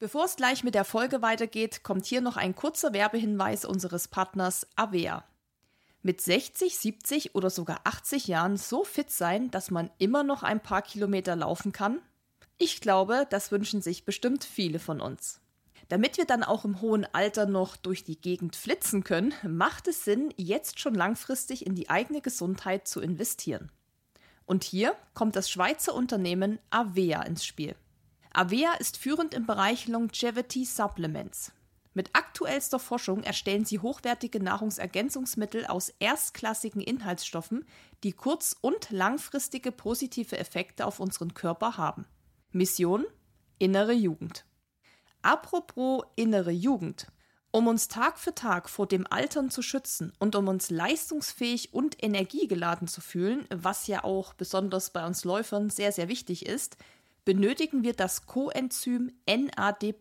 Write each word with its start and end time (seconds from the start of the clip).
Bevor 0.00 0.24
es 0.24 0.36
gleich 0.36 0.64
mit 0.64 0.74
der 0.74 0.86
Folge 0.86 1.20
weitergeht, 1.20 1.82
kommt 1.82 2.06
hier 2.06 2.22
noch 2.22 2.38
ein 2.38 2.54
kurzer 2.54 2.94
Werbehinweis 2.94 3.66
unseres 3.66 4.08
Partners 4.08 4.66
Avea. 4.74 5.24
Mit 6.00 6.22
60, 6.22 6.78
70 6.78 7.34
oder 7.34 7.50
sogar 7.50 7.82
80 7.84 8.26
Jahren 8.26 8.56
so 8.56 8.82
fit 8.82 9.10
sein, 9.10 9.50
dass 9.50 9.70
man 9.70 9.90
immer 9.98 10.22
noch 10.22 10.42
ein 10.42 10.62
paar 10.62 10.80
Kilometer 10.80 11.36
laufen 11.36 11.72
kann? 11.72 12.00
Ich 12.56 12.80
glaube, 12.80 13.26
das 13.28 13.52
wünschen 13.52 13.82
sich 13.82 14.06
bestimmt 14.06 14.42
viele 14.42 14.78
von 14.78 15.02
uns. 15.02 15.42
Damit 15.90 16.16
wir 16.16 16.24
dann 16.24 16.44
auch 16.44 16.64
im 16.64 16.80
hohen 16.80 17.06
Alter 17.12 17.44
noch 17.44 17.76
durch 17.76 18.02
die 18.02 18.18
Gegend 18.18 18.56
flitzen 18.56 19.04
können, 19.04 19.34
macht 19.46 19.86
es 19.86 20.06
Sinn, 20.06 20.32
jetzt 20.38 20.80
schon 20.80 20.94
langfristig 20.94 21.66
in 21.66 21.74
die 21.74 21.90
eigene 21.90 22.22
Gesundheit 22.22 22.88
zu 22.88 23.02
investieren. 23.02 23.70
Und 24.46 24.64
hier 24.64 24.96
kommt 25.12 25.36
das 25.36 25.50
Schweizer 25.50 25.94
Unternehmen 25.94 26.58
Avea 26.70 27.20
ins 27.20 27.44
Spiel. 27.44 27.74
Avea 28.32 28.74
ist 28.74 28.96
führend 28.96 29.34
im 29.34 29.46
Bereich 29.46 29.88
Longevity 29.88 30.64
Supplements. 30.64 31.52
Mit 31.94 32.10
aktuellster 32.12 32.78
Forschung 32.78 33.24
erstellen 33.24 33.64
sie 33.64 33.80
hochwertige 33.80 34.40
Nahrungsergänzungsmittel 34.40 35.66
aus 35.66 35.88
erstklassigen 35.98 36.80
Inhaltsstoffen, 36.80 37.66
die 38.04 38.12
kurz- 38.12 38.56
und 38.60 38.90
langfristige 38.90 39.72
positive 39.72 40.38
Effekte 40.38 40.86
auf 40.86 41.00
unseren 41.00 41.34
Körper 41.34 41.76
haben. 41.76 42.06
Mission 42.52 43.04
Innere 43.58 43.92
Jugend. 43.92 44.44
Apropos 45.22 46.04
innere 46.14 46.52
Jugend. 46.52 47.08
Um 47.50 47.66
uns 47.66 47.88
Tag 47.88 48.18
für 48.18 48.34
Tag 48.34 48.70
vor 48.70 48.86
dem 48.86 49.08
Altern 49.10 49.50
zu 49.50 49.60
schützen 49.60 50.12
und 50.20 50.36
um 50.36 50.46
uns 50.46 50.70
leistungsfähig 50.70 51.74
und 51.74 52.00
energiegeladen 52.00 52.86
zu 52.86 53.00
fühlen, 53.00 53.44
was 53.50 53.88
ja 53.88 54.04
auch 54.04 54.34
besonders 54.34 54.90
bei 54.90 55.04
uns 55.04 55.24
Läufern 55.24 55.68
sehr, 55.68 55.90
sehr 55.90 56.08
wichtig 56.08 56.46
ist, 56.46 56.76
benötigen 57.30 57.84
wir 57.84 57.92
das 57.92 58.26
Coenzym 58.26 59.12
NAD+. 59.24 59.94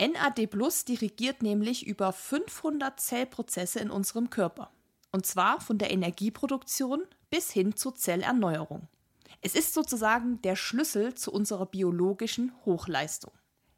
NAD+ 0.00 0.48
dirigiert 0.88 1.42
nämlich 1.42 1.86
über 1.86 2.14
500 2.14 2.98
Zellprozesse 2.98 3.78
in 3.80 3.90
unserem 3.90 4.30
Körper. 4.30 4.72
Und 5.12 5.26
zwar 5.26 5.60
von 5.60 5.76
der 5.76 5.90
Energieproduktion 5.90 7.02
bis 7.28 7.50
hin 7.50 7.76
zur 7.76 7.94
Zellerneuerung. 7.94 8.88
Es 9.42 9.54
ist 9.54 9.74
sozusagen 9.74 10.40
der 10.40 10.56
Schlüssel 10.56 11.12
zu 11.12 11.30
unserer 11.30 11.66
biologischen 11.66 12.54
Hochleistung. 12.64 13.32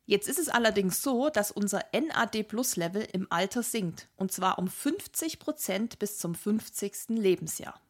Jetzt 0.06 0.28
ist 0.28 0.38
es 0.38 0.48
allerdings 0.48 1.02
so, 1.02 1.30
dass 1.30 1.50
unser 1.50 1.84
NAD-Plus-Level 1.92 3.08
im 3.12 3.26
Alter 3.30 3.64
sinkt, 3.64 4.08
und 4.14 4.30
zwar 4.30 4.60
um 4.60 4.68
50 4.68 5.40
Prozent 5.40 5.98
bis 5.98 6.18
zum 6.18 6.36
50. 6.36 7.08
Lebensjahr. 7.08 7.80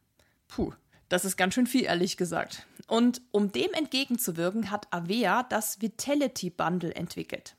Puh, 0.48 0.72
das 1.12 1.26
ist 1.26 1.36
ganz 1.36 1.52
schön 1.52 1.66
viel, 1.66 1.84
ehrlich 1.84 2.16
gesagt. 2.16 2.66
Und 2.88 3.20
um 3.32 3.52
dem 3.52 3.70
entgegenzuwirken, 3.74 4.70
hat 4.70 4.90
Avea 4.90 5.42
das 5.42 5.82
Vitality 5.82 6.48
Bundle 6.48 6.94
entwickelt. 6.94 7.54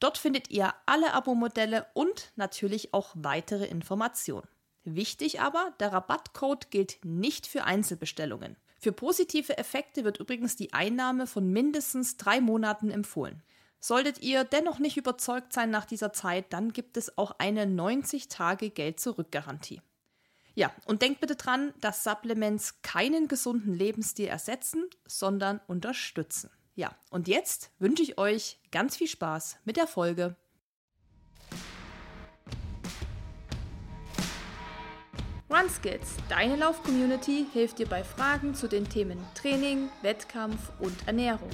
Dort 0.00 0.16
findet 0.16 0.50
ihr 0.50 0.72
alle 0.86 1.12
Abo-Modelle 1.12 1.84
und 1.92 2.32
natürlich 2.36 2.94
auch 2.94 3.10
weitere 3.12 3.66
Informationen. 3.66 4.48
Wichtig 4.84 5.42
aber, 5.42 5.74
der 5.78 5.92
Rabattcode 5.92 6.70
gilt 6.70 7.04
nicht 7.04 7.46
für 7.46 7.64
Einzelbestellungen. 7.64 8.56
Für 8.80 8.92
positive 8.92 9.58
Effekte 9.58 10.04
wird 10.04 10.20
übrigens 10.20 10.56
die 10.56 10.72
Einnahme 10.72 11.26
von 11.26 11.52
mindestens 11.52 12.16
drei 12.16 12.40
Monaten 12.40 12.90
empfohlen. 12.90 13.42
Solltet 13.80 14.22
ihr 14.22 14.44
dennoch 14.44 14.78
nicht 14.78 14.96
überzeugt 14.96 15.52
sein 15.52 15.70
nach 15.70 15.84
dieser 15.84 16.12
Zeit, 16.12 16.52
dann 16.52 16.72
gibt 16.72 16.96
es 16.96 17.18
auch 17.18 17.32
eine 17.38 17.64
90-Tage-Geld-Zurück-Garantie. 17.66 19.82
Ja, 20.54 20.72
und 20.86 21.02
denkt 21.02 21.20
bitte 21.20 21.36
dran, 21.36 21.74
dass 21.80 22.04
Supplements 22.04 22.80
keinen 22.82 23.28
gesunden 23.28 23.74
Lebensstil 23.74 24.28
ersetzen, 24.28 24.84
sondern 25.06 25.60
unterstützen. 25.66 26.50
Ja, 26.76 26.94
und 27.10 27.28
jetzt 27.28 27.70
wünsche 27.78 28.02
ich 28.02 28.18
euch 28.18 28.58
ganz 28.70 28.96
viel 28.96 29.08
Spaß 29.08 29.58
mit 29.64 29.76
der 29.76 29.86
Folge. 29.86 30.36
RunSkills, 35.50 36.16
deine 36.28 36.56
Lauf-Community, 36.56 37.46
hilft 37.52 37.78
dir 37.78 37.86
bei 37.86 38.02
Fragen 38.02 38.54
zu 38.54 38.66
den 38.66 38.88
Themen 38.88 39.24
Training, 39.36 39.88
Wettkampf 40.02 40.72
und 40.80 41.06
Ernährung. 41.06 41.50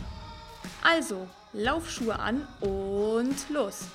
Also, 0.83 1.29
Laufschuhe 1.53 2.16
an 2.16 2.47
und 2.61 3.50
los! 3.50 3.88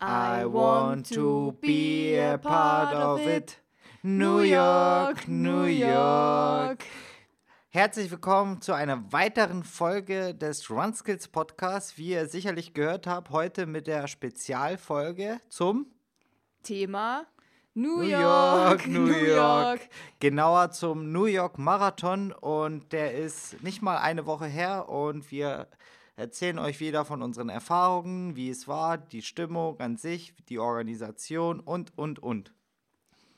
I 0.00 0.44
want 0.44 1.08
to 1.14 1.52
be 1.60 2.18
a 2.18 2.36
part 2.36 2.92
of 2.92 3.20
it. 3.20 3.60
New 4.02 4.40
York, 4.40 5.28
New 5.28 5.66
York. 5.66 6.84
Herzlich 7.68 8.10
willkommen 8.10 8.60
zu 8.60 8.72
einer 8.72 9.12
weiteren 9.12 9.62
Folge 9.62 10.34
des 10.34 10.68
RunSkills 10.68 11.28
Podcasts. 11.28 11.96
Wie 11.96 12.08
ihr 12.08 12.26
sicherlich 12.26 12.74
gehört 12.74 13.06
habt, 13.06 13.30
heute 13.30 13.66
mit 13.66 13.86
der 13.86 14.08
Spezialfolge 14.08 15.40
zum 15.48 15.86
Thema 16.64 17.24
New, 17.76 17.96
New 17.96 18.02
York, 18.02 18.22
York, 18.22 18.86
New 18.86 19.06
York. 19.06 19.80
Genauer 20.20 20.70
zum 20.70 21.10
New 21.10 21.24
York 21.24 21.58
Marathon 21.58 22.30
und 22.30 22.92
der 22.92 23.14
ist 23.14 23.62
nicht 23.64 23.82
mal 23.82 23.96
eine 23.98 24.26
Woche 24.26 24.46
her 24.46 24.88
und 24.88 25.30
wir 25.32 25.66
erzählen 26.14 26.60
euch 26.60 26.78
wieder 26.78 27.04
von 27.04 27.20
unseren 27.20 27.48
Erfahrungen, 27.48 28.36
wie 28.36 28.48
es 28.48 28.68
war, 28.68 28.96
die 28.96 29.22
Stimmung 29.22 29.80
an 29.80 29.96
sich, 29.96 30.34
die 30.48 30.60
Organisation 30.60 31.58
und, 31.58 31.98
und, 31.98 32.20
und. 32.20 32.52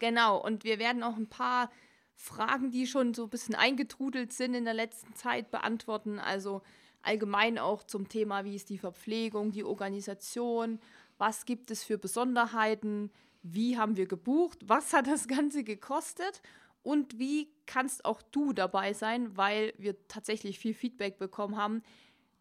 Genau, 0.00 0.36
und 0.36 0.64
wir 0.64 0.78
werden 0.78 1.02
auch 1.02 1.16
ein 1.16 1.30
paar 1.30 1.70
Fragen, 2.14 2.70
die 2.70 2.86
schon 2.86 3.14
so 3.14 3.24
ein 3.24 3.30
bisschen 3.30 3.54
eingetrudelt 3.54 4.34
sind 4.34 4.54
in 4.54 4.66
der 4.66 4.74
letzten 4.74 5.14
Zeit, 5.14 5.50
beantworten. 5.50 6.18
Also 6.18 6.60
allgemein 7.00 7.58
auch 7.58 7.84
zum 7.84 8.08
Thema, 8.10 8.44
wie 8.44 8.56
ist 8.56 8.68
die 8.68 8.76
Verpflegung, 8.76 9.52
die 9.52 9.64
Organisation, 9.64 10.78
was 11.16 11.46
gibt 11.46 11.70
es 11.70 11.82
für 11.82 11.96
Besonderheiten, 11.96 13.10
wie 13.52 13.78
haben 13.78 13.96
wir 13.96 14.06
gebucht, 14.06 14.58
was 14.66 14.92
hat 14.92 15.06
das 15.06 15.28
Ganze 15.28 15.64
gekostet 15.64 16.42
und 16.82 17.18
wie 17.18 17.48
kannst 17.66 18.04
auch 18.04 18.22
du 18.22 18.52
dabei 18.52 18.92
sein, 18.92 19.36
weil 19.36 19.74
wir 19.78 20.06
tatsächlich 20.08 20.58
viel 20.58 20.74
Feedback 20.74 21.18
bekommen 21.18 21.56
haben, 21.56 21.82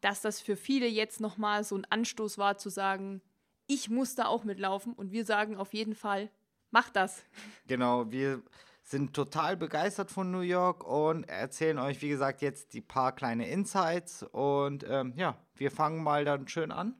dass 0.01 0.21
das 0.21 0.41
für 0.41 0.56
viele 0.56 0.88
jetzt 0.88 1.19
nochmal 1.19 1.63
so 1.63 1.75
ein 1.75 1.85
Anstoß 1.85 2.38
war 2.38 2.57
zu 2.57 2.69
sagen, 2.69 3.21
ich 3.68 3.89
muss 3.89 4.15
da 4.15 4.25
auch 4.25 4.44
mitlaufen 4.44 4.94
und 4.94 5.12
wir 5.12 5.25
sagen 5.25 5.57
auf 5.57 5.74
jeden 5.74 5.95
Fall, 5.95 6.29
mach 6.71 6.89
das. 6.89 7.24
Genau, 7.68 8.12
wir 8.12 8.44
sind 8.83 9.15
total 9.15 9.57
begeistert 9.57 10.12
von 10.12 10.29
New 10.29 10.41
York 10.41 10.83
und 10.83 11.24
erzählen 11.24 11.79
euch, 11.79 12.03
wie 12.03 12.09
gesagt, 12.09 12.44
jetzt 12.44 12.74
die 12.74 12.81
paar 12.81 13.15
kleine 13.15 13.50
Insights 13.50 14.21
und 14.21 14.85
ähm, 14.88 15.13
ja, 15.15 15.39
wir 15.56 15.71
fangen 15.71 16.03
mal 16.03 16.24
dann 16.24 16.47
schön 16.47 16.71
an. 16.71 16.94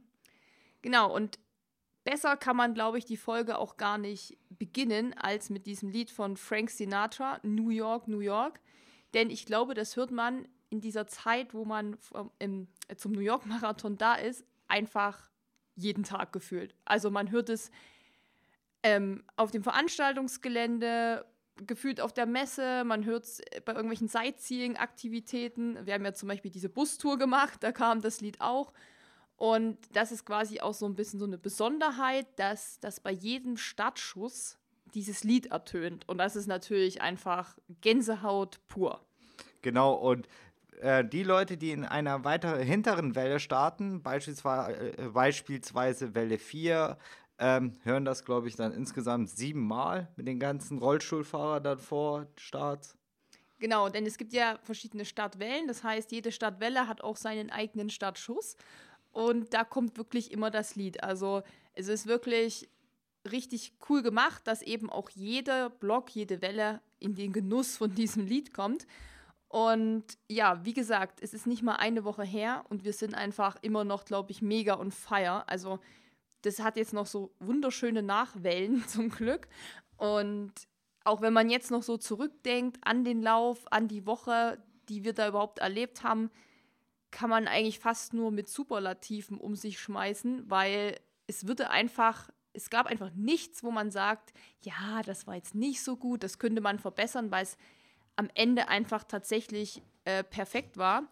Genau, 0.82 1.14
und 1.14 1.38
besser 2.06 2.38
kann 2.38 2.56
man, 2.56 2.74
glaube 2.74 2.98
ich, 2.98 3.06
die 3.06 3.18
Folge 3.18 3.58
auch 3.58 3.76
gar 3.76 3.98
nicht 3.98 4.38
beginnen 4.50 5.14
als 5.14 5.50
mit 5.50 5.66
diesem 5.66 5.90
Lied 5.90 6.10
von 6.10 6.38
Frank 6.38 6.70
Sinatra, 6.70 7.40
New 7.44 7.70
York, 7.70 8.08
New 8.08 8.22
York. 8.22 8.62
Denn 9.14 9.30
ich 9.30 9.46
glaube, 9.46 9.74
das 9.74 9.98
hört 9.98 10.12
man 10.12 10.48
in 10.70 10.80
dieser 10.80 11.08
Zeit, 11.08 11.54
wo 11.54 11.66
man 11.66 11.98
im, 12.40 12.68
äh, 12.88 12.96
zum 12.96 13.12
New 13.12 13.22
York 13.22 13.46
Marathon 13.46 13.98
da 13.98 14.16
ist, 14.16 14.46
einfach 14.68 15.30
jeden 15.76 16.04
Tag 16.04 16.32
gefühlt. 16.32 16.76
Also 16.86 17.12
man 17.12 17.32
hört 17.32 17.50
es 17.50 17.72
ähm, 18.84 19.24
auf 19.36 19.52
dem 19.52 19.64
Veranstaltungsgelände, 19.64 21.26
gefühlt 21.66 22.02
auf 22.02 22.14
der 22.14 22.26
Messe, 22.26 22.84
man 22.84 23.06
hört 23.06 23.24
es 23.24 23.42
bei 23.66 23.74
irgendwelchen 23.74 24.08
Sightseeing-Aktivitäten. 24.08 25.86
Wir 25.86 25.94
haben 25.94 26.06
ja 26.06 26.14
zum 26.14 26.30
Beispiel 26.30 26.52
diese 26.52 26.70
Bustour 26.70 27.18
gemacht, 27.18 27.64
da 27.64 27.72
kam 27.72 28.02
das 28.02 28.22
Lied 28.22 28.42
auch. 28.42 28.74
Und 29.38 29.78
das 29.94 30.12
ist 30.12 30.26
quasi 30.26 30.62
auch 30.62 30.74
so 30.74 30.86
ein 30.86 30.96
bisschen 30.96 31.20
so 31.20 31.26
eine 31.26 31.38
Besonderheit, 31.38 32.28
dass, 32.38 32.80
dass 32.80 33.00
bei 33.00 33.12
jedem 33.12 33.58
Startschuss 33.58 34.58
dieses 34.94 35.24
Lied 35.24 35.48
ertönt. 35.48 36.08
Und 36.08 36.18
das 36.18 36.36
ist 36.36 36.48
natürlich 36.48 37.02
einfach 37.02 37.58
Gänsehaut 37.82 38.60
pur. 38.68 39.02
Genau, 39.62 39.94
und 39.94 40.28
äh, 40.80 41.04
die 41.04 41.24
Leute, 41.24 41.58
die 41.58 41.72
in 41.72 41.84
einer 41.86 42.24
weiter 42.24 42.58
hinteren 42.58 43.16
Welle 43.16 43.40
starten, 43.40 44.02
beispielsweise, 44.02 44.98
äh, 44.98 45.10
beispielsweise 45.10 46.16
Welle 46.16 46.38
4, 46.38 46.98
ähm, 47.38 47.74
hören 47.84 48.06
das, 48.06 48.24
glaube 48.24 48.48
ich, 48.48 48.56
dann 48.56 48.72
insgesamt 48.72 49.30
siebenmal 49.30 50.08
mit 50.16 50.28
den 50.28 50.40
ganzen 50.40 50.78
Rollstuhlfahrern 50.78 51.64
dann 51.64 51.80
vor 51.80 52.28
Start. 52.38 52.96
Genau, 53.60 53.90
denn 53.90 54.06
es 54.06 54.18
gibt 54.18 54.34
ja 54.34 54.60
verschiedene 54.64 55.06
Startwellen. 55.06 55.68
Das 55.68 55.84
heißt, 55.84 56.12
jede 56.12 56.32
Startwelle 56.32 56.88
hat 56.88 57.02
auch 57.02 57.18
seinen 57.18 57.50
eigenen 57.50 57.90
Startschuss. 57.90 58.56
Und 59.16 59.54
da 59.54 59.64
kommt 59.64 59.98
wirklich 59.98 60.34
immer 60.34 60.52
das 60.52 60.76
Lied. 60.76 61.02
Also 61.02 61.42
es 61.74 61.88
ist 61.88 62.06
wirklich 62.06 62.68
richtig 63.32 63.72
cool 63.88 64.04
gemacht, 64.04 64.46
dass 64.46 64.62
eben 64.62 64.90
auch 64.90 65.10
jeder 65.10 65.70
Block, 65.70 66.10
jede 66.10 66.42
Welle 66.42 66.82
in 67.00 67.16
den 67.16 67.32
Genuss 67.32 67.78
von 67.78 67.96
diesem 67.96 68.26
Lied 68.26 68.54
kommt. 68.54 68.86
Und 69.48 70.04
ja, 70.28 70.66
wie 70.66 70.74
gesagt, 70.74 71.22
es 71.22 71.34
ist 71.34 71.48
nicht 71.48 71.64
mal 71.64 71.78
eine 71.78 72.04
Woche 72.04 72.26
her 72.26 72.66
und 72.68 72.84
wir 72.84 72.92
sind 72.92 73.16
einfach 73.16 73.56
immer 73.62 73.86
noch, 73.86 74.04
glaube 74.04 74.32
ich, 74.32 74.42
mega 74.42 74.78
on 74.78 74.92
fire. 74.92 75.48
Also 75.48 75.80
das 76.42 76.60
hat 76.60 76.76
jetzt 76.76 76.92
noch 76.92 77.06
so 77.06 77.34
wunderschöne 77.40 78.04
Nachwellen 78.04 78.84
zum 78.90 79.08
Glück. 79.08 79.48
Und 79.96 80.52
auch 81.06 81.22
wenn 81.22 81.32
man 81.32 81.50
jetzt 81.50 81.72
noch 81.72 81.84
so 81.84 81.96
zurückdenkt 81.96 82.80
an 82.82 83.06
den 83.06 83.22
Lauf, 83.22 83.64
an 83.72 83.88
die 83.88 84.06
Woche, 84.06 84.62
die 84.90 85.06
wir 85.06 85.14
da 85.14 85.30
überhaupt 85.30 85.60
erlebt 85.60 86.04
haben, 86.04 86.32
kann 87.16 87.30
man 87.30 87.48
eigentlich 87.48 87.80
fast 87.80 88.14
nur 88.14 88.30
mit 88.30 88.50
Superlativen 88.50 89.38
um 89.38 89.56
sich 89.56 89.80
schmeißen, 89.80 90.50
weil 90.50 91.00
es 91.28 91.48
würde 91.48 91.70
einfach, 91.70 92.30
es 92.52 92.70
gab 92.70 92.88
einfach 92.88 93.10
nichts, 93.16 93.64
wo 93.64 93.72
man 93.72 93.90
sagt, 93.90 94.34
ja, 94.60 95.02
das 95.02 95.26
war 95.26 95.36
jetzt 95.36 95.56
nicht 95.56 95.82
so 95.82 95.96
gut, 95.96 96.24
das 96.24 96.40
könnte 96.40 96.60
man 96.60 96.78
verbessern, 96.78 97.32
weil 97.32 97.44
es 97.44 97.58
am 98.18 98.30
Ende 98.36 98.68
einfach 98.68 99.06
tatsächlich 99.06 99.82
äh, 100.04 100.26
perfekt 100.26 100.76
war. 100.76 101.08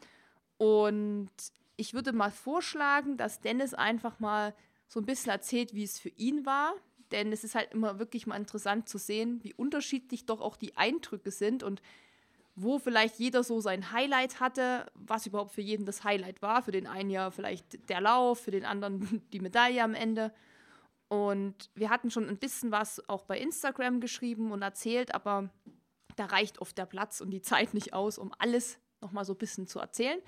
Und 0.57 1.31
ich 1.77 1.93
würde 1.93 2.11
mal 2.11 2.31
vorschlagen, 2.31 3.15
dass 3.15 3.39
Dennis 3.39 3.73
einfach 3.73 4.19
mal 4.19 4.53
so 4.89 4.99
ein 4.99 5.05
bisschen 5.05 5.31
erzählt, 5.31 5.73
wie 5.73 5.85
es 5.85 5.99
für 5.99 6.09
ihn 6.09 6.45
war. 6.45 6.73
Denn 7.11 7.31
es 7.31 7.45
ist 7.45 7.55
halt 7.55 7.71
immer 7.71 7.97
wirklich 7.97 8.27
mal 8.27 8.35
interessant 8.35 8.89
zu 8.89 8.97
sehen, 8.97 9.41
wie 9.41 9.53
unterschiedlich 9.53 10.25
doch 10.25 10.41
auch 10.41 10.57
die 10.57 10.75
Eindrücke 10.75 11.31
sind 11.31 11.63
und 11.63 11.81
wo 12.55 12.77
vielleicht 12.77 13.19
jeder 13.19 13.43
so 13.43 13.59
sein 13.59 13.91
Highlight 13.91 14.39
hatte, 14.39 14.85
was 14.93 15.25
überhaupt 15.25 15.51
für 15.51 15.61
jeden 15.61 15.85
das 15.85 16.03
Highlight 16.03 16.41
war. 16.41 16.61
Für 16.61 16.71
den 16.71 16.87
einen 16.87 17.09
ja 17.09 17.31
vielleicht 17.31 17.89
der 17.89 18.01
Lauf, 18.01 18.41
für 18.41 18.51
den 18.51 18.65
anderen 18.65 19.23
die 19.33 19.39
Medaille 19.39 19.83
am 19.83 19.95
Ende. 19.95 20.31
Und 21.07 21.69
wir 21.75 21.89
hatten 21.89 22.11
schon 22.11 22.27
ein 22.27 22.37
bisschen 22.37 22.71
was 22.71 23.07
auch 23.09 23.23
bei 23.25 23.39
Instagram 23.39 23.99
geschrieben 23.99 24.51
und 24.51 24.61
erzählt, 24.61 25.13
aber 25.13 25.49
da 26.15 26.25
reicht 26.25 26.59
oft 26.59 26.77
der 26.77 26.85
Platz 26.85 27.21
und 27.21 27.31
die 27.31 27.41
Zeit 27.41 27.73
nicht 27.73 27.93
aus, 27.93 28.17
um 28.17 28.31
alles 28.37 28.79
nochmal 29.01 29.25
so 29.25 29.33
ein 29.33 29.37
bisschen 29.37 29.67
zu 29.67 29.79
erzählen. 29.79 30.19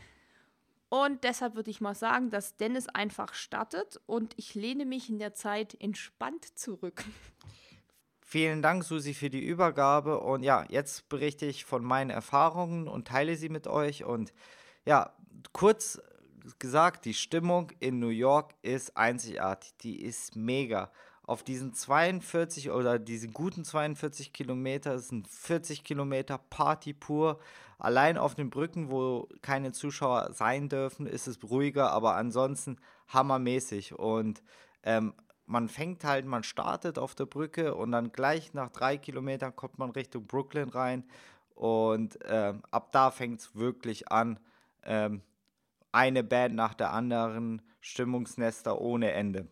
Und 0.90 1.24
deshalb 1.24 1.56
würde 1.56 1.72
ich 1.72 1.82
mal 1.82 1.96
sagen, 1.96 2.30
dass 2.30 2.58
Dennis 2.58 2.88
einfach 2.88 3.34
startet 3.34 4.00
und 4.06 4.34
ich 4.38 4.54
lehne 4.56 4.86
mich 4.86 5.10
in 5.10 5.20
der 5.20 5.34
Zeit 5.34 5.76
entspannt 5.80 6.58
zurück. 6.58 7.04
Vielen 8.28 8.64
Dank, 8.64 8.84
Susi, 8.84 9.14
für 9.14 9.30
die 9.30 9.46
Übergabe. 9.46 10.20
Und 10.20 10.42
ja, 10.42 10.66
jetzt 10.70 11.08
berichte 11.10 11.46
ich 11.46 11.64
von 11.64 11.84
meinen 11.84 12.10
Erfahrungen 12.10 12.88
und 12.88 13.08
teile 13.08 13.36
sie 13.36 13.50
mit 13.50 13.68
euch. 13.68 14.04
Und 14.04 14.34
ja, 14.84 15.14
kurz 15.54 16.02
gesagt, 16.58 17.06
die 17.06 17.14
Stimmung 17.14 17.72
in 17.80 18.00
New 18.00 18.10
York 18.10 18.56
ist 18.64 18.98
einzigartig. 18.98 19.76
Die 19.84 20.02
ist 20.02 20.36
mega. 20.36 20.92
Auf 21.22 21.44
diesen 21.44 21.76
42 21.76 22.72
oder 22.72 22.98
diesen 22.98 23.32
guten 23.32 23.64
42 23.64 24.34
Kilometer 24.34 24.98
sind 24.98 25.28
40 25.28 25.84
Kilometer 25.84 26.40
Party 26.40 26.94
pur. 26.94 27.40
Allein 27.78 28.18
auf 28.18 28.34
den 28.34 28.50
Brücken, 28.50 28.90
wo 28.90 29.30
keine 29.44 29.72
Zuschauer 29.72 30.34
sein 30.34 30.68
dürfen, 30.68 31.06
ist 31.06 31.28
es 31.28 31.44
ruhiger, 31.44 31.92
aber 31.92 32.16
ansonsten 32.16 32.78
hammermäßig. 33.08 33.94
Und 33.94 34.42
ähm, 34.82 35.14
man 35.46 35.70
fängt 35.70 36.04
halt, 36.04 36.26
man 36.26 36.44
startet 36.44 36.98
auf 36.98 37.16
der 37.16 37.26
Brücke 37.26 37.76
und 37.76 37.92
dann 37.92 38.12
gleich 38.12 38.54
nach 38.54 38.70
drei 38.70 38.98
Kilometern 38.98 39.56
kommt 39.56 39.78
man 39.78 39.92
Richtung 39.92 40.26
Brooklyn 40.26 40.70
rein 40.70 41.04
und 41.54 42.22
äh, 42.26 42.54
ab 42.72 42.92
da 42.92 43.12
fängt 43.12 43.40
es 43.40 43.56
wirklich 43.56 44.12
an. 44.12 44.40
Ähm, 44.84 45.22
eine 45.92 46.24
Band 46.24 46.56
nach 46.56 46.74
der 46.74 46.92
anderen, 46.92 47.62
Stimmungsnester 47.80 48.82
ohne 48.82 49.12
Ende. 49.12 49.48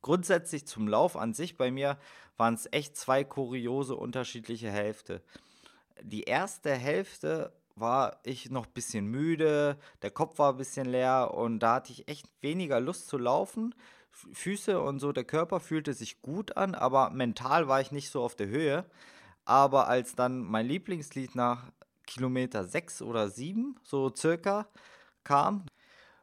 Grundsätzlich 0.00 0.66
zum 0.66 0.88
Lauf 0.88 1.16
an 1.16 1.34
sich 1.34 1.56
bei 1.56 1.70
mir 1.70 1.98
waren 2.36 2.54
es 2.54 2.68
echt 2.72 2.96
zwei 2.96 3.24
kuriose 3.24 3.96
unterschiedliche 3.96 4.70
Hälfte. 4.70 5.22
Die 6.00 6.22
erste 6.22 6.72
Hälfte 6.72 7.52
war 7.74 8.20
ich 8.22 8.50
noch 8.50 8.66
ein 8.66 8.72
bisschen 8.72 9.06
müde, 9.06 9.76
der 10.02 10.10
Kopf 10.10 10.38
war 10.38 10.52
ein 10.52 10.56
bisschen 10.56 10.86
leer 10.86 11.34
und 11.34 11.58
da 11.58 11.74
hatte 11.74 11.92
ich 11.92 12.08
echt 12.08 12.26
weniger 12.40 12.80
Lust 12.80 13.08
zu 13.08 13.18
laufen. 13.18 13.74
Füße 14.32 14.80
und 14.80 14.98
so, 14.98 15.12
der 15.12 15.24
Körper 15.24 15.60
fühlte 15.60 15.94
sich 15.94 16.22
gut 16.22 16.56
an, 16.56 16.74
aber 16.74 17.10
mental 17.10 17.68
war 17.68 17.80
ich 17.80 17.92
nicht 17.92 18.10
so 18.10 18.22
auf 18.22 18.34
der 18.34 18.48
Höhe. 18.48 18.84
Aber 19.44 19.88
als 19.88 20.14
dann 20.14 20.40
mein 20.40 20.66
Lieblingslied 20.66 21.34
nach 21.34 21.70
Kilometer 22.06 22.64
6 22.64 23.02
oder 23.02 23.28
7, 23.28 23.76
so 23.82 24.12
circa, 24.14 24.66
kam, 25.24 25.66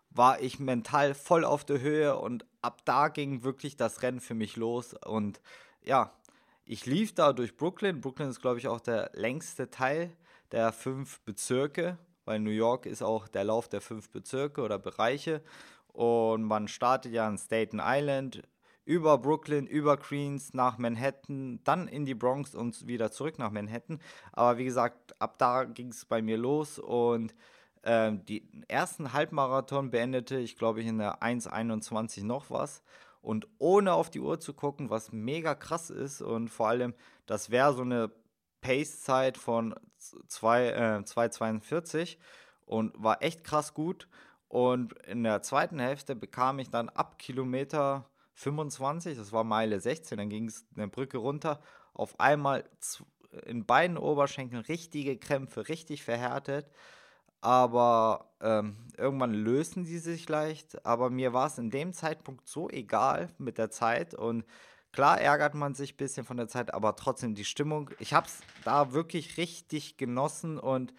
war 0.09 0.41
ich 0.41 0.59
mental 0.59 1.13
voll 1.13 1.43
auf 1.43 1.65
der 1.65 1.81
Höhe 1.81 2.17
und 2.17 2.45
ab 2.61 2.81
da 2.85 3.09
ging 3.09 3.43
wirklich 3.43 3.77
das 3.77 4.01
Rennen 4.01 4.19
für 4.19 4.33
mich 4.33 4.55
los. 4.55 4.93
Und 4.93 5.41
ja, 5.83 6.11
ich 6.65 6.85
lief 6.85 7.13
da 7.13 7.33
durch 7.33 7.57
Brooklyn. 7.57 8.01
Brooklyn 8.01 8.29
ist, 8.29 8.41
glaube 8.41 8.59
ich, 8.59 8.67
auch 8.67 8.79
der 8.79 9.11
längste 9.13 9.69
Teil 9.69 10.11
der 10.51 10.71
fünf 10.71 11.19
Bezirke, 11.21 11.97
weil 12.25 12.39
New 12.39 12.49
York 12.49 12.85
ist 12.85 13.03
auch 13.03 13.27
der 13.27 13.43
Lauf 13.43 13.67
der 13.67 13.81
fünf 13.81 14.09
Bezirke 14.09 14.61
oder 14.61 14.79
Bereiche. 14.79 15.41
Und 15.95 16.43
man 16.43 16.67
startet 16.67 17.13
ja 17.13 17.27
in 17.27 17.37
Staten 17.37 17.79
Island, 17.81 18.43
über 18.83 19.17
Brooklyn, 19.17 19.65
über 19.65 19.95
Queens 19.95 20.53
nach 20.53 20.77
Manhattan, 20.77 21.61
dann 21.63 21.87
in 21.87 22.05
die 22.05 22.13
Bronx 22.13 22.53
und 22.53 22.85
wieder 22.85 23.11
zurück 23.11 23.39
nach 23.39 23.49
Manhattan. 23.49 23.99
Aber 24.33 24.57
wie 24.57 24.65
gesagt, 24.65 25.19
ab 25.21 25.37
da 25.37 25.63
ging 25.63 25.87
es 25.89 26.03
bei 26.03 26.21
mir 26.21 26.37
los 26.37 26.77
und 26.77 27.33
äh, 27.83 28.11
die 28.27 28.45
ersten 28.67 29.13
Halbmarathon 29.13 29.89
beendete 29.89 30.37
ich, 30.37 30.57
glaube 30.57 30.81
ich, 30.81 30.87
in 30.87 30.97
der 30.97 31.21
1,21 31.21 32.25
noch 32.25 32.51
was. 32.51 32.83
Und 33.21 33.47
ohne 33.57 33.93
auf 33.93 34.09
die 34.09 34.19
Uhr 34.19 34.39
zu 34.39 34.53
gucken, 34.53 34.89
was 34.89 35.13
mega 35.13 35.55
krass 35.55 35.89
ist 35.89 36.21
und 36.21 36.49
vor 36.49 36.67
allem, 36.67 36.93
das 37.25 37.49
wäre 37.49 37.73
so 37.73 37.83
eine 37.83 38.11
Pace-Zeit 38.59 39.37
von 39.37 39.73
2,42 40.29 42.01
äh, 42.01 42.17
und 42.65 42.93
war 43.01 43.23
echt 43.23 43.45
krass 43.45 43.73
gut. 43.73 44.09
Und 44.47 44.93
in 45.07 45.23
der 45.23 45.41
zweiten 45.41 45.79
Hälfte 45.79 46.15
bekam 46.15 46.59
ich 46.59 46.69
dann 46.69 46.89
ab 46.89 47.17
Kilometer 47.19 48.09
25, 48.33 49.17
das 49.17 49.31
war 49.31 49.43
Meile 49.43 49.79
16, 49.79 50.17
dann 50.17 50.29
ging 50.29 50.47
es 50.47 50.65
eine 50.75 50.87
Brücke 50.87 51.17
runter, 51.17 51.61
auf 51.93 52.19
einmal 52.19 52.65
in 53.45 53.65
beiden 53.65 53.97
Oberschenkeln 53.97 54.61
richtige 54.63 55.17
Krämpfe, 55.17 55.67
richtig 55.67 56.03
verhärtet. 56.03 56.69
Aber 57.41 58.33
ähm, 58.41 58.75
irgendwann 58.97 59.33
lösen 59.33 59.83
die 59.83 59.99
sich 59.99 60.27
leicht. 60.27 60.83
Aber 60.85 61.09
mir 61.09 61.33
war 61.33 61.47
es 61.47 61.57
in 61.57 61.69
dem 61.69 61.93
Zeitpunkt 61.93 62.47
so 62.47 62.69
egal 62.69 63.29
mit 63.37 63.57
der 63.57 63.69
Zeit. 63.69 64.15
Und 64.15 64.45
klar 64.91 65.19
ärgert 65.21 65.53
man 65.53 65.75
sich 65.75 65.93
ein 65.93 65.97
bisschen 65.97 66.25
von 66.25 66.37
der 66.37 66.47
Zeit, 66.47 66.73
aber 66.73 66.95
trotzdem 66.95 67.35
die 67.35 67.45
Stimmung. 67.45 67.91
Ich 67.99 68.13
habe 68.13 68.27
es 68.27 68.39
da 68.63 68.93
wirklich 68.93 69.37
richtig 69.37 69.97
genossen 69.97 70.57
und 70.57 70.93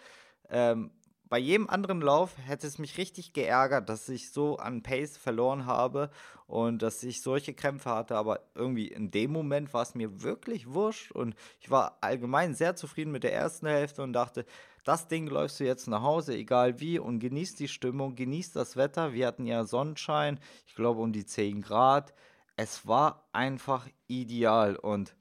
ähm, 0.49 0.91
bei 1.29 1.39
jedem 1.39 1.69
anderen 1.69 2.01
Lauf 2.01 2.37
hätte 2.39 2.67
es 2.67 2.79
mich 2.79 2.99
richtig 2.99 3.33
geärgert, 3.33 3.89
dass 3.89 4.09
ich 4.09 4.31
so 4.31 4.59
an 4.59 4.83
Pace 4.83 5.17
verloren 5.17 5.67
habe 5.67 6.11
und 6.47 6.83
dass 6.83 7.03
ich 7.03 7.23
solche 7.23 7.53
Krämpfe 7.53 7.91
hatte. 7.91 8.17
Aber 8.17 8.41
irgendwie 8.55 8.89
in 8.89 9.11
dem 9.11 9.33
Moment 9.33 9.75
war 9.75 9.83
es 9.83 9.95
mir 9.95 10.23
wirklich 10.23 10.73
wurscht 10.73 11.11
und 11.11 11.35
ich 11.61 11.71
war 11.71 11.99
allgemein 12.01 12.55
sehr 12.55 12.77
zufrieden 12.77 13.11
mit 13.11 13.25
der 13.25 13.35
ersten 13.35 13.67
Hälfte 13.67 14.03
und 14.03 14.13
dachte, 14.13 14.47
das 14.85 15.09
Ding 15.09 15.27
läufst 15.27 15.59
du 15.59 15.65
jetzt 15.65 15.89
nach 15.89 16.03
Hause, 16.03 16.35
egal 16.35 16.79
wie, 16.79 17.01
und 17.01 17.19
genießt 17.19 17.59
die 17.59 17.67
Stimmung, 17.67 18.15
genießt 18.15 18.55
das 18.55 18.77
Wetter. 18.77 19.13
Wir 19.13 19.27
hatten 19.27 19.47
ja 19.47 19.65
Sonnenschein, 19.65 20.39
ich 20.65 20.77
glaube 20.77 21.01
um 21.01 21.13
die 21.13 21.27
10 21.27 21.61
Grad. 21.61 22.15
Es 22.55 22.87
war 22.87 23.29
einfach 23.33 23.89
ideal 24.07 24.77
und 24.77 25.17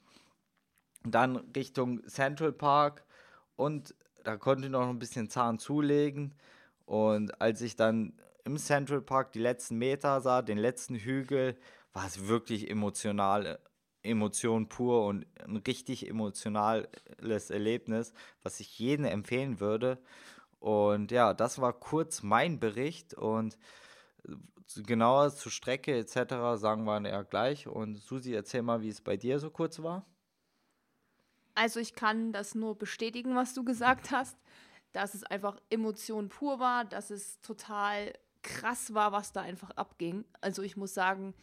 dann 1.04 1.38
Richtung 1.56 2.08
Central 2.08 2.52
Park 2.52 3.06
und 3.56 3.96
da 4.26 4.38
konnte 4.38 4.66
ich 4.66 4.72
noch 4.72 4.90
ein 4.90 5.00
bisschen 5.00 5.30
Zahn 5.30 5.60
zulegen. 5.60 6.34
Und 6.86 7.42
als 7.42 7.62
ich 7.62 7.76
dann 7.76 8.14
im 8.44 8.58
Central 8.58 9.02
Park 9.02 9.32
die 9.34 9.40
letzten 9.40 9.78
Meter 9.78 10.20
sah, 10.22 10.42
den 10.42 10.58
letzten 10.58 10.96
Hügel, 10.96 11.58
war 11.94 12.06
es 12.06 12.28
wirklich 12.28 12.70
emotional. 12.70 13.60
Emotion 14.04 14.70
pur 14.70 15.06
und 15.08 15.26
ein 15.48 15.58
richtig 15.58 16.08
emotionales 16.08 17.50
Erlebnis, 17.50 18.14
was 18.44 18.60
ich 18.60 18.78
jedem 18.78 19.06
empfehlen 19.06 19.60
würde. 19.60 19.98
Und 20.60 21.12
ja, 21.12 21.34
das 21.34 21.60
war 21.60 21.74
kurz 21.74 22.22
mein 22.22 22.60
Bericht 22.60 23.16
und 23.16 23.58
genauer 24.76 25.34
zur 25.36 25.52
Strecke 25.52 25.98
etc. 25.98 26.58
sagen 26.58 26.86
wir 26.86 27.02
ja 27.08 27.24
gleich. 27.24 27.68
Und 27.68 27.98
Susi, 27.98 28.34
erzähl 28.34 28.62
mal, 28.62 28.82
wie 28.82 28.90
es 28.90 29.02
bei 29.02 29.18
dir 29.18 29.40
so 29.40 29.50
kurz 29.50 29.82
war. 29.82 30.06
Also 31.56 31.80
ich 31.80 31.96
kann 31.96 32.34
das 32.34 32.54
nur 32.54 32.78
bestätigen, 32.78 33.36
was 33.36 33.54
du 33.54 33.64
gesagt 33.64 34.12
hast, 34.12 34.38
dass 34.92 35.14
es 35.14 35.24
einfach 35.24 35.60
Emotion 35.70 36.30
pur 36.30 36.60
war, 36.60 36.86
dass 36.86 37.10
es 37.10 37.42
total 37.42 38.14
krass 38.42 38.94
war, 38.94 39.12
was 39.12 39.34
da 39.34 39.42
einfach 39.42 39.72
abging. 39.72 40.26
Also 40.42 40.62
ich 40.62 40.78
muss 40.78 40.94
sagen, 40.94 41.34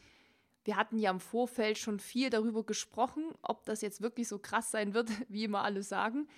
wir 0.65 0.77
hatten 0.77 0.99
ja 0.99 1.11
im 1.11 1.21
Vorfeld 1.21 1.79
schon 1.79 1.99
viel 1.99 2.31
darüber 2.31 2.65
gesprochen, 2.65 3.25
ob 3.43 3.65
das 3.65 3.81
jetzt 3.81 4.01
wirklich 4.01 4.29
so 4.29 4.39
krass 4.39 4.71
sein 4.71 4.95
wird, 4.95 5.11
wie 5.29 5.45
immer 5.45 5.63
alle 5.63 5.83
sagen. 5.83 6.29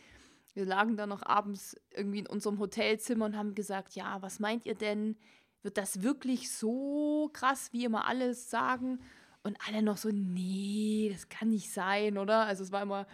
Wir 0.54 0.64
lagen 0.64 0.97
dann 0.97 1.09
noch 1.09 1.23
abends 1.25 1.76
irgendwie 1.90 2.21
in 2.21 2.26
unserem 2.26 2.61
Hotelzimmer 2.61 3.26
und 3.26 3.37
haben 3.37 3.54
gesagt, 3.54 3.95
ja, 3.95 4.23
was 4.23 4.38
meint 4.38 4.66
ihr 4.66 4.76
denn? 4.76 5.16
Wird 5.62 5.76
das 5.78 6.02
wirklich 6.02 6.52
so 6.52 7.28
krass, 7.33 7.73
wie 7.73 7.85
immer 7.85 8.07
alle 8.07 8.35
sagen? 8.35 9.00
Und 9.43 9.59
alle 9.66 9.83
noch 9.83 9.97
so, 9.97 10.11
nee, 10.11 11.11
das 11.12 11.28
kann 11.28 11.50
nicht 11.50 11.71
sein, 11.71 12.19
oder? 12.19 12.47
Also 12.47 12.62
es 12.62 12.73
war 12.73 12.83
immer. 12.83 13.07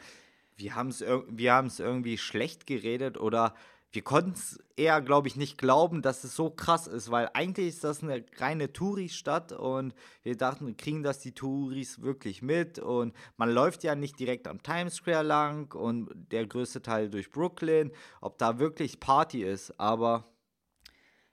Wir 0.60 0.74
haben 0.74 0.88
es 0.88 1.00
wir 1.00 1.64
irgendwie 1.78 2.18
schlecht 2.18 2.66
geredet 2.66 3.18
oder 3.18 3.54
wir 3.92 4.02
konnten 4.02 4.32
es 4.32 4.58
eher, 4.76 5.00
glaube 5.00 5.26
ich, 5.26 5.34
nicht 5.34 5.58
glauben, 5.58 6.00
dass 6.00 6.22
es 6.22 6.36
so 6.36 6.50
krass 6.50 6.86
ist, 6.86 7.10
weil 7.10 7.28
eigentlich 7.34 7.68
ist 7.68 7.82
das 7.82 8.02
eine 8.02 8.24
reine 8.36 8.72
Touri-Stadt 8.72 9.52
und 9.52 9.94
wir 10.22 10.36
dachten, 10.36 10.76
kriegen 10.76 11.02
das 11.02 11.18
die 11.18 11.32
Touris 11.32 12.00
wirklich 12.00 12.40
mit 12.40 12.78
und 12.78 13.14
man 13.36 13.50
läuft 13.50 13.82
ja 13.82 13.96
nicht 13.96 14.18
direkt 14.20 14.46
am 14.46 14.62
Times 14.62 14.94
Square 14.94 15.24
lang 15.24 15.74
und 15.74 16.08
der 16.30 16.46
größte 16.46 16.82
Teil 16.82 17.10
durch 17.10 17.30
Brooklyn, 17.30 17.90
ob 18.20 18.38
da 18.38 18.60
wirklich 18.60 19.00
Party 19.00 19.42
ist, 19.42 19.78
aber. 19.80 20.24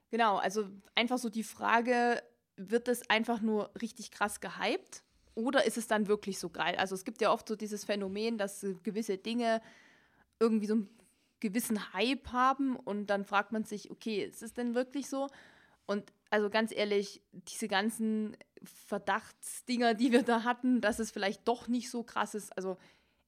Genau, 0.09 0.37
also 0.37 0.67
einfach 0.95 1.19
so 1.19 1.29
die 1.29 1.43
Frage, 1.43 2.23
wird 2.55 2.87
es 2.87 3.07
einfach 3.07 3.39
nur 3.39 3.71
richtig 3.79 4.09
krass 4.09 4.39
gehypt 4.39 5.03
oder 5.37 5.65
ist 5.65 5.77
es 5.77 5.85
dann 5.85 6.07
wirklich 6.07 6.39
so 6.39 6.49
geil? 6.49 6.75
Also 6.77 6.95
es 6.95 7.05
gibt 7.05 7.21
ja 7.21 7.31
oft 7.31 7.47
so 7.47 7.55
dieses 7.55 7.85
Phänomen, 7.85 8.39
dass 8.39 8.65
gewisse 8.81 9.19
Dinge 9.19 9.61
irgendwie 10.39 10.65
so 10.65 10.75
ein 10.75 10.89
gewissen 11.39 11.93
Hype 11.93 12.31
haben 12.31 12.75
und 12.75 13.07
dann 13.07 13.23
fragt 13.23 13.51
man 13.51 13.63
sich, 13.63 13.91
okay, 13.91 14.23
ist 14.23 14.41
es 14.41 14.53
denn 14.53 14.73
wirklich 14.73 15.07
so? 15.07 15.29
Und 15.85 16.11
also 16.31 16.49
ganz 16.49 16.73
ehrlich, 16.75 17.21
diese 17.31 17.67
ganzen 17.67 18.35
Verdachtsdinger, 18.63 19.93
die 19.93 20.11
wir 20.11 20.23
da 20.23 20.43
hatten, 20.43 20.81
dass 20.81 20.97
es 20.97 21.11
vielleicht 21.11 21.47
doch 21.47 21.67
nicht 21.67 21.91
so 21.91 22.01
krass 22.01 22.33
ist, 22.33 22.57
also 22.57 22.75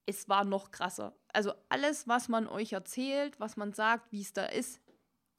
es 0.04 0.28
war 0.28 0.44
noch 0.44 0.72
krasser. 0.72 1.14
Also 1.32 1.52
alles, 1.68 2.08
was 2.08 2.28
man 2.28 2.48
euch 2.48 2.72
erzählt, 2.72 3.38
was 3.38 3.56
man 3.56 3.72
sagt, 3.72 4.10
wie 4.10 4.22
es 4.22 4.32
da 4.32 4.46
ist, 4.46 4.80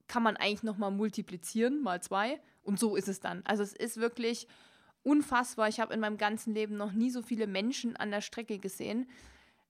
kann 0.08 0.24
man 0.24 0.38
eigentlich 0.38 0.64
noch 0.64 0.78
mal 0.78 0.90
multiplizieren, 0.90 1.82
mal 1.84 2.02
zwei. 2.02 2.42
Und 2.64 2.80
so 2.80 2.96
ist 2.96 3.10
es 3.10 3.20
dann. 3.20 3.42
Also 3.46 3.62
es 3.62 3.74
ist 3.74 3.98
wirklich 3.98 4.48
unfassbar. 5.04 5.68
Ich 5.68 5.80
habe 5.80 5.94
in 5.94 6.00
meinem 6.00 6.18
ganzen 6.18 6.54
Leben 6.54 6.78
noch 6.78 6.92
nie 6.92 7.10
so 7.10 7.22
viele 7.22 7.48
Menschen 7.48 7.96
an 7.96 8.12
der 8.12 8.22
Strecke 8.22 8.60
gesehen. 8.60 9.10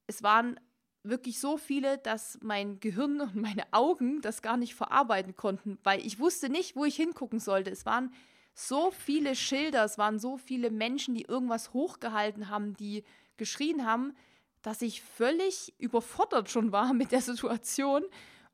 Es 0.07 0.23
waren 0.23 0.59
wirklich 1.03 1.39
so 1.39 1.57
viele, 1.57 1.97
dass 1.97 2.37
mein 2.41 2.79
Gehirn 2.79 3.21
und 3.21 3.35
meine 3.41 3.63
Augen 3.71 4.21
das 4.21 4.41
gar 4.41 4.57
nicht 4.57 4.75
verarbeiten 4.75 5.35
konnten, 5.35 5.77
weil 5.83 6.05
ich 6.05 6.19
wusste 6.19 6.49
nicht, 6.49 6.75
wo 6.75 6.85
ich 6.85 6.95
hingucken 6.95 7.39
sollte. 7.39 7.71
Es 7.71 7.85
waren 7.85 8.13
so 8.53 8.91
viele 8.91 9.35
Schilder, 9.35 9.85
es 9.85 9.97
waren 9.97 10.19
so 10.19 10.37
viele 10.37 10.71
Menschen, 10.71 11.15
die 11.15 11.23
irgendwas 11.23 11.73
hochgehalten 11.73 12.49
haben, 12.49 12.75
die 12.75 13.03
geschrien 13.37 13.85
haben, 13.85 14.13
dass 14.61 14.81
ich 14.81 15.01
völlig 15.01 15.73
überfordert 15.79 16.49
schon 16.49 16.71
war 16.71 16.93
mit 16.93 17.11
der 17.11 17.21
Situation 17.21 18.03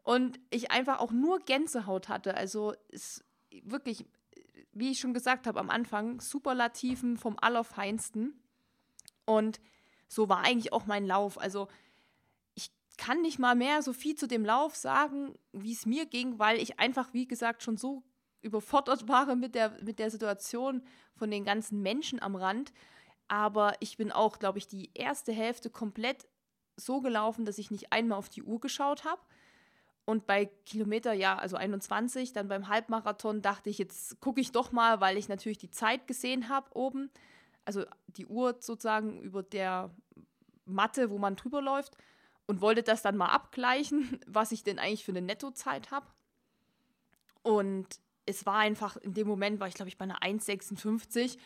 und 0.03 0.39
ich 0.49 0.71
einfach 0.71 0.99
auch 0.99 1.11
nur 1.11 1.39
Gänsehaut 1.39 2.07
hatte. 2.07 2.35
Also 2.35 2.73
es 2.89 3.23
wirklich, 3.63 4.05
wie 4.79 4.91
ich 4.91 4.99
schon 4.99 5.13
gesagt 5.13 5.47
habe 5.47 5.59
am 5.59 5.69
Anfang, 5.69 6.19
Superlativen 6.21 7.17
vom 7.17 7.37
Allerfeinsten. 7.39 8.39
Und 9.25 9.59
so 10.07 10.29
war 10.29 10.39
eigentlich 10.39 10.73
auch 10.73 10.85
mein 10.85 11.05
Lauf. 11.05 11.37
Also 11.39 11.67
kann 12.97 13.21
nicht 13.21 13.39
mal 13.39 13.55
mehr 13.55 13.81
so 13.81 13.93
viel 13.93 14.15
zu 14.15 14.27
dem 14.27 14.43
Lauf 14.43 14.75
sagen, 14.75 15.35
wie 15.53 15.71
es 15.71 15.85
mir 15.85 16.05
ging, 16.05 16.39
weil 16.39 16.59
ich 16.59 16.79
einfach, 16.79 17.13
wie 17.13 17.27
gesagt, 17.27 17.63
schon 17.63 17.77
so 17.77 18.03
überfordert 18.41 19.07
war 19.07 19.33
mit 19.35 19.55
der, 19.55 19.77
mit 19.83 19.99
der 19.99 20.11
Situation 20.11 20.83
von 21.15 21.31
den 21.31 21.45
ganzen 21.45 21.81
Menschen 21.81 22.21
am 22.21 22.35
Rand. 22.35 22.73
Aber 23.27 23.75
ich 23.79 23.97
bin 23.97 24.11
auch, 24.11 24.39
glaube 24.39 24.57
ich, 24.57 24.67
die 24.67 24.91
erste 24.93 25.31
Hälfte 25.31 25.69
komplett 25.69 26.27
so 26.75 27.01
gelaufen, 27.01 27.45
dass 27.45 27.57
ich 27.57 27.71
nicht 27.71 27.91
einmal 27.91 28.17
auf 28.17 28.29
die 28.29 28.43
Uhr 28.43 28.59
geschaut 28.59 29.03
habe. 29.03 29.21
Und 30.07 30.25
bei 30.25 30.45
Kilometer, 30.65 31.11
ja, 31.11 31.37
also 31.37 31.57
21, 31.57 32.31
dann 32.31 32.47
beim 32.47 32.69
Halbmarathon 32.69 33.41
dachte 33.41 33.69
ich, 33.69 33.77
jetzt 33.77 34.21
gucke 34.21 34.39
ich 34.39 34.53
doch 34.53 34.71
mal, 34.71 35.01
weil 35.01 35.17
ich 35.17 35.27
natürlich 35.27 35.57
die 35.57 35.69
Zeit 35.69 36.07
gesehen 36.07 36.47
habe 36.47 36.73
oben. 36.75 37.11
Also 37.65 37.83
die 38.07 38.25
Uhr 38.25 38.55
sozusagen 38.61 39.19
über 39.19 39.43
der 39.43 39.93
Matte, 40.63 41.09
wo 41.09 41.17
man 41.17 41.35
drüber 41.35 41.61
läuft 41.61 41.97
und 42.45 42.61
wollte 42.61 42.83
das 42.83 43.01
dann 43.01 43.17
mal 43.17 43.31
abgleichen, 43.31 44.21
was 44.27 44.53
ich 44.53 44.63
denn 44.63 44.79
eigentlich 44.79 45.03
für 45.03 45.11
eine 45.11 45.21
Nettozeit 45.21 45.91
habe. 45.91 46.07
Und 47.43 47.99
es 48.25 48.45
war 48.45 48.59
einfach, 48.59 48.95
in 48.95 49.13
dem 49.13 49.27
Moment 49.27 49.59
war 49.59 49.67
ich, 49.67 49.73
glaube 49.73 49.89
ich, 49.89 49.97
bei 49.97 50.05
einer 50.05 50.21
1,56. 50.21 51.37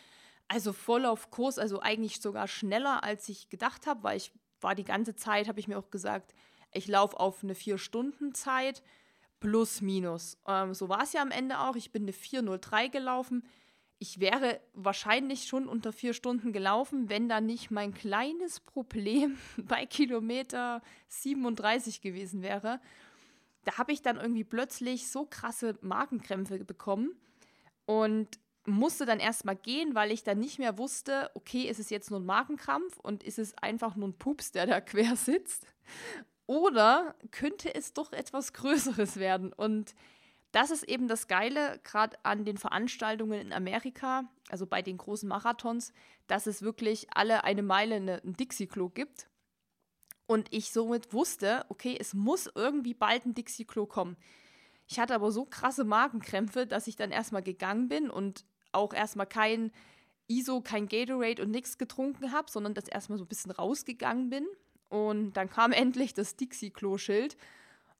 Also 0.47 0.71
voll 0.71 1.07
auf 1.07 1.31
Kurs, 1.31 1.57
also 1.57 1.79
eigentlich 1.79 2.21
sogar 2.21 2.47
schneller, 2.47 3.03
als 3.03 3.27
ich 3.27 3.49
gedacht 3.49 3.87
habe, 3.87 4.03
weil 4.03 4.17
ich 4.17 4.31
war 4.59 4.75
die 4.75 4.83
ganze 4.83 5.15
Zeit, 5.15 5.47
habe 5.47 5.59
ich 5.59 5.67
mir 5.67 5.79
auch 5.79 5.89
gesagt, 5.89 6.35
ich 6.71 6.87
laufe 6.87 7.19
auf 7.19 7.43
eine 7.43 7.53
4-Stunden-Zeit 7.53 8.83
plus 9.39 9.81
minus. 9.81 10.37
Ähm, 10.47 10.73
so 10.73 10.89
war 10.89 11.03
es 11.03 11.13
ja 11.13 11.21
am 11.21 11.31
Ende 11.31 11.59
auch. 11.59 11.75
Ich 11.75 11.91
bin 11.91 12.03
eine 12.03 12.11
4.03 12.11 12.89
gelaufen 12.89 13.43
ich 14.01 14.19
wäre 14.19 14.59
wahrscheinlich 14.73 15.45
schon 15.45 15.67
unter 15.67 15.93
vier 15.93 16.15
Stunden 16.15 16.53
gelaufen, 16.53 17.07
wenn 17.07 17.29
da 17.29 17.39
nicht 17.39 17.69
mein 17.69 17.93
kleines 17.93 18.59
Problem 18.59 19.37
bei 19.57 19.85
Kilometer 19.85 20.81
37 21.09 22.01
gewesen 22.01 22.41
wäre. 22.41 22.81
Da 23.63 23.77
habe 23.77 23.91
ich 23.91 24.01
dann 24.01 24.17
irgendwie 24.17 24.43
plötzlich 24.43 25.07
so 25.11 25.27
krasse 25.27 25.77
Magenkrämpfe 25.81 26.65
bekommen 26.65 27.15
und 27.85 28.39
musste 28.65 29.05
dann 29.05 29.19
erstmal 29.19 29.55
gehen, 29.55 29.93
weil 29.93 30.09
ich 30.09 30.23
dann 30.23 30.39
nicht 30.39 30.57
mehr 30.57 30.79
wusste, 30.79 31.29
okay, 31.35 31.69
ist 31.69 31.79
es 31.79 31.91
jetzt 31.91 32.09
nur 32.09 32.21
ein 32.21 32.25
Magenkrampf 32.25 32.97
und 32.97 33.23
ist 33.23 33.37
es 33.37 33.55
einfach 33.59 33.95
nur 33.95 34.07
ein 34.07 34.17
Pups, 34.17 34.51
der 34.51 34.65
da 34.65 34.81
quer 34.81 35.15
sitzt? 35.15 35.67
Oder 36.51 37.15
könnte 37.31 37.73
es 37.73 37.93
doch 37.93 38.11
etwas 38.11 38.51
Größeres 38.51 39.15
werden? 39.15 39.53
Und 39.53 39.95
das 40.51 40.69
ist 40.69 40.83
eben 40.83 41.07
das 41.07 41.29
Geile, 41.29 41.79
gerade 41.85 42.17
an 42.23 42.43
den 42.43 42.57
Veranstaltungen 42.57 43.39
in 43.39 43.53
Amerika, 43.53 44.25
also 44.49 44.67
bei 44.67 44.81
den 44.81 44.97
großen 44.97 45.29
Marathons, 45.29 45.93
dass 46.27 46.47
es 46.47 46.61
wirklich 46.61 47.07
alle 47.15 47.45
eine 47.45 47.63
Meile 47.63 47.95
eine, 47.95 48.21
ein 48.25 48.33
Dixie-Klo 48.33 48.89
gibt. 48.89 49.29
Und 50.25 50.53
ich 50.53 50.73
somit 50.73 51.13
wusste, 51.13 51.65
okay, 51.69 51.95
es 51.97 52.13
muss 52.13 52.51
irgendwie 52.53 52.95
bald 52.95 53.25
ein 53.25 53.33
Dixie-Klo 53.33 53.85
kommen. 53.85 54.17
Ich 54.89 54.99
hatte 54.99 55.15
aber 55.15 55.31
so 55.31 55.45
krasse 55.45 55.85
Magenkrämpfe, 55.85 56.67
dass 56.67 56.87
ich 56.87 56.97
dann 56.97 57.11
erstmal 57.11 57.43
gegangen 57.43 57.87
bin 57.87 58.09
und 58.09 58.43
auch 58.73 58.93
erstmal 58.93 59.25
kein 59.25 59.71
ISO, 60.27 60.59
kein 60.59 60.89
Gatorade 60.89 61.43
und 61.43 61.51
nichts 61.51 61.77
getrunken 61.77 62.33
habe, 62.33 62.51
sondern 62.51 62.73
das 62.73 62.89
erstmal 62.89 63.17
so 63.17 63.23
ein 63.23 63.29
bisschen 63.29 63.51
rausgegangen 63.51 64.29
bin. 64.29 64.45
Und 64.91 65.33
dann 65.33 65.49
kam 65.49 65.71
endlich 65.71 66.13
das 66.13 66.35
Dixie-Klo-Schild. 66.35 67.37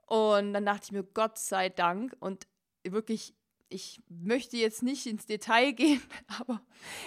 Und 0.06 0.54
dann 0.54 0.66
dachte 0.66 0.84
ich 0.86 0.92
mir, 0.92 1.04
Gott 1.04 1.40
sei 1.40 1.70
Dank. 1.70 2.16
Und 2.20 2.46
wirklich, 2.84 3.34
ich 3.70 4.02
möchte 4.10 4.58
jetzt 4.58 4.84
nicht 4.84 5.08
ins 5.08 5.26
Detail 5.26 5.72
gehen, 5.74 6.02
aber 6.40 6.62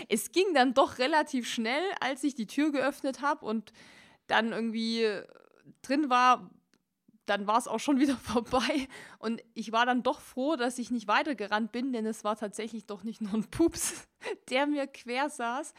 es 0.08 0.32
ging 0.32 0.54
dann 0.54 0.74
doch 0.74 0.98
relativ 0.98 1.46
schnell, 1.46 1.84
als 2.00 2.24
ich 2.24 2.34
die 2.34 2.46
Tür 2.46 2.72
geöffnet 2.72 3.20
habe 3.20 3.44
und 3.44 3.72
dann 4.26 4.52
irgendwie 4.52 5.06
drin 5.82 6.08
war, 6.08 6.50
dann 7.26 7.46
war 7.46 7.58
es 7.58 7.68
auch 7.68 7.80
schon 7.80 8.00
wieder 8.00 8.16
vorbei. 8.16 8.88
Und 9.18 9.42
ich 9.52 9.70
war 9.70 9.84
dann 9.84 10.02
doch 10.02 10.20
froh, 10.20 10.56
dass 10.56 10.78
ich 10.78 10.90
nicht 10.90 11.06
weitergerannt 11.06 11.72
bin, 11.72 11.92
denn 11.92 12.06
es 12.06 12.24
war 12.24 12.36
tatsächlich 12.36 12.86
doch 12.86 13.04
nicht 13.04 13.20
nur 13.20 13.34
ein 13.34 13.44
Pups, 13.50 14.08
der 14.48 14.66
mir 14.66 14.86
quer 14.86 15.28
saß. 15.28 15.74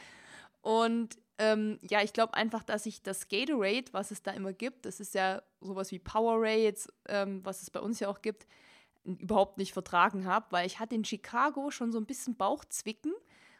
Und 0.60 1.18
ähm, 1.38 1.78
ja, 1.82 2.02
ich 2.02 2.12
glaube 2.12 2.34
einfach, 2.34 2.64
dass 2.64 2.86
ich 2.86 3.02
das 3.02 3.28
Gatorade, 3.28 3.92
was 3.92 4.10
es 4.10 4.22
da 4.22 4.30
immer 4.32 4.52
gibt, 4.52 4.86
das 4.86 5.00
ist 5.00 5.14
ja 5.14 5.42
sowas 5.60 5.90
wie 5.92 5.98
Powerade, 5.98 6.76
ähm, 7.08 7.44
was 7.44 7.62
es 7.62 7.70
bei 7.70 7.80
uns 7.80 8.00
ja 8.00 8.08
auch 8.08 8.22
gibt, 8.22 8.46
überhaupt 9.04 9.58
nicht 9.58 9.72
vertragen 9.72 10.26
habe, 10.26 10.46
weil 10.50 10.66
ich 10.66 10.80
hatte 10.80 10.94
in 10.94 11.04
Chicago 11.04 11.70
schon 11.70 11.92
so 11.92 11.98
ein 11.98 12.06
bisschen 12.06 12.36
Bauchzwicken 12.36 13.12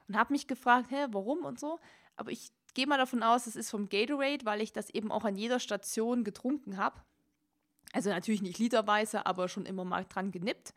und 0.09 0.17
habe 0.17 0.33
mich 0.33 0.47
gefragt, 0.47 0.91
hä, 0.91 1.07
warum 1.11 1.45
und 1.45 1.61
so. 1.61 1.79
Aber 2.17 2.31
ich 2.31 2.51
gehe 2.75 2.87
mal 2.87 2.99
davon 2.99 3.23
aus, 3.23 3.47
es 3.47 3.57
ist 3.57 3.71
vom 3.71 3.89
Gatorade, 3.89 4.45
weil 4.45 4.61
ich 4.61 4.73
das 4.73 4.91
eben 4.91 5.13
auch 5.13 5.25
an 5.25 5.37
jeder 5.37 5.61
Station 5.61 6.25
getrunken 6.25 6.77
habe. 6.77 7.01
Also 7.93 8.11
natürlich 8.11 8.43
nicht 8.43 8.59
literweise, 8.59 9.27
aber 9.27 9.49
schon 9.49 9.67
immer 9.67 9.85
mal 9.85 10.05
dran 10.09 10.33
genippt. 10.33 10.75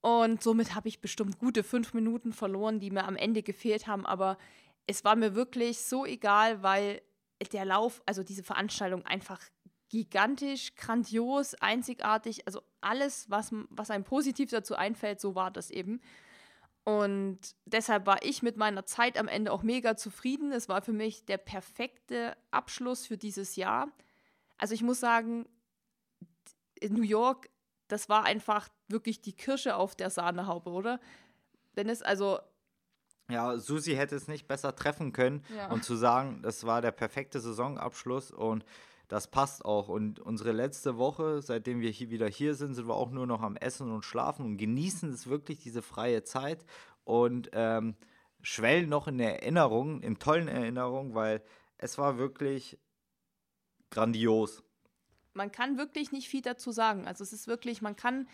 Und 0.00 0.42
somit 0.42 0.74
habe 0.74 0.88
ich 0.88 1.00
bestimmt 1.00 1.38
gute 1.38 1.62
fünf 1.62 1.92
Minuten 1.92 2.32
verloren, 2.32 2.80
die 2.80 2.90
mir 2.90 3.04
am 3.04 3.16
Ende 3.16 3.42
gefehlt 3.42 3.86
haben. 3.86 4.06
Aber 4.06 4.38
es 4.86 5.04
war 5.04 5.16
mir 5.16 5.34
wirklich 5.34 5.82
so 5.82 6.04
egal, 6.04 6.62
weil 6.62 7.02
der 7.52 7.64
Lauf, 7.64 8.02
also 8.06 8.22
diese 8.22 8.42
Veranstaltung 8.42 9.04
einfach 9.06 9.40
gigantisch, 9.88 10.74
grandios, 10.76 11.54
einzigartig. 11.54 12.46
Also 12.46 12.62
alles, 12.80 13.28
was, 13.28 13.50
was 13.70 13.90
einem 13.90 14.04
positiv 14.04 14.50
dazu 14.50 14.74
einfällt, 14.76 15.20
so 15.20 15.34
war 15.34 15.50
das 15.50 15.70
eben. 15.70 16.00
Und 16.84 17.38
deshalb 17.66 18.06
war 18.06 18.22
ich 18.22 18.42
mit 18.42 18.56
meiner 18.56 18.86
Zeit 18.86 19.18
am 19.18 19.28
Ende 19.28 19.52
auch 19.52 19.62
mega 19.62 19.96
zufrieden. 19.96 20.52
Es 20.52 20.68
war 20.68 20.80
für 20.80 20.92
mich 20.92 21.24
der 21.26 21.38
perfekte 21.38 22.36
Abschluss 22.50 23.06
für 23.06 23.18
dieses 23.18 23.56
Jahr. 23.56 23.90
Also 24.56 24.74
ich 24.74 24.82
muss 24.82 25.00
sagen, 25.00 25.46
New 26.88 27.02
York, 27.02 27.50
das 27.88 28.08
war 28.08 28.24
einfach 28.24 28.68
wirklich 28.88 29.20
die 29.20 29.34
Kirsche 29.34 29.76
auf 29.76 29.94
der 29.94 30.10
Sahnehaube, 30.10 30.70
oder? 30.70 31.00
Dennis, 31.76 32.02
also 32.02 32.38
ja, 33.30 33.58
Susi 33.58 33.94
hätte 33.94 34.16
es 34.16 34.28
nicht 34.28 34.46
besser 34.48 34.74
treffen 34.74 35.12
können 35.12 35.44
ja. 35.56 35.70
und 35.70 35.84
zu 35.84 35.94
sagen, 35.96 36.40
das 36.42 36.64
war 36.64 36.82
der 36.82 36.92
perfekte 36.92 37.40
Saisonabschluss 37.40 38.30
und 38.30 38.64
das 39.08 39.26
passt 39.26 39.64
auch. 39.64 39.88
Und 39.88 40.20
unsere 40.20 40.52
letzte 40.52 40.96
Woche, 40.96 41.42
seitdem 41.42 41.80
wir 41.80 41.90
hier 41.90 42.10
wieder 42.10 42.28
hier 42.28 42.54
sind, 42.54 42.74
sind 42.74 42.86
wir 42.86 42.94
auch 42.94 43.10
nur 43.10 43.26
noch 43.26 43.42
am 43.42 43.56
Essen 43.56 43.90
und 43.90 44.04
Schlafen 44.04 44.46
und 44.46 44.56
genießen 44.56 45.12
es 45.12 45.26
wirklich, 45.26 45.58
diese 45.58 45.82
freie 45.82 46.22
Zeit 46.22 46.64
und 47.04 47.50
ähm, 47.52 47.96
schwellen 48.42 48.88
noch 48.88 49.08
in 49.08 49.18
Erinnerungen, 49.18 50.02
in 50.02 50.18
tollen 50.18 50.46
Erinnerungen, 50.46 51.14
weil 51.14 51.42
es 51.76 51.98
war 51.98 52.18
wirklich 52.18 52.78
grandios. 53.90 54.62
Man 55.34 55.50
kann 55.50 55.76
wirklich 55.76 56.12
nicht 56.12 56.28
viel 56.28 56.42
dazu 56.42 56.70
sagen. 56.70 57.06
Also 57.06 57.24
es 57.24 57.32
ist 57.32 57.46
wirklich, 57.46 57.82
man 57.82 57.96
kann, 57.96 58.28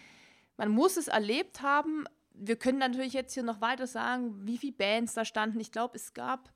man 0.57 0.69
muss 0.69 0.97
es 0.97 1.09
erlebt 1.09 1.63
haben. 1.63 2.05
Wir 2.39 2.57
können 2.57 2.79
natürlich 2.79 3.13
jetzt 3.13 3.35
hier 3.35 3.43
noch 3.43 3.61
weiter 3.61 3.87
sagen, 3.87 4.47
wie 4.47 4.59
viele 4.59 4.75
Bands 4.75 5.15
da 5.15 5.25
standen. 5.25 5.59
Ich 5.61 5.73
glaube, 5.73 5.97
es 5.97 6.13
gab 6.13 6.51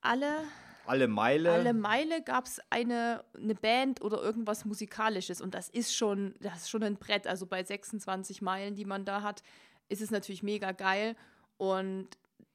alle 0.00 0.44
alle 0.86 1.08
Meile. 1.08 1.52
Alle 1.52 1.72
Meile 1.72 2.22
gab 2.22 2.46
es 2.46 2.60
eine, 2.70 3.24
eine 3.34 3.54
Band 3.54 4.02
oder 4.02 4.22
irgendwas 4.22 4.64
Musikalisches 4.64 5.40
und 5.40 5.54
das 5.54 5.68
ist 5.68 5.94
schon, 5.94 6.34
das 6.40 6.62
ist 6.62 6.70
schon 6.70 6.82
ein 6.82 6.96
Brett. 6.96 7.26
Also 7.26 7.46
bei 7.46 7.62
26 7.62 8.42
Meilen, 8.42 8.74
die 8.74 8.84
man 8.84 9.04
da 9.04 9.22
hat, 9.22 9.42
ist 9.88 10.02
es 10.02 10.10
natürlich 10.10 10.42
mega 10.42 10.72
geil. 10.72 11.16
Und 11.56 12.08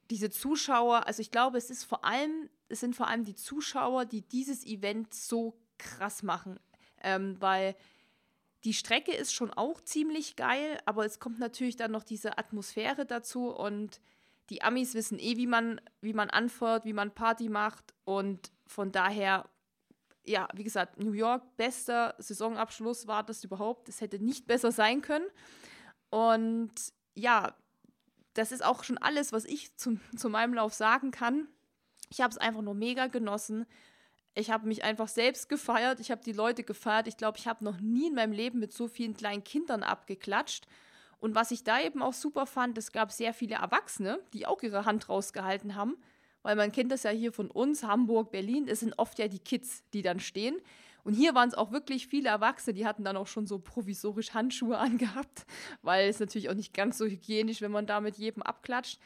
diese 0.10 0.30
Zuschauer, 0.30 1.08
also 1.08 1.22
ich 1.22 1.32
glaube, 1.32 1.58
es 1.58 1.70
ist 1.70 1.84
vor 1.84 2.04
allem, 2.06 2.50
es 2.68 2.80
sind 2.80 2.96
vor 2.96 3.08
allem 3.08 3.24
die 3.24 3.36
Zuschauer, 3.36 4.06
die 4.06 4.22
dieses 4.22 4.66
Event 4.66 5.14
so 5.14 5.58
krass 5.78 6.24
machen. 6.24 6.60
Ähm, 7.02 7.38
weil 7.40 7.76
die 8.64 8.74
Strecke 8.74 9.14
ist 9.14 9.34
schon 9.34 9.52
auch 9.52 9.82
ziemlich 9.82 10.36
geil, 10.36 10.80
aber 10.86 11.06
es 11.06 11.20
kommt 11.20 11.40
natürlich 11.40 11.78
dann 11.78 11.92
noch 11.92 12.04
diese 12.04 12.38
Atmosphäre 12.38 13.06
dazu 13.06 13.50
und 13.50 14.02
die 14.50 14.62
Amis 14.64 14.96
wissen 14.96 15.20
eh, 15.20 15.38
wie 15.38 15.48
man, 15.48 15.80
wie 16.02 16.14
man 16.14 16.30
anfährt, 16.30 16.86
wie 16.86 16.94
man 16.94 17.14
Party 17.14 17.50
macht. 17.50 17.94
Und 18.04 18.52
von 18.66 18.92
daher, 18.92 19.48
ja, 20.26 20.48
wie 20.54 20.64
gesagt, 20.64 21.00
New 21.00 21.14
York, 21.14 21.44
bester 21.56 22.16
Saisonabschluss 22.18 23.08
war 23.08 23.24
das 23.24 23.44
überhaupt. 23.44 23.90
Es 23.90 24.02
hätte 24.02 24.20
nicht 24.20 24.48
besser 24.48 24.72
sein 24.72 25.02
können. 25.02 25.28
Und 26.10 26.74
ja, 27.14 27.56
das 28.34 28.52
ist 28.52 28.64
auch 28.64 28.84
schon 28.84 28.98
alles, 28.98 29.32
was 29.32 29.46
ich 29.46 29.76
zu, 29.78 30.00
zu 30.18 30.30
meinem 30.30 30.54
Lauf 30.54 30.74
sagen 30.74 31.12
kann. 31.12 31.48
Ich 32.10 32.22
habe 32.22 32.32
es 32.32 32.38
einfach 32.38 32.62
nur 32.62 32.74
mega 32.74 33.08
genossen. 33.08 33.66
Ich 34.36 34.52
habe 34.52 34.68
mich 34.68 34.84
einfach 34.84 35.08
selbst 35.08 35.50
gefeiert. 35.50 36.00
Ich 36.00 36.12
habe 36.12 36.24
die 36.24 36.32
Leute 36.32 36.64
gefeiert. 36.64 37.08
Ich 37.08 37.18
glaube, 37.18 37.38
ich 37.38 37.48
habe 37.48 37.64
noch 37.64 37.80
nie 37.80 38.08
in 38.08 38.16
meinem 38.16 38.32
Leben 38.32 38.60
mit 38.60 38.72
so 38.72 38.88
vielen 38.88 39.16
kleinen 39.16 39.44
Kindern 39.44 39.84
abgeklatscht. 39.84 40.66
Und 41.20 41.36
was 41.36 41.52
ich 41.52 41.64
da 41.64 41.82
eben 41.82 42.02
auch 42.02 42.14
super 42.14 42.46
fand, 42.46 42.78
es 42.78 42.92
gab 42.92 43.12
sehr 43.12 43.34
viele 43.34 43.56
Erwachsene, 43.56 44.20
die 44.34 44.46
auch 44.46 44.64
ihre 44.64 44.86
Hand 44.86 45.10
rausgehalten 45.10 45.76
haben, 45.76 45.98
weil 46.44 46.56
man 46.56 46.72
kennt 46.72 46.92
das 46.92 47.04
ja 47.04 47.12
hier 47.12 47.34
von 47.34 47.52
uns, 47.52 47.84
Hamburg, 47.84 48.32
Berlin, 48.32 48.68
es 48.70 48.80
sind 48.80 48.98
oft 48.98 49.20
ja 49.20 49.28
die 49.28 49.40
Kids, 49.40 49.84
die 49.94 50.02
dann 50.02 50.20
stehen. 50.20 50.56
Und 51.04 51.14
hier 51.14 51.36
waren 51.36 51.50
es 51.50 51.56
auch 51.56 51.72
wirklich 51.72 52.08
viele 52.08 52.30
Erwachsene, 52.30 52.74
die 52.74 52.86
hatten 52.86 53.04
dann 53.04 53.18
auch 53.18 53.28
schon 53.28 53.48
so 53.48 53.60
provisorisch 53.60 54.34
Handschuhe 54.34 54.78
angehabt, 54.80 55.46
weil 55.82 56.08
es 56.08 56.20
natürlich 56.20 56.50
auch 56.50 56.56
nicht 56.56 56.74
ganz 56.74 56.98
so 56.98 57.06
hygienisch, 57.06 57.62
wenn 57.62 57.72
man 57.72 57.86
da 57.86 58.00
mit 58.00 58.18
jedem 58.18 58.42
abklatscht. 58.42 59.00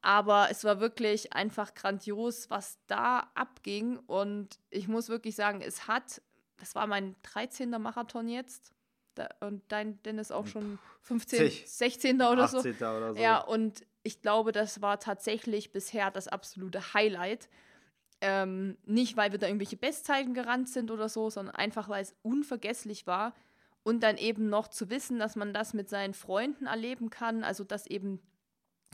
Aber 0.00 0.48
es 0.50 0.64
war 0.64 0.80
wirklich 0.80 1.32
einfach 1.32 1.74
grandios, 1.74 2.50
was 2.50 2.78
da 2.86 3.30
abging. 3.34 3.98
Und 3.98 4.58
ich 4.70 4.88
muss 4.88 5.08
wirklich 5.08 5.34
sagen, 5.34 5.60
es 5.60 5.88
hat, 5.88 6.22
das 6.58 6.74
war 6.74 6.86
mein 6.86 7.16
13. 7.22 7.70
Marathon 7.70 8.28
jetzt, 8.28 8.72
da, 9.14 9.28
und 9.40 9.62
dein 9.68 10.00
Dennis 10.04 10.30
auch 10.30 10.46
schon 10.46 10.78
15, 11.02 11.50
16. 11.66 12.16
oder 12.22 12.44
18. 12.44 12.74
so. 12.78 12.86
oder 12.86 13.14
so. 13.14 13.20
Ja, 13.20 13.38
und 13.38 13.84
ich 14.04 14.22
glaube, 14.22 14.52
das 14.52 14.80
war 14.80 15.00
tatsächlich 15.00 15.72
bisher 15.72 16.10
das 16.10 16.28
absolute 16.28 16.94
Highlight. 16.94 17.48
Ähm, 18.20 18.76
nicht, 18.84 19.16
weil 19.16 19.32
wir 19.32 19.38
da 19.38 19.46
irgendwelche 19.46 19.76
Bestzeiten 19.76 20.34
gerannt 20.34 20.68
sind 20.68 20.90
oder 20.90 21.08
so, 21.08 21.30
sondern 21.30 21.54
einfach, 21.54 21.88
weil 21.88 22.02
es 22.02 22.14
unvergesslich 22.22 23.06
war. 23.06 23.34
Und 23.82 24.02
dann 24.02 24.16
eben 24.16 24.48
noch 24.48 24.68
zu 24.68 24.90
wissen, 24.90 25.18
dass 25.18 25.34
man 25.34 25.54
das 25.54 25.72
mit 25.72 25.88
seinen 25.88 26.14
Freunden 26.14 26.66
erleben 26.66 27.10
kann. 27.10 27.42
Also, 27.42 27.64
dass 27.64 27.86
eben 27.86 28.20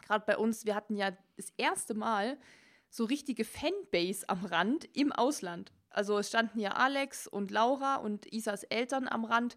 gerade 0.02 0.24
bei 0.26 0.37
uns, 0.37 0.64
wir 0.64 0.74
hatten 0.74 0.96
ja 0.96 1.12
das 1.37 1.52
erste 1.57 1.94
Mal 1.94 2.38
so 2.90 3.04
richtige 3.04 3.44
Fanbase 3.44 4.28
am 4.28 4.44
Rand 4.44 4.88
im 4.96 5.12
Ausland. 5.12 5.72
Also 5.90 6.18
es 6.18 6.28
standen 6.28 6.61
ja 6.61 6.72
Alex 6.72 7.26
und 7.26 7.50
Laura 7.50 7.96
und 7.96 8.26
Isas 8.33 8.64
Eltern 8.64 9.09
am 9.09 9.24
Rand 9.24 9.57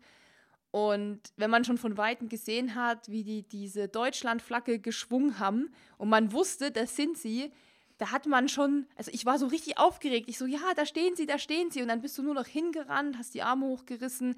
und 0.72 1.22
wenn 1.38 1.50
man 1.50 1.64
schon 1.64 1.78
von 1.78 1.98
Weitem 1.98 2.30
gesehen 2.30 2.76
hat, 2.76 3.10
wie 3.10 3.24
die 3.24 3.44
diese 3.44 3.88
Deutschlandflagge 3.88 4.80
geschwungen 4.80 5.40
haben 5.40 5.70
und 5.98 6.10
man 6.10 6.34
wusste, 6.34 6.72
das 6.72 6.96
sind 6.96 7.18
sie, 7.18 7.52
da 7.98 8.12
hat 8.12 8.26
man 8.28 8.48
schon, 8.48 8.86
also 8.96 9.10
ich 9.14 9.26
war 9.26 9.40
so 9.40 9.48
richtig 9.48 9.78
aufgeregt. 9.78 10.30
Ich 10.30 10.38
so, 10.38 10.46
ja, 10.46 10.60
da 10.76 10.86
stehen 10.86 11.16
sie, 11.16 11.26
da 11.26 11.40
stehen 11.40 11.72
sie. 11.72 11.82
Und 11.82 11.88
dann 11.88 12.02
bist 12.02 12.18
du 12.18 12.22
nur 12.22 12.36
noch 12.36 12.46
hingerannt, 12.46 13.18
hast 13.18 13.34
die 13.34 13.42
Arme 13.42 13.66
hochgerissen. 13.66 14.36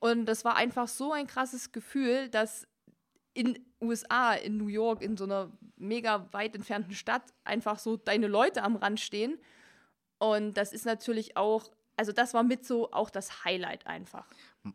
Und 0.00 0.26
das 0.26 0.44
war 0.44 0.56
einfach 0.56 0.88
so 0.88 1.12
ein 1.12 1.26
krasses 1.26 1.72
Gefühl, 1.72 2.28
dass 2.28 2.66
in 3.38 3.58
USA, 3.80 4.32
in 4.32 4.56
New 4.56 4.66
York, 4.66 5.00
in 5.00 5.16
so 5.16 5.24
einer 5.24 5.52
mega 5.76 6.26
weit 6.32 6.56
entfernten 6.56 6.92
Stadt 6.92 7.22
einfach 7.44 7.78
so 7.78 7.96
deine 7.96 8.26
Leute 8.26 8.64
am 8.64 8.74
Rand 8.74 8.98
stehen. 8.98 9.38
Und 10.18 10.56
das 10.56 10.72
ist 10.72 10.84
natürlich 10.84 11.36
auch 11.36 11.70
also 11.98 12.12
das 12.12 12.32
war 12.32 12.44
mit 12.44 12.64
so 12.64 12.92
auch 12.92 13.10
das 13.10 13.44
Highlight 13.44 13.88
einfach. 13.88 14.24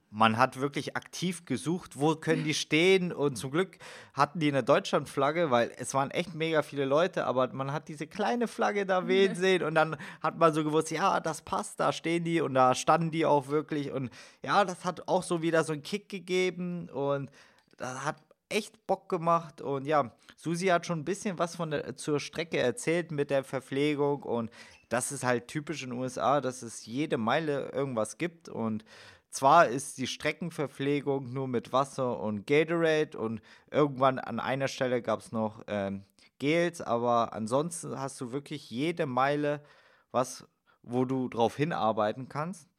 Man 0.09 0.37
hat 0.37 0.59
wirklich 0.59 0.97
aktiv 0.97 1.45
gesucht, 1.45 1.97
wo 1.97 2.15
können 2.15 2.43
die 2.43 2.53
stehen 2.53 3.13
und 3.13 3.37
zum 3.37 3.49
Glück 3.49 3.77
hatten 4.13 4.41
die 4.41 4.49
eine 4.49 4.61
Deutschlandflagge, 4.61 5.49
weil 5.49 5.71
es 5.77 5.93
waren 5.93 6.11
echt 6.11 6.35
mega 6.35 6.63
viele 6.63 6.83
Leute, 6.83 7.25
aber 7.25 7.47
man 7.53 7.71
hat 7.71 7.87
diese 7.87 8.07
kleine 8.07 8.49
Flagge 8.49 8.85
da 8.85 9.07
wehen 9.07 9.35
sehen 9.35 9.63
und 9.63 9.73
dann 9.75 9.95
hat 10.21 10.37
man 10.37 10.53
so 10.53 10.65
gewusst, 10.65 10.91
ja, 10.91 11.21
das 11.21 11.41
passt, 11.41 11.79
da 11.79 11.93
stehen 11.93 12.25
die 12.25 12.41
und 12.41 12.55
da 12.55 12.75
standen 12.75 13.11
die 13.11 13.25
auch 13.25 13.47
wirklich 13.47 13.91
und 13.91 14.09
ja, 14.43 14.65
das 14.65 14.83
hat 14.83 15.07
auch 15.07 15.23
so 15.23 15.41
wieder 15.41 15.63
so 15.63 15.71
einen 15.71 15.83
Kick 15.83 16.09
gegeben 16.09 16.89
und 16.89 17.31
das 17.77 18.03
hat 18.03 18.17
echt 18.53 18.85
Bock 18.87 19.09
gemacht 19.09 19.61
und 19.61 19.85
ja, 19.85 20.11
Susi 20.37 20.67
hat 20.67 20.85
schon 20.85 20.99
ein 20.99 21.05
bisschen 21.05 21.39
was 21.39 21.55
von 21.55 21.71
der, 21.71 21.95
zur 21.95 22.19
Strecke 22.19 22.59
erzählt 22.59 23.11
mit 23.11 23.29
der 23.29 23.43
Verpflegung 23.43 24.23
und 24.23 24.51
das 24.89 25.11
ist 25.11 25.23
halt 25.23 25.47
typisch 25.47 25.83
in 25.83 25.89
den 25.89 25.99
USA, 25.99 26.39
dass 26.39 26.61
es 26.61 26.85
jede 26.85 27.17
Meile 27.17 27.71
irgendwas 27.71 28.17
gibt 28.17 28.49
und 28.49 28.85
zwar 29.29 29.67
ist 29.67 29.97
die 29.97 30.07
Streckenverpflegung 30.07 31.33
nur 31.33 31.47
mit 31.47 31.73
Wasser 31.73 32.19
und 32.19 32.45
Gatorade 32.45 33.17
und 33.17 33.41
irgendwann 33.71 34.19
an 34.19 34.39
einer 34.39 34.67
Stelle 34.67 35.01
gab 35.01 35.21
es 35.21 35.31
noch 35.31 35.63
ähm, 35.67 36.03
Gels, 36.37 36.81
aber 36.81 37.33
ansonsten 37.33 37.99
hast 37.99 38.21
du 38.21 38.31
wirklich 38.31 38.69
jede 38.69 39.05
Meile 39.05 39.63
was, 40.11 40.45
wo 40.83 41.05
du 41.05 41.29
drauf 41.29 41.55
hinarbeiten 41.55 42.29
kannst. 42.29 42.69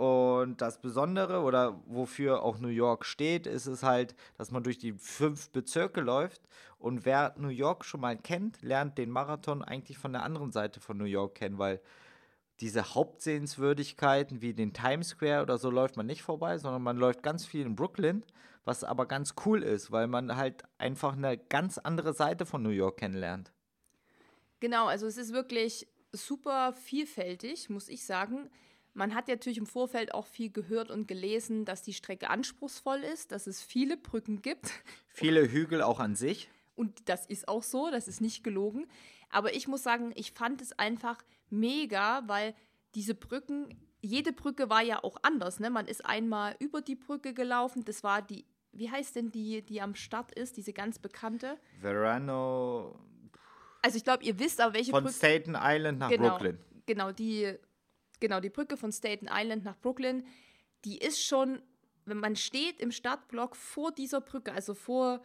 Und 0.00 0.62
das 0.62 0.80
Besondere 0.80 1.42
oder 1.42 1.78
wofür 1.84 2.42
auch 2.42 2.58
New 2.58 2.68
York 2.68 3.04
steht, 3.04 3.46
ist 3.46 3.66
es 3.66 3.82
halt, 3.82 4.14
dass 4.38 4.50
man 4.50 4.62
durch 4.62 4.78
die 4.78 4.94
fünf 4.94 5.50
Bezirke 5.50 6.00
läuft. 6.00 6.40
Und 6.78 7.04
wer 7.04 7.34
New 7.36 7.48
York 7.50 7.84
schon 7.84 8.00
mal 8.00 8.16
kennt, 8.16 8.62
lernt 8.62 8.96
den 8.96 9.10
Marathon 9.10 9.62
eigentlich 9.62 9.98
von 9.98 10.14
der 10.14 10.22
anderen 10.22 10.52
Seite 10.52 10.80
von 10.80 10.96
New 10.96 11.04
York 11.04 11.34
kennen, 11.34 11.58
weil 11.58 11.82
diese 12.60 12.94
Hauptsehenswürdigkeiten 12.94 14.40
wie 14.40 14.54
den 14.54 14.72
Times 14.72 15.08
Square 15.08 15.42
oder 15.42 15.58
so 15.58 15.68
läuft 15.68 15.98
man 15.98 16.06
nicht 16.06 16.22
vorbei, 16.22 16.56
sondern 16.56 16.80
man 16.80 16.96
läuft 16.96 17.22
ganz 17.22 17.44
viel 17.44 17.66
in 17.66 17.76
Brooklyn, 17.76 18.24
was 18.64 18.84
aber 18.84 19.04
ganz 19.04 19.34
cool 19.44 19.62
ist, 19.62 19.92
weil 19.92 20.06
man 20.06 20.34
halt 20.34 20.62
einfach 20.78 21.14
eine 21.14 21.36
ganz 21.36 21.76
andere 21.76 22.14
Seite 22.14 22.46
von 22.46 22.62
New 22.62 22.70
York 22.70 23.00
kennenlernt. 23.00 23.52
Genau, 24.60 24.86
also 24.86 25.06
es 25.06 25.18
ist 25.18 25.34
wirklich 25.34 25.86
super 26.10 26.72
vielfältig, 26.72 27.68
muss 27.68 27.90
ich 27.90 28.06
sagen. 28.06 28.48
Man 28.92 29.14
hat 29.14 29.28
natürlich 29.28 29.58
im 29.58 29.66
Vorfeld 29.66 30.14
auch 30.14 30.26
viel 30.26 30.50
gehört 30.50 30.90
und 30.90 31.06
gelesen, 31.06 31.64
dass 31.64 31.82
die 31.82 31.92
Strecke 31.92 32.28
anspruchsvoll 32.30 32.98
ist, 33.00 33.32
dass 33.32 33.46
es 33.46 33.62
viele 33.62 33.96
Brücken 33.96 34.42
gibt. 34.42 34.70
Viele 35.12 35.50
Hügel 35.50 35.82
auch 35.82 36.00
an 36.00 36.16
sich. 36.16 36.48
Und 36.76 37.08
das 37.08 37.26
ist 37.26 37.46
auch 37.46 37.62
so, 37.62 37.90
das 37.90 38.08
ist 38.08 38.20
nicht 38.20 38.42
gelogen. 38.42 38.86
Aber 39.28 39.54
ich 39.54 39.68
muss 39.68 39.82
sagen, 39.82 40.12
ich 40.14 40.32
fand 40.32 40.62
es 40.62 40.72
einfach 40.72 41.18
mega, 41.50 42.22
weil 42.26 42.54
diese 42.94 43.14
Brücken, 43.14 43.76
jede 44.00 44.32
Brücke 44.32 44.70
war 44.70 44.82
ja 44.82 45.04
auch 45.04 45.18
anders. 45.22 45.60
Ne? 45.60 45.68
Man 45.68 45.86
ist 45.86 46.06
einmal 46.06 46.56
über 46.58 46.80
die 46.80 46.96
Brücke 46.96 47.34
gelaufen, 47.34 47.84
das 47.84 48.02
war 48.02 48.22
die, 48.22 48.46
wie 48.72 48.90
heißt 48.90 49.14
denn 49.14 49.30
die, 49.30 49.62
die 49.62 49.82
am 49.82 49.94
Start 49.94 50.32
ist, 50.32 50.56
diese 50.56 50.72
ganz 50.72 50.98
bekannte? 50.98 51.58
Verano. 51.80 52.98
Also 53.82 53.96
ich 53.96 54.04
glaube, 54.04 54.24
ihr 54.24 54.38
wisst 54.38 54.60
aber 54.60 54.74
welche 54.74 54.90
Von 54.90 55.04
Brücke. 55.04 55.16
Staten 55.16 55.56
Island 55.56 55.98
nach 55.98 56.08
genau. 56.08 56.30
Brooklyn 56.30 56.58
genau, 56.90 57.12
die, 57.12 57.54
genau, 58.20 58.40
die 58.40 58.50
Brücke 58.50 58.76
von 58.76 58.92
Staten 58.92 59.28
Island 59.30 59.64
nach 59.64 59.78
Brooklyn, 59.78 60.26
die 60.84 60.98
ist 60.98 61.24
schon, 61.24 61.62
wenn 62.04 62.18
man 62.18 62.36
steht 62.36 62.80
im 62.80 62.92
Stadtblock 62.92 63.56
vor 63.56 63.92
dieser 63.92 64.20
Brücke, 64.20 64.52
also 64.52 64.74
vor, 64.74 65.22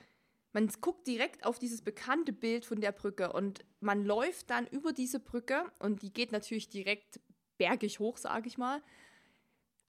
man 0.53 0.69
guckt 0.81 1.05
direkt 1.08 1.45
auf 1.45 1.60
dieses 1.60 1.81
bekannte 1.81 2.34
Bild 2.34 2.65
von 2.65 2.81
der 2.81 2.91
Brücke 2.91 3.34
und 3.34 3.65
man 3.81 4.05
läuft 4.05 4.49
dann 4.49 4.67
über 4.67 4.93
diese 4.93 5.19
Brücke 5.19 5.65
und 5.79 6.01
die 6.01 6.13
geht 6.13 6.31
natürlich 6.31 6.69
direkt 6.69 7.19
bergig 7.58 7.99
hoch, 7.99 8.17
sage 8.17 8.47
ich 8.47 8.58
mal. 8.58 8.81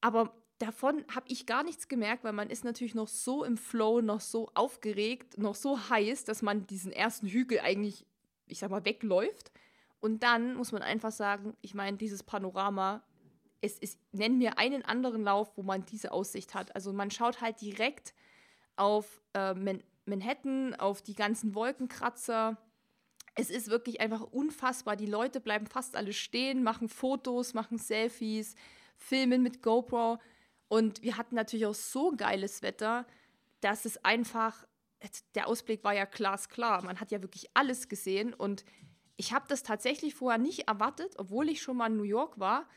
Aber 0.01 0.35
davon 0.59 1.05
habe 1.15 1.27
ich 1.29 1.47
gar 1.47 1.63
nichts 1.63 1.89
gemerkt, 1.89 2.25
weil 2.25 2.33
man 2.33 2.51
ist 2.51 2.65
natürlich 2.65 2.95
noch 2.95 3.09
so 3.09 3.45
im 3.45 3.57
Flow, 3.57 4.01
noch 4.01 4.21
so 4.21 4.51
aufgeregt, 4.55 5.39
noch 5.39 5.55
so 5.55 5.89
heiß, 5.89 6.25
dass 6.25 6.43
man 6.43 6.67
diesen 6.67 6.93
ersten 6.93 7.29
Hügel 7.29 7.61
eigentlich, 7.61 8.07
ich 8.47 8.59
sag 8.59 8.71
mal, 8.71 8.85
wegläuft. 8.85 9.51
Und 10.07 10.23
dann 10.23 10.55
muss 10.55 10.71
man 10.71 10.83
einfach 10.83 11.11
sagen, 11.11 11.57
ich 11.63 11.75
meine, 11.75 11.97
dieses 11.97 12.23
Panorama, 12.23 13.03
es 13.61 13.77
ist, 13.77 13.99
nenn 14.13 14.39
mir 14.39 14.57
einen 14.57 14.85
anderen 14.85 15.25
Lauf, 15.25 15.57
wo 15.57 15.65
man 15.65 15.85
diese 15.85 16.13
Aussicht 16.13 16.55
hat. 16.55 16.73
Also 16.77 16.93
man 16.93 17.11
schaut 17.11 17.41
halt 17.41 17.61
direkt 17.61 18.15
auf 18.77 19.21
äh, 19.35 19.53
Man 19.55 19.83
Manhattan, 20.05 20.77
auf 20.77 21.03
die 21.03 21.17
ganzen 21.17 21.57
Wolkenkratzer. 21.57 22.57
Es 23.35 23.51
ist 23.51 23.67
wirklich 23.67 24.01
einfach 24.01 24.21
unfassbar. 24.21 24.95
Die 24.95 25.07
Leute 25.07 25.41
bleiben 25.41 25.67
fast 25.67 25.97
alle 25.97 26.13
stehen, 26.13 26.63
machen 26.63 26.89
Fotos, 26.89 27.53
machen 27.53 27.77
Selfies, 27.77 28.55
filmen 28.97 29.43
mit 29.43 29.61
GoPro. 29.61 30.19
Und 30.69 31.03
wir 31.03 31.17
hatten 31.17 31.35
natürlich 31.35 31.67
auch 31.67 31.75
so 31.75 32.13
geiles 32.17 32.63
Wetter, 32.63 33.09
dass 33.61 33.85
es 33.85 34.05
einfach, 34.05 34.69
der 35.35 35.49
Ausblick 35.49 35.83
war 35.83 35.95
ja 35.95 36.05
glasklar. 36.05 36.85
Man 36.85 37.01
hat 37.01 37.11
ja 37.11 37.23
wirklich 37.23 37.51
alles 37.55 37.89
gesehen. 37.89 38.33
Und 38.33 38.65
ich 39.17 39.33
habe 39.33 39.47
das 39.49 39.63
tatsächlich 39.63 40.15
vorher 40.15 40.39
nicht 40.39 40.69
erwartet, 40.69 41.15
obwohl 41.19 41.49
ich 41.49 41.63
schon 41.63 41.77
mal 41.77 41.91
in 41.91 41.97
New 41.97 42.03
York 42.03 42.39
war, 42.39 42.69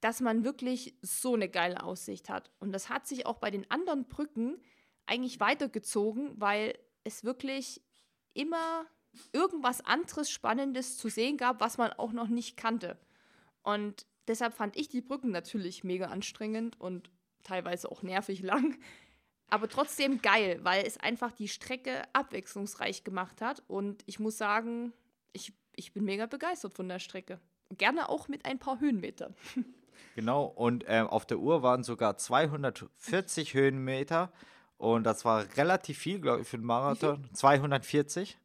dass 0.00 0.20
man 0.20 0.44
wirklich 0.44 0.96
so 1.02 1.34
eine 1.34 1.48
geile 1.48 1.82
Aussicht 1.82 2.28
hat. 2.28 2.50
Und 2.58 2.72
das 2.72 2.88
hat 2.88 3.06
sich 3.06 3.26
auch 3.26 3.38
bei 3.38 3.50
den 3.50 3.70
anderen 3.70 4.06
Brücken 4.06 4.60
eigentlich 5.06 5.40
weitergezogen, 5.40 6.32
weil 6.36 6.78
es 7.04 7.24
wirklich 7.24 7.80
immer 8.34 8.86
irgendwas 9.32 9.80
anderes 9.84 10.30
Spannendes 10.30 10.98
zu 10.98 11.08
sehen 11.08 11.36
gab, 11.36 11.60
was 11.60 11.78
man 11.78 11.92
auch 11.92 12.12
noch 12.12 12.28
nicht 12.28 12.56
kannte. 12.56 12.98
Und 13.62 14.06
deshalb 14.26 14.54
fand 14.54 14.76
ich 14.76 14.88
die 14.88 15.00
Brücken 15.00 15.30
natürlich 15.30 15.84
mega 15.84 16.06
anstrengend 16.06 16.80
und 16.80 17.10
teilweise 17.42 17.90
auch 17.90 18.02
nervig 18.02 18.42
lang. 18.42 18.76
Aber 19.48 19.68
trotzdem 19.68 20.20
geil, 20.20 20.58
weil 20.62 20.84
es 20.84 20.98
einfach 20.98 21.30
die 21.32 21.48
Strecke 21.48 22.02
abwechslungsreich 22.12 23.04
gemacht 23.04 23.40
hat. 23.40 23.62
Und 23.68 24.02
ich 24.06 24.18
muss 24.18 24.36
sagen, 24.36 24.92
ich, 25.32 25.52
ich 25.76 25.92
bin 25.92 26.04
mega 26.04 26.26
begeistert 26.26 26.74
von 26.74 26.88
der 26.88 26.98
Strecke. 26.98 27.38
Gerne 27.76 28.08
auch 28.08 28.28
mit 28.28 28.44
ein 28.44 28.58
paar 28.58 28.80
Höhenmetern. 28.80 29.34
Genau, 30.16 30.44
und 30.44 30.88
äh, 30.88 31.00
auf 31.00 31.26
der 31.26 31.38
Uhr 31.38 31.62
waren 31.62 31.82
sogar 31.82 32.16
240 32.16 33.54
Höhenmeter. 33.54 34.32
Und 34.76 35.04
das 35.04 35.24
war 35.24 35.44
relativ 35.56 35.98
viel, 35.98 36.20
glaube 36.20 36.42
ich, 36.42 36.48
für 36.48 36.56
einen 36.56 36.66
Marathon. 36.66 37.28
240. 37.32 38.38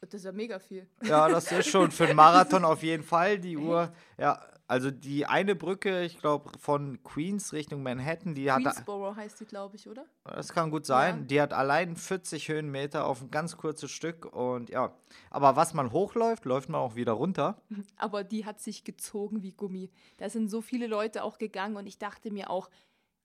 Das 0.00 0.14
ist 0.14 0.24
ja 0.24 0.32
mega 0.32 0.58
viel. 0.58 0.86
Ja, 1.02 1.28
das 1.28 1.50
ist 1.50 1.68
schon 1.68 1.90
für 1.90 2.04
einen 2.04 2.16
Marathon 2.16 2.64
auf 2.64 2.82
jeden 2.82 3.02
Fall. 3.02 3.38
Die 3.38 3.56
Uhr, 3.56 3.92
ja, 4.18 4.40
also 4.70 4.92
die 4.92 5.26
eine 5.26 5.56
Brücke, 5.56 6.04
ich 6.04 6.18
glaube, 6.18 6.52
von 6.56 7.02
Queens 7.02 7.52
Richtung 7.52 7.82
Manhattan, 7.82 8.36
die 8.36 8.52
hat. 8.52 8.62
Queensboro 8.62 9.16
heißt 9.16 9.40
die, 9.40 9.44
glaube 9.44 9.74
ich, 9.74 9.88
oder? 9.88 10.06
Das 10.22 10.52
kann 10.52 10.70
gut 10.70 10.86
sein. 10.86 11.18
Ja. 11.18 11.24
Die 11.24 11.40
hat 11.40 11.52
allein 11.52 11.96
40 11.96 12.48
Höhenmeter 12.48 13.04
auf 13.04 13.20
ein 13.20 13.32
ganz 13.32 13.56
kurzes 13.56 13.90
Stück. 13.90 14.32
Und 14.32 14.70
ja, 14.70 14.94
aber 15.28 15.56
was 15.56 15.74
man 15.74 15.90
hochläuft, 15.90 16.44
läuft 16.44 16.68
man 16.68 16.80
auch 16.80 16.94
wieder 16.94 17.12
runter. 17.12 17.60
Aber 17.96 18.22
die 18.22 18.46
hat 18.46 18.60
sich 18.60 18.84
gezogen 18.84 19.42
wie 19.42 19.52
Gummi. 19.52 19.90
Da 20.18 20.30
sind 20.30 20.48
so 20.48 20.60
viele 20.60 20.86
Leute 20.86 21.24
auch 21.24 21.38
gegangen 21.38 21.76
und 21.76 21.88
ich 21.88 21.98
dachte 21.98 22.30
mir 22.30 22.48
auch, 22.48 22.70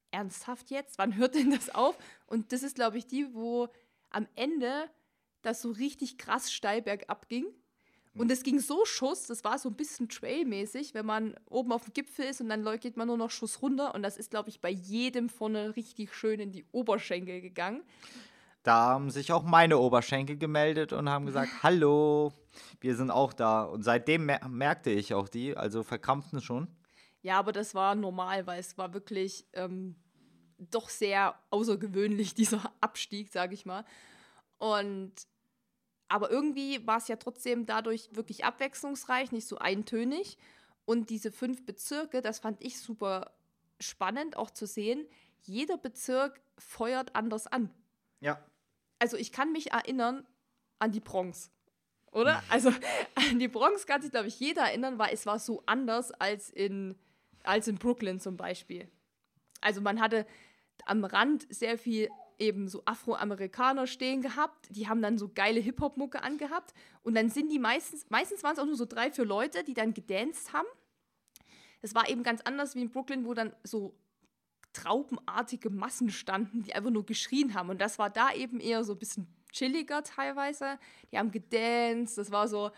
ernsthaft 0.10 0.72
jetzt? 0.72 0.98
Wann 0.98 1.16
hört 1.16 1.36
denn 1.36 1.52
das 1.52 1.74
auf? 1.76 1.96
Und 2.26 2.54
das 2.54 2.64
ist, 2.64 2.76
glaube 2.76 2.98
ich, 2.98 3.06
die, 3.06 3.34
wo 3.36 3.68
am 4.10 4.28
Ende 4.36 4.90
das 5.44 5.62
so 5.62 5.70
richtig 5.70 6.18
krass 6.18 6.52
steil 6.52 6.82
bergab 6.82 7.30
ging. 7.30 7.46
Und 8.18 8.32
es 8.32 8.44
ging 8.44 8.60
so 8.60 8.86
Schuss, 8.86 9.28
das 9.28 9.44
war 9.44 9.60
so 9.60 9.70
ein 9.70 9.76
bisschen 9.76 10.08
trailmäßig, 10.08 10.94
wenn 10.94 11.06
man 11.06 11.36
oben 11.50 11.74
auf 11.74 11.84
dem 11.84 11.94
Gipfel 11.94 12.26
ist 12.26 12.40
und 12.40 12.48
dann 12.48 12.64
geht 12.80 12.96
man 12.96 13.08
nur 13.08 13.18
noch 13.18 13.30
Schuss 13.30 13.62
runter. 13.62 13.94
Und 13.94 14.04
das 14.04 14.18
ist, 14.18 14.32
glaube 14.32 14.50
ich, 14.50 14.62
bei 14.62 14.70
jedem 14.70 15.28
vorne 15.28 15.76
richtig 15.76 16.14
schön 16.14 16.40
in 16.40 16.52
die 16.52 16.66
Oberschenkel 16.72 17.42
gegangen. 17.42 17.84
Da 18.64 18.90
haben 18.90 19.12
sich 19.12 19.32
auch 19.32 19.44
meine 19.44 19.78
Oberschenkel 19.78 20.38
gemeldet 20.38 20.94
und 20.94 21.10
haben 21.10 21.26
gesagt, 21.26 21.52
hallo, 21.64 22.32
wir 22.80 22.96
sind 22.96 23.12
auch 23.12 23.34
da. 23.34 23.64
Und 23.64 23.84
seitdem 23.84 24.26
mer 24.26 24.48
merkte 24.48 24.92
ich 24.92 25.14
auch 25.14 25.28
die, 25.28 25.56
also 25.56 25.84
verkrampften 25.84 26.42
schon. 26.42 26.68
Ja, 27.22 27.38
aber 27.38 27.52
das 27.52 27.76
war 27.76 27.96
normal, 27.96 28.48
weil 28.48 28.60
es 28.60 28.78
war 28.78 28.94
wirklich 28.94 29.46
ähm, 29.54 29.96
doch 30.58 30.90
sehr 30.90 31.36
außergewöhnlich, 31.50 32.34
dieser 32.36 32.72
Abstieg, 32.80 33.32
sage 33.32 33.54
ich 33.54 33.66
mal. 33.66 33.84
Und 34.58 35.12
aber 36.08 36.30
irgendwie 36.30 36.86
war 36.86 36.98
es 36.98 37.08
ja 37.08 37.16
trotzdem 37.16 37.66
dadurch 37.66 38.10
wirklich 38.12 38.46
abwechslungsreich, 38.46 39.32
nicht 39.32 39.48
so 39.48 39.58
eintönig. 39.58 40.38
Und 40.86 41.10
diese 41.10 41.32
fünf 41.32 41.66
Bezirke, 41.66 42.22
das 42.22 42.40
fand 42.40 42.64
ich 42.64 42.80
super 42.80 43.32
spannend 43.80 44.38
auch 44.38 44.52
zu 44.52 44.68
sehen. 44.68 45.08
Jeder 45.42 45.78
Bezirk 45.78 46.42
feuert 46.58 47.16
anders 47.16 47.48
an. 47.48 47.72
Ja. 48.20 48.40
Also 49.00 49.18
ich 49.18 49.32
kann 49.32 49.52
mich 49.52 49.72
erinnern 49.72 50.26
an 50.80 50.92
die 50.92 51.00
Bronx, 51.00 51.52
oder? 52.12 52.44
Also 52.50 52.70
an 53.16 53.40
die 53.40 53.48
Bronx 53.48 53.86
kann 53.86 54.02
sich, 54.02 54.12
glaube 54.12 54.28
ich, 54.28 54.40
jeder 54.40 54.64
erinnern, 54.64 55.00
weil 55.00 55.14
es 55.14 55.26
war 55.26 55.40
so 55.40 55.64
anders 55.66 56.12
als 56.12 56.50
in, 56.50 56.96
als 57.44 57.68
in 57.68 57.78
Brooklyn 57.78 58.20
zum 58.20 58.38
Beispiel. 58.38 58.90
Also 59.62 59.82
man 59.82 60.00
hatte 60.00 60.26
am 60.86 61.04
Rand 61.04 61.48
sehr 61.54 61.78
viel 61.78 62.10
eben 62.40 62.68
so 62.68 62.84
Afroamerikaner 62.86 63.88
stehen 63.88 64.22
gehabt, 64.22 64.68
die 64.70 64.88
haben 64.88 65.02
dann 65.02 65.18
so 65.18 65.30
geile 65.34 65.60
Hip-Hop-Mucke 65.60 66.24
angehabt 66.24 66.74
und 67.04 67.16
dann 67.16 67.30
sind 67.30 67.52
die 67.52 67.60
meistens, 67.60 68.06
meistens 68.10 68.44
waren 68.44 68.54
es 68.54 68.60
auch 68.60 68.66
nur 68.66 68.76
so 68.76 68.86
drei, 68.86 69.12
vier 69.12 69.26
Leute, 69.26 69.64
die 69.64 69.74
dann 69.74 69.94
gedanced 69.94 70.54
haben. 70.54 70.68
Es 71.82 71.96
war 71.96 72.10
eben 72.10 72.24
ganz 72.24 72.42
anders 72.42 72.76
wie 72.76 72.82
in 72.82 72.90
Brooklyn, 72.90 73.26
wo 73.26 73.34
dann 73.34 73.54
so 73.64 73.96
traubenartige 74.74 75.70
Massen 75.70 76.10
standen, 76.10 76.64
die 76.64 76.74
einfach 76.76 76.90
nur 76.90 77.06
geschrien 77.06 77.54
haben 77.54 77.70
und 77.70 77.80
das 77.80 78.00
war 78.00 78.10
da 78.10 78.34
eben 78.34 78.60
eher 78.60 78.84
so 78.84 78.94
ein 78.94 79.00
bisschen 79.00 79.28
chilliger 79.52 80.04
teilweise. 80.04 80.78
Die 81.12 81.18
haben 81.18 81.32
gedanced, 81.32 82.18
das 82.18 82.32
war 82.32 82.48
so, 82.48 82.72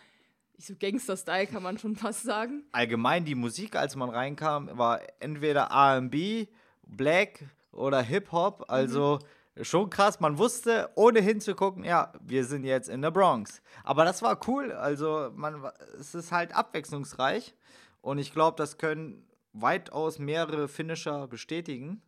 so 0.57 0.75
Gangster-Style 0.77 1.47
kann 1.47 1.63
man 1.63 1.77
schon 1.79 1.95
fast 1.95 2.23
sagen. 2.23 2.63
Allgemein 2.71 3.25
die 3.25 3.35
Musik, 3.35 3.75
als 3.75 3.95
man 3.95 4.09
reinkam, 4.09 4.69
war 4.77 5.01
entweder 5.19 5.69
R&B, 5.71 6.47
Black 6.85 7.45
oder 7.71 8.01
Hip-Hop, 8.01 8.65
also 8.67 9.19
mhm 9.21 9.36
schon 9.61 9.89
krass. 9.89 10.19
Man 10.19 10.37
wusste, 10.37 10.89
ohne 10.95 11.21
hinzugucken, 11.21 11.83
ja, 11.83 12.13
wir 12.21 12.45
sind 12.45 12.63
jetzt 12.63 12.89
in 12.89 13.01
der 13.01 13.11
Bronx. 13.11 13.61
Aber 13.83 14.05
das 14.05 14.21
war 14.21 14.39
cool. 14.47 14.71
Also, 14.71 15.31
man, 15.35 15.63
es 15.99 16.15
ist 16.15 16.31
halt 16.31 16.53
abwechslungsreich. 16.53 17.55
Und 18.01 18.19
ich 18.19 18.33
glaube, 18.33 18.57
das 18.57 18.77
können 18.77 19.27
weitaus 19.53 20.19
mehrere 20.19 20.67
Finisher 20.67 21.27
bestätigen. 21.27 22.01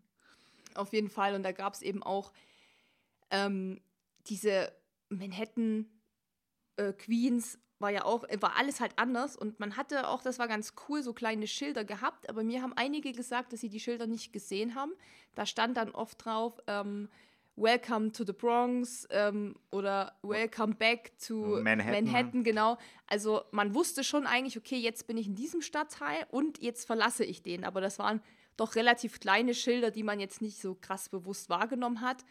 Auf 0.76 0.94
jeden 0.94 1.10
Fall. 1.10 1.36
Und 1.36 1.44
da 1.44 1.52
gab 1.52 1.74
es 1.74 1.82
eben 1.82 2.04
auch 2.04 2.32
ähm, 3.32 3.82
diese 4.28 4.72
Manhattan 5.10 5.88
äh, 6.78 6.94
Queens 6.94 7.60
war 7.80 7.90
ja 7.92 8.04
auch, 8.04 8.24
war 8.42 8.58
alles 8.58 8.82
halt 8.82 8.92
anders 8.98 9.38
und 9.38 9.60
man 9.60 9.78
hatte 9.78 10.10
auch, 10.10 10.22
das 10.22 10.38
war 10.38 10.50
ganz 10.50 10.74
cool, 10.88 11.02
so 11.02 11.14
kleine 11.14 11.48
Schilder 11.48 11.86
gehabt, 11.86 12.28
aber 12.30 12.44
mir 12.44 12.62
haben 12.62 12.74
einige 12.74 13.14
gesagt, 13.14 13.54
dass 13.54 13.62
sie 13.62 13.70
die 13.70 13.80
Schilder 13.80 14.06
nicht 14.06 14.34
gesehen 14.34 14.76
haben. 14.76 14.92
Da 15.34 15.46
stand 15.46 15.78
dann 15.78 15.92
oft 15.92 16.24
drauf, 16.26 16.60
ähm, 16.68 17.10
Welcome 17.60 18.14
to 18.14 18.24
the 18.24 18.32
Bronx 18.32 19.06
ähm, 19.12 19.54
oder 19.70 20.18
Welcome 20.22 20.76
back 20.76 21.12
to 21.20 21.60
Manhattan. 21.62 22.06
Manhattan, 22.06 22.44
genau. 22.46 22.78
Also 23.06 23.42
man 23.52 23.76
wusste 23.76 24.06
schon 24.06 24.26
eigentlich, 24.26 24.58
okay, 24.58 24.78
jetzt 24.78 25.08
bin 25.08 25.18
ich 25.18 25.28
in 25.28 25.36
diesem 25.36 25.62
Stadtteil 25.62 26.26
und 26.32 26.62
jetzt 26.62 26.86
verlasse 26.86 27.26
ich 27.26 27.42
den. 27.42 27.66
Aber 27.66 27.82
das 27.82 28.00
waren 28.00 28.22
doch 28.56 28.76
relativ 28.76 29.20
kleine 29.20 29.54
Schilder, 29.54 29.92
die 29.92 30.04
man 30.04 30.22
jetzt 30.22 30.42
nicht 30.42 30.62
so 30.62 30.74
krass 30.74 31.10
bewusst 31.10 31.50
wahrgenommen 31.50 32.00
hat. 32.00 32.24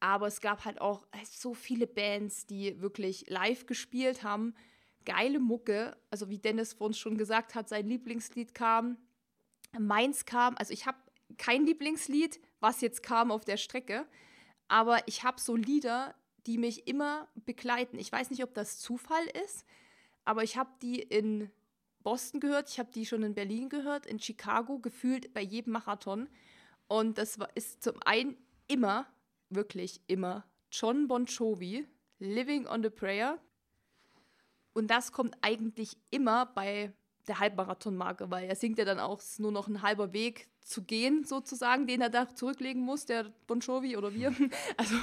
Aber 0.00 0.28
es 0.28 0.40
gab 0.40 0.64
halt 0.64 0.80
auch 0.80 1.06
so 1.30 1.52
viele 1.52 1.86
Bands, 1.86 2.46
die 2.46 2.80
wirklich 2.80 3.28
live 3.28 3.66
gespielt 3.66 4.22
haben. 4.22 4.54
Geile 5.04 5.40
Mucke. 5.40 5.94
Also 6.10 6.30
wie 6.30 6.38
Dennis 6.38 6.72
vor 6.72 6.86
uns 6.86 6.98
schon 6.98 7.18
gesagt 7.18 7.54
hat, 7.54 7.68
sein 7.68 7.86
Lieblingslied 7.86 8.54
kam. 8.54 8.96
Meins 9.78 10.24
kam. 10.24 10.56
Also 10.56 10.72
ich 10.72 10.86
habe 10.86 10.96
kein 11.36 11.66
Lieblingslied, 11.66 12.40
was 12.60 12.80
jetzt 12.80 13.02
kam 13.02 13.30
auf 13.30 13.44
der 13.44 13.58
Strecke. 13.58 14.06
Aber 14.68 15.06
ich 15.06 15.24
habe 15.24 15.40
so 15.40 15.56
Lieder, 15.56 16.14
die 16.46 16.58
mich 16.58 16.86
immer 16.86 17.28
begleiten. 17.34 17.98
Ich 17.98 18.10
weiß 18.10 18.30
nicht, 18.30 18.42
ob 18.42 18.54
das 18.54 18.78
Zufall 18.78 19.24
ist, 19.44 19.64
aber 20.24 20.42
ich 20.42 20.56
habe 20.56 20.70
die 20.82 21.00
in 21.00 21.50
Boston 22.02 22.40
gehört, 22.40 22.68
ich 22.68 22.78
habe 22.78 22.90
die 22.92 23.06
schon 23.06 23.22
in 23.22 23.34
Berlin 23.34 23.68
gehört, 23.68 24.06
in 24.06 24.20
Chicago, 24.20 24.78
gefühlt 24.78 25.32
bei 25.32 25.40
jedem 25.40 25.72
Marathon. 25.72 26.28
Und 26.86 27.18
das 27.18 27.38
ist 27.54 27.82
zum 27.82 27.94
einen 28.04 28.36
immer, 28.68 29.06
wirklich 29.48 30.00
immer, 30.06 30.44
John 30.70 31.08
Bon 31.08 31.24
Jovi, 31.24 31.86
Living 32.18 32.66
on 32.66 32.82
the 32.82 32.90
Prayer. 32.90 33.38
Und 34.74 34.88
das 34.88 35.12
kommt 35.12 35.36
eigentlich 35.40 35.96
immer 36.10 36.46
bei 36.46 36.92
der 37.26 37.38
Halbmarathonmarke, 37.38 38.30
weil 38.30 38.48
er 38.48 38.56
singt 38.56 38.78
ja 38.78 38.84
dann 38.84 39.00
auch, 39.00 39.18
es 39.18 39.30
ist 39.30 39.40
nur 39.40 39.52
noch 39.52 39.68
ein 39.68 39.80
halber 39.80 40.12
Weg 40.12 40.48
zu 40.64 40.82
gehen, 40.82 41.24
sozusagen, 41.24 41.86
den 41.86 42.00
er 42.00 42.10
da 42.10 42.34
zurücklegen 42.34 42.82
muss, 42.82 43.04
der 43.06 43.32
Bon 43.46 43.60
Jovi 43.60 43.96
oder 43.96 44.14
wir, 44.14 44.34
also 44.76 44.96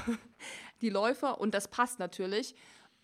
die 0.82 0.89
Läufer. 0.89 1.39
Und 1.39 1.54
das 1.54 1.69
passt 1.69 2.00
natürlich. 2.00 2.56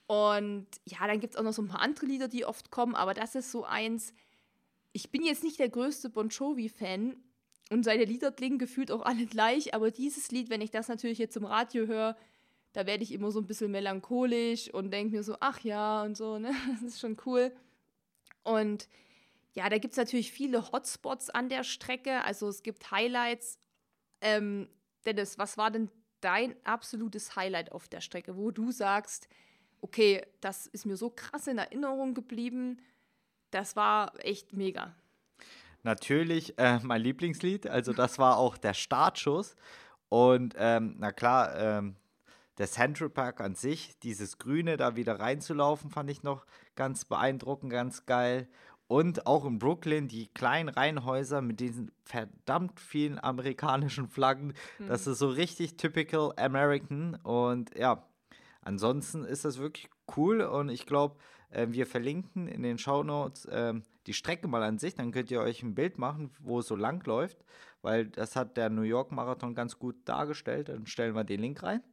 Und 0.07 0.67
ja, 0.85 1.05
dann 1.05 1.19
gibt 1.19 1.33
es 1.33 1.39
auch 1.39 1.43
noch 1.43 1.53
so 1.53 1.61
ein 1.61 1.67
paar 1.67 1.81
andere 1.81 2.05
Lieder, 2.05 2.27
die 2.27 2.45
oft 2.45 2.71
kommen, 2.71 2.95
aber 2.95 3.13
das 3.13 3.35
ist 3.35 3.51
so 3.51 3.65
eins. 3.65 4.13
Ich 4.93 5.11
bin 5.11 5.23
jetzt 5.23 5.43
nicht 5.43 5.59
der 5.59 5.69
größte 5.69 6.09
Bon 6.09 6.29
Jovi-Fan 6.29 7.15
und 7.69 7.83
seine 7.83 8.05
Lieder 8.05 8.31
klingen 8.31 8.57
gefühlt 8.57 8.91
auch 8.91 9.01
alle 9.01 9.25
gleich, 9.25 9.73
aber 9.75 9.91
dieses 9.91 10.31
Lied, 10.31 10.49
wenn 10.49 10.61
ich 10.61 10.71
das 10.71 10.87
natürlich 10.87 11.17
jetzt 11.17 11.35
im 11.35 11.45
Radio 11.45 11.85
höre, 11.85 12.17
da 12.73 12.85
werde 12.85 13.03
ich 13.03 13.11
immer 13.11 13.31
so 13.31 13.39
ein 13.39 13.47
bisschen 13.47 13.71
melancholisch 13.71 14.73
und 14.73 14.91
denke 14.91 15.17
mir 15.17 15.23
so, 15.23 15.35
ach 15.41 15.59
ja, 15.59 16.03
und 16.03 16.15
so, 16.15 16.39
ne? 16.39 16.51
Das 16.71 16.81
ist 16.81 16.99
schon 16.99 17.17
cool. 17.25 17.51
Und 18.43 18.87
ja, 19.53 19.69
da 19.69 19.77
gibt 19.77 19.93
es 19.93 19.97
natürlich 19.97 20.31
viele 20.31 20.71
Hotspots 20.71 21.29
an 21.29 21.49
der 21.49 21.63
Strecke. 21.63 22.23
Also 22.23 22.47
es 22.47 22.63
gibt 22.63 22.91
Highlights. 22.91 23.60
Ähm, 24.21 24.69
Dennis, 25.05 25.38
was 25.38 25.57
war 25.57 25.71
denn 25.71 25.89
dein 26.21 26.55
absolutes 26.63 27.36
Highlight 27.36 27.71
auf 27.71 27.88
der 27.88 28.01
Strecke, 28.01 28.36
wo 28.36 28.51
du 28.51 28.71
sagst, 28.71 29.27
okay, 29.81 30.25
das 30.41 30.67
ist 30.67 30.86
mir 30.86 30.97
so 30.97 31.10
krass 31.10 31.47
in 31.47 31.57
Erinnerung 31.57 32.13
geblieben, 32.13 32.81
das 33.51 33.75
war 33.75 34.13
echt 34.25 34.53
mega. 34.53 34.95
Natürlich 35.83 36.57
äh, 36.57 36.79
mein 36.83 37.01
Lieblingslied, 37.01 37.67
also 37.67 37.93
das 37.93 38.19
war 38.19 38.38
auch 38.38 38.57
der 38.57 38.73
Startschuss. 38.73 39.55
Und 40.10 40.55
ähm, 40.57 40.95
na 40.99 41.12
klar, 41.12 41.55
ähm, 41.55 41.95
der 42.57 42.67
Central 42.67 43.10
Park 43.10 43.39
an 43.39 43.55
sich, 43.55 43.97
dieses 43.99 44.38
Grüne 44.38 44.77
da 44.77 44.95
wieder 44.95 45.19
reinzulaufen, 45.19 45.91
fand 45.91 46.10
ich 46.10 46.23
noch 46.23 46.45
ganz 46.75 47.05
beeindruckend, 47.05 47.71
ganz 47.71 48.05
geil. 48.05 48.47
Und 48.88 49.28
auch 49.28 49.45
in 49.45 49.60
Brooklyn 49.60 50.08
die 50.08 50.28
kleinen 50.28 50.69
Reihenhäuser 50.69 51.41
mit 51.41 51.60
diesen 51.60 51.91
verdammt 52.04 52.80
vielen 52.80 53.21
amerikanischen 53.21 54.08
Flaggen. 54.08 54.54
Mhm. 54.80 54.88
Das 54.88 55.08
ist 55.08 55.19
so 55.19 55.28
richtig 55.28 55.76
typical 55.76 56.32
American. 56.38 57.15
Und 57.15 57.78
ja, 57.78 58.08
ansonsten 58.62 59.26
ist 59.26 59.43
das 59.43 59.58
wirklich 59.60 59.89
cool. 60.15 60.41
Und 60.41 60.69
ich 60.69 60.86
glaube, 60.86 61.17
äh, 61.50 61.67
wir 61.69 61.86
verlinken 61.86 62.47
in 62.47 62.63
den 62.63 62.78
Shownotes 62.78 63.43
äh, 63.45 63.73
die 64.06 64.13
Strecke 64.13 64.47
mal 64.47 64.63
an 64.63 64.80
sich. 64.80 64.95
Dann 64.95 65.12
könnt 65.12 65.32
ihr 65.32 65.41
euch 65.41 65.63
ein 65.63 65.76
Bild 65.76 65.97
machen, 65.97 66.32
wo 66.39 66.60
es 66.60 66.67
so 66.67 66.78
lang 66.78 67.06
läuft. 67.06 67.43
Weil 67.82 68.08
das 68.08 68.38
hat 68.38 68.56
der 68.56 68.69
New 68.69 68.84
York 68.84 69.12
Marathon 69.12 69.54
ganz 69.54 69.78
gut 69.78 69.95
dargestellt. 70.06 70.69
Dann 70.69 70.86
stellen 70.86 71.13
wir 71.13 71.26
den 71.26 71.41
Link 71.41 71.62
rein. 71.62 71.84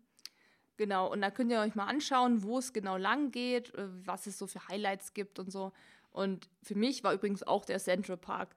Genau, 0.77 1.11
und 1.11 1.21
da 1.23 1.31
könnt 1.31 1.53
ihr 1.53 1.61
euch 1.61 1.77
mal 1.77 1.87
anschauen, 1.87 2.43
wo 2.43 2.59
es 2.59 2.73
genau 2.73 2.97
lang 2.97 3.31
geht, 3.31 3.75
äh, 3.75 3.89
was 4.05 4.27
es 4.27 4.39
so 4.39 4.47
für 4.47 4.67
Highlights 4.69 5.13
gibt 5.13 5.39
und 5.39 5.51
so. 5.51 5.73
Und 6.15 6.49
für 6.63 6.77
mich 6.77 7.03
war 7.03 7.13
übrigens 7.13 7.43
auch 7.43 7.65
der 7.65 7.81
Central 7.81 8.17
Park 8.17 8.55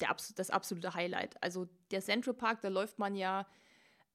der, 0.00 0.16
das 0.34 0.50
absolute 0.50 0.92
Highlight. 0.92 1.40
Also 1.40 1.68
der 1.92 2.00
Central 2.00 2.34
Park, 2.34 2.62
da 2.62 2.68
läuft 2.68 2.98
man 2.98 3.14
ja 3.14 3.46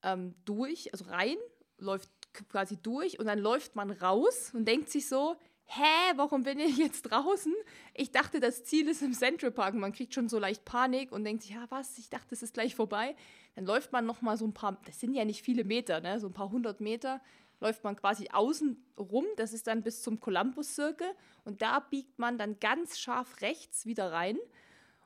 ähm, 0.02 0.34
durch, 0.44 0.92
also 0.92 1.06
rein, 1.06 1.36
läuft 1.78 2.10
quasi 2.50 2.76
durch 2.76 3.18
und 3.18 3.24
dann 3.24 3.38
läuft 3.38 3.76
man 3.76 3.90
raus 3.90 4.52
und 4.52 4.66
denkt 4.66 4.90
sich 4.90 5.08
so, 5.08 5.36
hä, 5.64 6.12
warum 6.16 6.42
bin 6.42 6.60
ich 6.60 6.76
jetzt 6.76 7.02
draußen? 7.02 7.54
Ich 7.94 8.10
dachte, 8.10 8.40
das 8.40 8.64
Ziel 8.64 8.88
ist 8.88 9.00
im 9.00 9.14
Central 9.14 9.52
Park. 9.52 9.74
Man 9.74 9.92
kriegt 9.92 10.12
schon 10.12 10.28
so 10.28 10.38
leicht 10.38 10.66
Panik 10.66 11.12
und 11.12 11.24
denkt 11.24 11.44
sich, 11.44 11.52
ja 11.52 11.64
was, 11.70 11.96
ich 11.96 12.10
dachte, 12.10 12.34
es 12.34 12.42
ist 12.42 12.52
gleich 12.52 12.74
vorbei. 12.74 13.16
Dann 13.54 13.64
läuft 13.64 13.90
man 13.90 14.04
noch 14.04 14.20
mal 14.20 14.36
so 14.36 14.46
ein 14.46 14.52
paar, 14.52 14.78
das 14.84 15.00
sind 15.00 15.14
ja 15.14 15.24
nicht 15.24 15.40
viele 15.40 15.64
Meter, 15.64 16.02
ne? 16.02 16.20
so 16.20 16.26
ein 16.26 16.34
paar 16.34 16.50
hundert 16.50 16.82
Meter 16.82 17.22
läuft 17.60 17.84
man 17.84 17.96
quasi 17.96 18.28
außen 18.32 18.76
rum, 18.98 19.24
das 19.36 19.52
ist 19.52 19.66
dann 19.66 19.82
bis 19.82 20.02
zum 20.02 20.20
Columbus 20.20 20.74
Circle 20.74 21.10
und 21.44 21.62
da 21.62 21.80
biegt 21.80 22.18
man 22.18 22.38
dann 22.38 22.60
ganz 22.60 22.98
scharf 22.98 23.40
rechts 23.40 23.86
wieder 23.86 24.12
rein. 24.12 24.38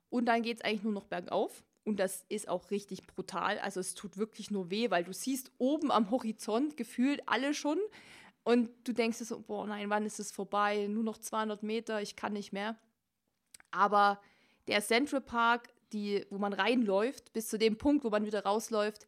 Und 0.09 0.27
dann 0.27 0.43
geht 0.43 0.59
es 0.59 0.65
eigentlich 0.65 0.83
nur 0.83 0.93
noch 0.93 1.07
bergauf. 1.07 1.63
Und 1.85 1.99
das 1.99 2.25
ist 2.29 2.49
auch 2.49 2.71
richtig 2.71 3.07
brutal, 3.07 3.59
also 3.59 3.81
es 3.81 3.95
tut 3.95 4.19
wirklich 4.19 4.51
nur 4.51 4.71
weh, 4.71 4.91
weil 4.91 5.03
du 5.03 5.15
siehst 5.15 5.51
oben 5.59 5.91
am 5.91 6.11
Horizont 6.11 6.77
gefühlt 6.77 7.23
alle 7.27 7.55
schon. 7.55 7.79
Und 8.43 8.71
du 8.85 8.93
denkst 8.93 9.19
so, 9.19 9.41
boah 9.41 9.67
nein, 9.67 9.89
wann 9.89 10.05
ist 10.05 10.21
es 10.21 10.31
vorbei, 10.31 10.87
nur 10.89 11.05
noch 11.05 11.19
200 11.19 11.63
Meter, 11.63 12.03
ich 12.03 12.17
kann 12.17 12.35
nicht 12.35 12.53
mehr. 12.53 12.77
Aber 13.71 14.21
der 14.67 14.83
Central 14.83 15.21
Park, 15.21 15.71
die, 15.93 16.27
wo 16.31 16.39
man 16.39 16.53
reinläuft, 16.53 17.33
bis 17.33 17.49
zu 17.49 17.59
dem 17.59 17.79
Punkt, 17.79 18.05
wo 18.05 18.11
man 18.11 18.27
wieder 18.27 18.45
rausläuft, 18.45 19.07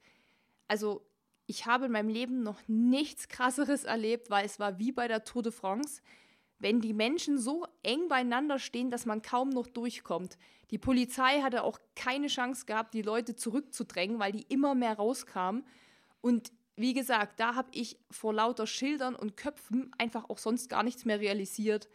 also 0.66 1.06
ich 1.46 1.66
habe 1.66 1.86
in 1.86 1.92
meinem 1.92 2.08
Leben 2.08 2.42
noch 2.42 2.60
nichts 2.66 3.28
Krasseres 3.28 3.84
erlebt, 3.84 4.30
weil 4.30 4.46
es 4.46 4.58
war 4.58 4.78
wie 4.78 4.92
bei 4.92 5.08
der 5.08 5.24
Tour 5.24 5.42
de 5.42 5.52
France, 5.52 6.02
wenn 6.58 6.80
die 6.80 6.94
Menschen 6.94 7.38
so 7.38 7.66
eng 7.82 8.08
beieinander 8.08 8.58
stehen, 8.58 8.90
dass 8.90 9.04
man 9.04 9.20
kaum 9.20 9.50
noch 9.50 9.66
durchkommt. 9.66 10.38
Die 10.70 10.78
Polizei 10.78 11.42
hatte 11.42 11.64
auch 11.64 11.80
keine 11.96 12.28
Chance 12.28 12.66
gehabt, 12.66 12.94
die 12.94 13.02
Leute 13.02 13.34
zurückzudrängen, 13.34 14.18
weil 14.18 14.32
die 14.32 14.46
immer 14.48 14.74
mehr 14.74 14.94
rauskamen. 14.94 15.66
Und 16.20 16.52
wie 16.76 16.94
gesagt, 16.94 17.40
da 17.40 17.56
habe 17.56 17.68
ich 17.72 17.98
vor 18.10 18.32
lauter 18.32 18.66
Schildern 18.66 19.16
und 19.16 19.36
Köpfen 19.36 19.90
einfach 19.98 20.30
auch 20.30 20.38
sonst 20.38 20.70
gar 20.70 20.84
nichts 20.84 21.04
mehr 21.04 21.20
realisiert, 21.20 21.88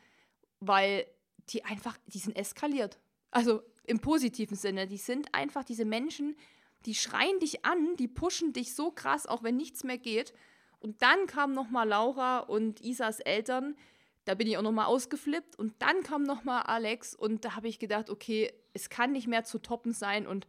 weil 0.59 1.07
die 1.49 1.63
einfach, 1.63 1.97
die 2.07 2.19
sind 2.19 2.35
eskaliert. 2.35 2.99
Also 3.31 3.63
im 3.87 3.99
positiven 3.99 4.55
Sinne. 4.55 4.85
Die 4.85 4.97
sind 4.97 5.33
einfach 5.33 5.63
diese 5.63 5.85
Menschen, 5.85 6.35
die 6.85 6.95
schreien 6.95 7.39
dich 7.39 7.65
an, 7.65 7.95
die 7.97 8.07
pushen 8.07 8.53
dich 8.53 8.75
so 8.75 8.91
krass, 8.91 9.27
auch 9.27 9.43
wenn 9.43 9.57
nichts 9.57 9.83
mehr 9.83 9.97
geht. 9.97 10.33
Und 10.79 11.01
dann 11.01 11.27
kam 11.27 11.53
noch 11.53 11.69
mal 11.69 11.87
Laura 11.87 12.39
und 12.39 12.81
Isas 12.81 13.19
Eltern. 13.19 13.75
Da 14.25 14.35
bin 14.35 14.47
ich 14.47 14.57
auch 14.57 14.61
noch 14.61 14.71
mal 14.71 14.85
ausgeflippt. 14.85 15.57
Und 15.57 15.73
dann 15.79 16.03
kam 16.03 16.23
noch 16.23 16.43
mal 16.43 16.61
Alex. 16.61 17.15
Und 17.15 17.45
da 17.45 17.55
habe 17.55 17.67
ich 17.67 17.79
gedacht, 17.79 18.09
okay, 18.09 18.53
es 18.73 18.89
kann 18.89 19.11
nicht 19.11 19.27
mehr 19.27 19.43
zu 19.43 19.59
toppen 19.59 19.93
sein. 19.93 20.27
Und 20.27 20.47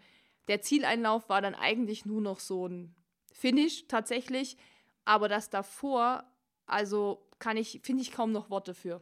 der 0.49 0.61
Zieleinlauf 0.61 1.29
war 1.29 1.41
dann 1.41 1.55
eigentlich 1.55 2.05
nur 2.05 2.21
noch 2.21 2.41
so 2.41 2.67
ein 2.67 2.95
Finish 3.33 3.87
tatsächlich. 3.89 4.57
Aber 5.05 5.29
das 5.29 5.49
davor, 5.49 6.25
also 6.67 7.27
kann 7.39 7.57
ich, 7.57 7.81
finde 7.83 8.03
ich 8.03 8.13
kaum 8.13 8.33
noch 8.33 8.51
Worte 8.51 8.75
für. 8.75 9.01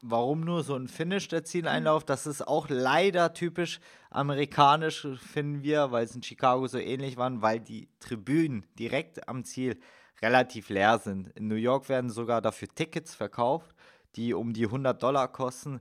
Warum 0.00 0.40
nur 0.42 0.62
so 0.62 0.76
ein 0.76 0.86
Finish 0.86 1.26
der 1.26 1.42
Zieleinlauf? 1.42 2.04
Das 2.04 2.26
ist 2.26 2.46
auch 2.46 2.68
leider 2.68 3.34
typisch 3.34 3.80
amerikanisch, 4.10 5.08
finden 5.16 5.64
wir, 5.64 5.90
weil 5.90 6.04
es 6.04 6.14
in 6.14 6.22
Chicago 6.22 6.68
so 6.68 6.78
ähnlich 6.78 7.16
waren, 7.16 7.42
weil 7.42 7.58
die 7.58 7.88
Tribünen 7.98 8.64
direkt 8.78 9.28
am 9.28 9.42
Ziel 9.42 9.80
relativ 10.22 10.68
leer 10.68 10.98
sind. 10.98 11.30
In 11.36 11.48
New 11.48 11.56
York 11.56 11.88
werden 11.88 12.10
sogar 12.10 12.40
dafür 12.40 12.68
Tickets 12.68 13.14
verkauft, 13.14 13.74
die 14.14 14.34
um 14.34 14.52
die 14.52 14.66
100 14.66 15.02
Dollar 15.02 15.26
kosten. 15.32 15.80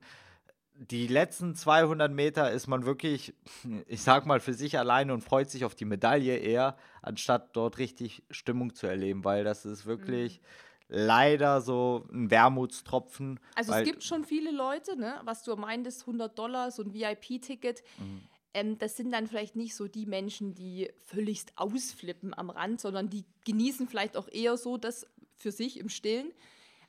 Die 0.73 1.07
letzten 1.07 1.53
200 1.53 2.11
Meter 2.11 2.51
ist 2.51 2.65
man 2.65 2.85
wirklich, 2.85 3.35
ich 3.87 4.01
sag 4.01 4.25
mal, 4.25 4.39
für 4.39 4.53
sich 4.53 4.79
alleine 4.79 5.13
und 5.13 5.21
freut 5.21 5.51
sich 5.51 5.63
auf 5.63 5.75
die 5.75 5.85
Medaille 5.85 6.37
eher, 6.37 6.75
anstatt 7.03 7.55
dort 7.55 7.77
richtig 7.77 8.23
Stimmung 8.31 8.73
zu 8.73 8.87
erleben, 8.87 9.23
weil 9.23 9.43
das 9.43 9.63
ist 9.63 9.85
wirklich. 9.85 10.41
Mhm 10.41 10.45
leider 10.89 11.61
so 11.61 12.05
ein 12.11 12.31
Wermutstropfen. 12.31 13.39
Also 13.55 13.73
es 13.73 13.83
gibt 13.83 14.03
schon 14.03 14.23
viele 14.23 14.51
Leute, 14.51 14.97
ne, 14.97 15.19
was 15.23 15.43
du 15.43 15.55
meintest, 15.55 16.01
100 16.01 16.37
Dollar, 16.37 16.71
so 16.71 16.83
ein 16.83 16.93
VIP-Ticket. 16.93 17.83
Mhm. 17.97 18.21
Ähm, 18.53 18.77
das 18.77 18.95
sind 18.95 19.11
dann 19.11 19.27
vielleicht 19.27 19.55
nicht 19.55 19.75
so 19.75 19.87
die 19.87 20.05
Menschen, 20.05 20.53
die 20.53 20.89
völligst 21.05 21.53
ausflippen 21.57 22.33
am 22.33 22.49
Rand, 22.49 22.79
sondern 22.79 23.09
die 23.09 23.25
genießen 23.45 23.87
vielleicht 23.87 24.17
auch 24.17 24.27
eher 24.29 24.57
so 24.57 24.77
das 24.77 25.05
für 25.35 25.51
sich 25.51 25.79
im 25.79 25.89
Stillen. 25.89 26.31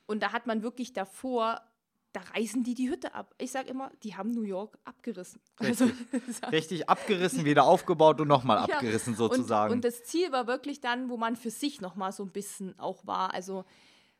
Und 0.05 0.23
da 0.23 0.31
hat 0.31 0.47
man 0.47 0.63
wirklich 0.63 0.93
davor 0.93 1.61
da 2.11 2.21
reißen 2.21 2.63
die 2.63 2.73
die 2.73 2.89
Hütte 2.89 3.13
ab. 3.13 3.35
Ich 3.37 3.51
sage 3.51 3.69
immer, 3.69 3.91
die 4.03 4.15
haben 4.15 4.31
New 4.31 4.41
York 4.41 4.77
abgerissen. 4.83 5.41
Richtig, 5.59 5.93
also, 6.27 6.47
Richtig 6.51 6.89
abgerissen, 6.89 7.45
wieder 7.45 7.65
aufgebaut 7.65 8.19
und 8.19 8.27
nochmal 8.27 8.57
abgerissen 8.57 9.15
sozusagen. 9.15 9.71
Und, 9.71 9.77
und, 9.77 9.85
das 9.85 10.03
Ziel 10.03 10.31
war 10.31 10.47
wirklich 10.47 10.81
dann, 10.81 11.09
wo 11.09 11.17
man 11.17 11.35
für 11.35 11.51
sich 11.51 11.81
nochmal 11.81 12.11
so 12.11 12.23
ein 12.23 12.31
bisschen 12.31 12.77
auch 12.79 13.05
war. 13.05 13.33
Also 13.33 13.65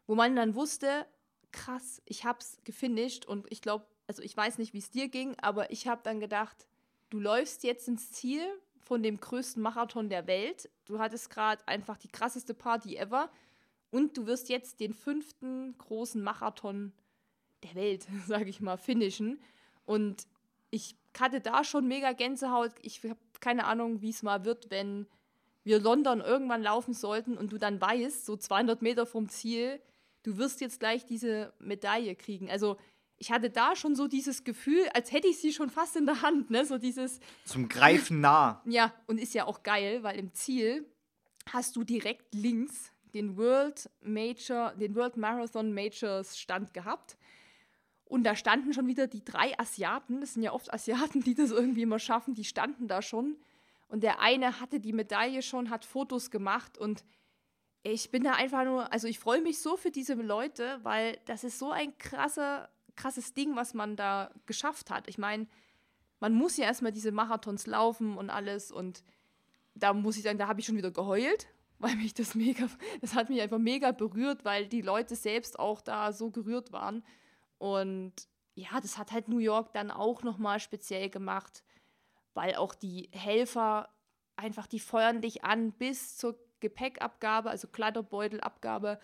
wo 0.06 0.16
man 0.16 0.36
dann 0.36 0.56
wusste, 0.56 1.06
krass, 1.52 2.02
ich 2.06 2.26
hab's 2.26 2.58
gefinisht 2.64 3.26
und 3.26 3.46
ich 3.52 3.62
glaube, 3.62 3.86
also 4.08 4.22
ich 4.22 4.36
weiß 4.36 4.58
nicht, 4.58 4.74
wie 4.74 4.80
es 4.80 4.92
dir 4.92 5.08
ging, 5.08 5.36
aber 5.40 5.72
ich 5.72 5.88
habe 5.88 6.02
dann 6.04 6.20
gedacht, 6.20 6.68
du 7.10 7.20
läufst 7.20 7.64
jetzt 7.64 7.88
ins 7.88 8.12
Ziel 8.12 8.42
von 8.80 9.04
dem 9.04 9.20
größten 9.20 9.62
Marathon 9.62 10.10
der 10.10 10.26
Welt. 10.26 10.70
Du 10.86 11.00
hattest 11.00 11.30
gerade 11.30 11.68
einfach 11.68 11.98
die 11.98 12.08
krasseste 12.08 12.54
Party 12.54 12.98
ever 12.98 13.30
und 13.92 14.18
du 14.18 14.26
wirst 14.26 14.50
jetzt 14.50 14.80
den 14.80 14.94
fünften 14.94 15.78
großen 15.78 16.22
Marathon 16.22 16.94
der 17.64 17.76
Welt, 17.76 18.08
sage 18.28 18.50
ich 18.50 18.62
mal, 18.62 18.78
finishen. 18.78 19.40
Und 19.86 20.28
ich 20.72 20.96
hatte 21.18 21.42
da 21.42 21.64
schon 21.64 21.88
mega 21.88 22.14
Gänsehaut. 22.14 22.72
Ich 22.82 23.04
habe 23.04 23.20
keine 23.40 23.66
Ahnung, 23.66 24.02
wie 24.02 24.10
es 24.10 24.24
mal 24.24 24.46
wird, 24.46 24.70
wenn 24.70 25.08
wir 25.64 25.80
London 25.80 26.22
irgendwann 26.22 26.64
laufen 26.64 26.94
sollten 26.94 27.38
und 27.38 27.52
du 27.52 27.58
dann 27.58 27.82
weißt, 27.82 28.26
so 28.26 28.38
200 28.38 28.82
Meter 28.82 29.06
vom 29.06 29.30
Ziel, 29.30 29.82
du 30.24 30.38
wirst 30.38 30.62
jetzt 30.62 30.80
gleich 30.80 31.06
diese 31.06 31.54
Medaille 31.60 32.16
kriegen. 32.16 32.50
Also 32.50 32.78
ich 33.18 33.32
hatte 33.32 33.50
da 33.50 33.76
schon 33.76 33.96
so 33.96 34.08
dieses 34.08 34.44
Gefühl, 34.44 34.88
als 34.94 35.12
hätte 35.12 35.28
ich 35.28 35.40
sie 35.40 35.52
schon 35.52 35.70
fast 35.70 35.96
in 35.96 36.06
der 36.06 36.22
Hand, 36.22 36.50
ne? 36.50 36.66
So 36.66 36.78
dieses 36.78 37.20
zum 37.44 37.68
Greifen 37.68 38.22
nah. 38.22 38.62
Ja, 38.66 38.94
und 39.08 39.20
ist 39.20 39.34
ja 39.34 39.46
auch 39.46 39.64
geil, 39.64 40.04
weil 40.04 40.18
im 40.18 40.34
Ziel 40.34 40.86
hast 41.52 41.76
du 41.76 41.84
direkt 41.84 42.34
links 42.34 42.92
den 43.14 43.38
World 43.38 43.90
Major, 44.02 44.74
den 44.76 44.96
World 44.96 45.18
Marathon 45.18 45.74
Majors 45.74 46.38
Stand 46.38 46.74
gehabt. 46.74 47.18
Und 48.10 48.24
da 48.24 48.36
standen 48.36 48.74
schon 48.74 48.88
wieder 48.88 49.06
die 49.06 49.24
drei 49.24 49.58
Asiaten, 49.60 50.20
das 50.20 50.34
sind 50.34 50.42
ja 50.42 50.52
oft 50.52 50.74
Asiaten, 50.74 51.22
die 51.22 51.36
das 51.36 51.52
irgendwie 51.52 51.84
immer 51.84 52.00
schaffen, 52.00 52.34
die 52.34 52.44
standen 52.44 52.88
da 52.88 53.04
schon. 53.04 53.38
Und 53.88 54.02
der 54.02 54.20
eine 54.20 54.60
hatte 54.60 54.80
die 54.80 54.94
Medaille 54.94 55.44
schon, 55.44 55.70
hat 55.70 55.86
Fotos 55.86 56.32
gemacht. 56.32 56.76
Und 56.76 57.06
ich 57.84 58.10
bin 58.10 58.24
da 58.24 58.34
einfach 58.34 58.66
nur, 58.66 58.92
also 58.92 59.08
ich 59.08 59.20
freue 59.20 59.42
mich 59.42 59.62
so 59.62 59.78
für 59.78 59.92
diese 59.92 60.16
Leute, 60.16 60.80
weil 60.82 61.20
das 61.26 61.44
ist 61.44 61.60
so 61.60 61.72
ein 61.72 61.96
krasser, 62.00 62.70
krasses 62.96 63.36
Ding, 63.36 63.56
was 63.56 63.76
man 63.76 63.96
da 63.96 64.32
geschafft 64.48 64.90
hat. 64.90 65.08
Ich 65.08 65.20
meine, 65.20 65.46
man 66.20 66.34
muss 66.34 66.58
ja 66.58 66.66
erstmal 66.66 66.92
diese 66.92 67.12
Marathons 67.12 67.68
laufen 67.68 68.18
und 68.18 68.32
alles. 68.32 68.72
Und 68.72 69.04
da 69.76 69.94
muss 69.94 70.18
ich 70.18 70.24
sagen, 70.24 70.40
da 70.40 70.48
habe 70.48 70.62
ich 70.62 70.66
schon 70.66 70.78
wieder 70.78 70.92
geheult, 70.92 71.48
weil 71.78 71.96
mich 71.96 72.16
das 72.16 72.34
mega, 72.34 72.68
das 73.02 73.14
hat 73.14 73.30
mich 73.30 73.40
einfach 73.40 73.60
mega 73.60 73.92
berührt, 73.92 74.46
weil 74.46 74.68
die 74.68 74.82
Leute 74.82 75.16
selbst 75.16 75.60
auch 75.60 75.80
da 75.80 76.12
so 76.12 76.32
gerührt 76.32 76.72
waren 76.72 77.04
und 77.60 78.14
ja, 78.56 78.80
das 78.82 78.98
hat 78.98 79.12
halt 79.12 79.28
New 79.28 79.38
York 79.38 79.74
dann 79.74 79.92
auch 79.92 80.24
nochmal 80.24 80.60
speziell 80.60 81.10
gemacht, 81.10 81.64
weil 82.34 82.56
auch 82.56 82.74
die 82.74 83.10
Helfer 83.14 83.90
einfach, 84.36 84.66
die 84.66 84.80
feuern 84.80 85.22
dich 85.22 85.44
an 85.44 85.72
bis 85.74 86.18
zur 86.18 86.40
Gepäckabgabe, 86.60 87.50
also 87.50 87.68
Kleiderbeutelabgabe, 87.68 89.00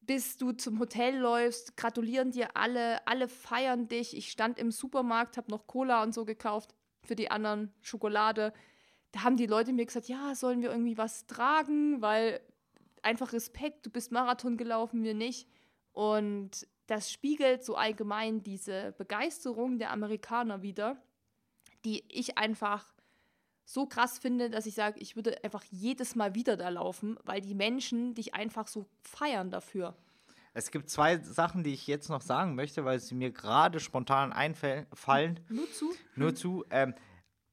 bis 0.00 0.36
du 0.36 0.52
zum 0.52 0.78
Hotel 0.78 1.16
läufst, 1.18 1.76
gratulieren 1.76 2.30
dir 2.30 2.56
alle, 2.56 3.06
alle 3.06 3.28
feiern 3.28 3.88
dich. 3.88 4.16
Ich 4.16 4.30
stand 4.30 4.58
im 4.58 4.70
Supermarkt, 4.70 5.36
habe 5.36 5.50
noch 5.50 5.66
Cola 5.66 6.02
und 6.02 6.14
so 6.14 6.24
gekauft 6.24 6.74
für 7.02 7.14
die 7.14 7.30
anderen, 7.30 7.72
Schokolade. 7.80 8.52
Da 9.12 9.22
haben 9.22 9.36
die 9.36 9.46
Leute 9.46 9.72
mir 9.72 9.86
gesagt, 9.86 10.08
ja, 10.08 10.34
sollen 10.34 10.62
wir 10.62 10.70
irgendwie 10.70 10.98
was 10.98 11.26
tragen, 11.26 12.00
weil 12.00 12.40
einfach 13.02 13.32
Respekt, 13.32 13.86
du 13.86 13.90
bist 13.90 14.12
Marathon 14.12 14.56
gelaufen, 14.56 15.02
wir 15.02 15.14
nicht. 15.14 15.48
Und 15.92 16.66
das 16.88 17.12
spiegelt 17.12 17.64
so 17.64 17.76
allgemein 17.76 18.42
diese 18.42 18.92
Begeisterung 18.98 19.78
der 19.78 19.92
Amerikaner 19.92 20.62
wieder, 20.62 21.00
die 21.84 22.02
ich 22.08 22.38
einfach 22.38 22.92
so 23.64 23.86
krass 23.86 24.18
finde, 24.18 24.48
dass 24.48 24.64
ich 24.64 24.74
sage, 24.74 24.98
ich 24.98 25.14
würde 25.14 25.44
einfach 25.44 25.62
jedes 25.70 26.16
Mal 26.16 26.34
wieder 26.34 26.56
da 26.56 26.70
laufen, 26.70 27.18
weil 27.24 27.42
die 27.42 27.54
Menschen 27.54 28.14
dich 28.14 28.34
einfach 28.34 28.66
so 28.66 28.86
feiern 29.02 29.50
dafür. 29.50 29.94
Es 30.54 30.70
gibt 30.70 30.88
zwei 30.88 31.18
Sachen, 31.18 31.62
die 31.62 31.74
ich 31.74 31.86
jetzt 31.86 32.08
noch 32.08 32.22
sagen 32.22 32.54
möchte, 32.54 32.86
weil 32.86 32.98
sie 32.98 33.14
mir 33.14 33.30
gerade 33.30 33.80
spontan 33.80 34.32
einfallen. 34.32 35.38
Nur 35.50 35.70
zu. 35.70 35.94
Nur 36.16 36.34
zu. 36.34 36.64
Ähm, 36.70 36.94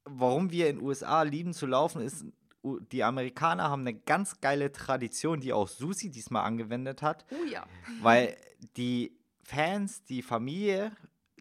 warum 0.06 0.52
wir 0.52 0.70
in 0.70 0.78
den 0.78 0.86
USA 0.86 1.24
lieben 1.24 1.54
zu 1.54 1.66
laufen, 1.66 2.02
ist, 2.02 2.26
die 2.64 3.04
Amerikaner 3.04 3.70
haben 3.70 3.82
eine 3.82 3.94
ganz 3.94 4.40
geile 4.40 4.72
Tradition, 4.72 5.42
die 5.42 5.52
auch 5.52 5.68
Susi 5.68 6.10
diesmal 6.10 6.46
angewendet 6.46 7.02
hat. 7.02 7.26
Oh 7.32 7.46
ja. 7.46 7.66
Weil 8.02 8.38
die 8.78 9.12
Fans, 9.46 10.04
die 10.04 10.24
Familie, 10.24 10.92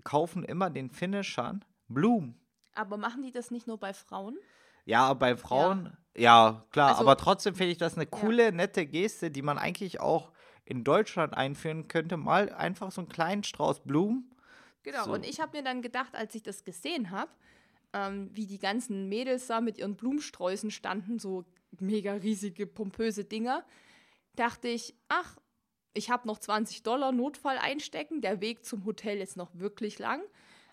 kaufen 0.05 0.45
immer 0.45 0.69
den 0.69 0.91
Finishern 0.91 1.65
Blumen. 1.89 2.39
Aber 2.75 2.99
machen 2.99 3.23
die 3.23 3.33
das 3.33 3.51
nicht 3.51 3.67
nur 3.67 3.79
bei 3.79 3.95
Frauen? 3.95 4.37
Ja, 4.85 5.15
bei 5.15 5.37
Frauen, 5.37 5.97
ja, 6.15 6.51
ja 6.51 6.67
klar, 6.71 6.91
also, 6.91 7.01
aber 7.01 7.17
trotzdem 7.17 7.55
finde 7.55 7.73
ich 7.73 7.79
das 7.79 7.97
eine 7.97 8.07
coole, 8.07 8.45
ja. 8.45 8.51
nette 8.51 8.85
Geste, 8.85 9.31
die 9.31 9.41
man 9.41 9.57
eigentlich 9.57 10.01
auch 10.01 10.33
in 10.67 10.85
Deutschland 10.85 11.35
einführen 11.35 11.89
könnte. 11.89 12.19
Mal 12.19 12.53
einfach 12.53 12.93
so 12.93 13.01
einen 13.01 13.09
kleinen 13.09 13.43
Strauß 13.43 13.81
Blumen. 13.85 14.31
Genau, 14.83 15.05
so. 15.05 15.13
und 15.15 15.25
ich 15.25 15.41
habe 15.41 15.57
mir 15.57 15.65
dann 15.65 15.81
gedacht, 15.81 16.15
als 16.15 16.35
ich 16.35 16.43
das 16.43 16.65
gesehen 16.65 17.11
habe, 17.11 17.31
ähm, 17.95 18.29
wie 18.35 18.47
die 18.47 18.59
ganzen 18.59 19.09
Mädels 19.09 19.47
da 19.47 19.63
mit 19.63 19.79
ihren 19.79 19.97
Blumensträußen 19.97 20.71
standen, 20.71 21.19
so 21.19 21.47
mega 21.81 22.13
riesige, 22.13 22.67
pompöse 22.67 23.25
Dinger, 23.25 23.65
dachte 24.37 24.69
ich, 24.69 24.95
ach, 25.09 25.37
ich 25.95 26.11
habe 26.11 26.27
noch 26.27 26.39
20 26.39 26.83
Dollar 26.83 27.13
Notfall 27.13 27.57
einstecken, 27.59 28.21
der 28.21 28.41
Weg 28.41 28.65
zum 28.65 28.85
Hotel 28.85 29.21
ist 29.21 29.37
noch 29.37 29.51
wirklich 29.55 29.99
lang. 29.99 30.21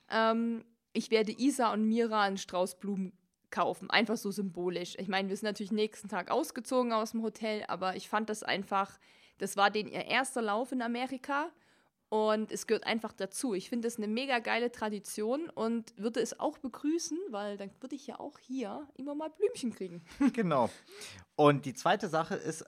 Ähm, 0.10 0.66
ich 0.94 1.12
werde 1.12 1.32
Isa 1.32 1.72
und 1.72 1.88
Mira 1.88 2.24
einen 2.24 2.38
Strauß 2.38 2.80
Blumen 2.80 3.14
kaufen. 3.52 3.90
Einfach 3.90 4.18
so 4.18 4.32
symbolisch. 4.32 4.96
Ich 4.98 5.08
meine, 5.08 5.30
wir 5.30 5.36
sind 5.36 5.46
natürlich 5.46 5.72
nächsten 5.72 6.10
Tag 6.10 6.32
ausgezogen 6.32 6.92
aus 6.92 7.12
dem 7.12 7.22
Hotel, 7.22 7.64
aber 7.68 7.96
ich 7.96 8.10
fand 8.10 8.30
das 8.30 8.44
einfach, 8.44 8.98
das 9.38 9.58
war 9.58 9.70
den 9.70 9.88
ihr 9.88 10.06
erster 10.06 10.42
Lauf 10.42 10.72
in 10.72 10.82
Amerika 10.82 11.52
und 12.10 12.52
es 12.52 12.68
gehört 12.68 12.86
einfach 12.86 13.14
dazu. 13.14 13.54
Ich 13.54 13.70
finde 13.70 13.88
das 13.88 13.98
eine 13.98 14.08
mega 14.08 14.40
geile 14.40 14.72
Tradition 14.72 15.50
und 15.50 15.98
würde 15.98 16.20
es 16.20 16.40
auch 16.40 16.58
begrüßen, 16.58 17.18
weil 17.30 17.58
dann 17.58 17.72
würde 17.80 17.96
ich 17.96 18.08
ja 18.08 18.20
auch 18.20 18.38
hier 18.40 18.88
immer 18.96 19.16
mal 19.16 19.30
Blümchen 19.30 19.74
kriegen. 19.74 20.04
Genau. 20.34 20.70
Und 21.36 21.66
die 21.66 21.74
zweite 21.74 22.10
Sache 22.10 22.36
ist 22.36 22.66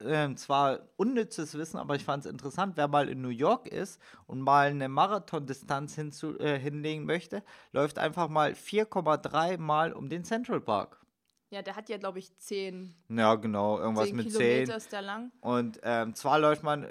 äh, 0.00 0.34
zwar 0.34 0.80
unnützes 0.96 1.56
Wissen, 1.56 1.78
aber 1.78 1.96
ich 1.96 2.04
fand 2.04 2.24
es 2.24 2.30
interessant, 2.30 2.76
wer 2.76 2.88
mal 2.88 3.08
in 3.08 3.20
New 3.20 3.28
York 3.28 3.66
ist 3.66 4.00
und 4.26 4.40
mal 4.40 4.68
eine 4.68 4.88
Marathondistanz 4.88 5.96
äh, 5.98 6.58
hinlegen 6.58 7.04
möchte, 7.04 7.42
läuft 7.72 7.98
einfach 7.98 8.28
mal 8.28 8.52
4,3 8.52 9.58
Mal 9.58 9.92
um 9.92 10.08
den 10.08 10.24
Central 10.24 10.60
Park. 10.60 11.00
Ja, 11.50 11.62
der 11.62 11.76
hat 11.76 11.88
ja, 11.88 11.96
glaube 11.96 12.18
ich, 12.18 12.36
10. 12.36 12.94
Ja, 13.08 13.36
genau, 13.36 13.78
irgendwas 13.78 14.06
10 14.08 14.16
mit 14.16 14.26
Kilometer 14.26 14.72
10. 14.72 14.76
ist 14.76 14.92
der 14.92 15.02
lang. 15.02 15.32
Und 15.40 15.80
ähm, 15.82 16.14
zwar 16.14 16.38
läuft 16.40 16.62
man 16.62 16.86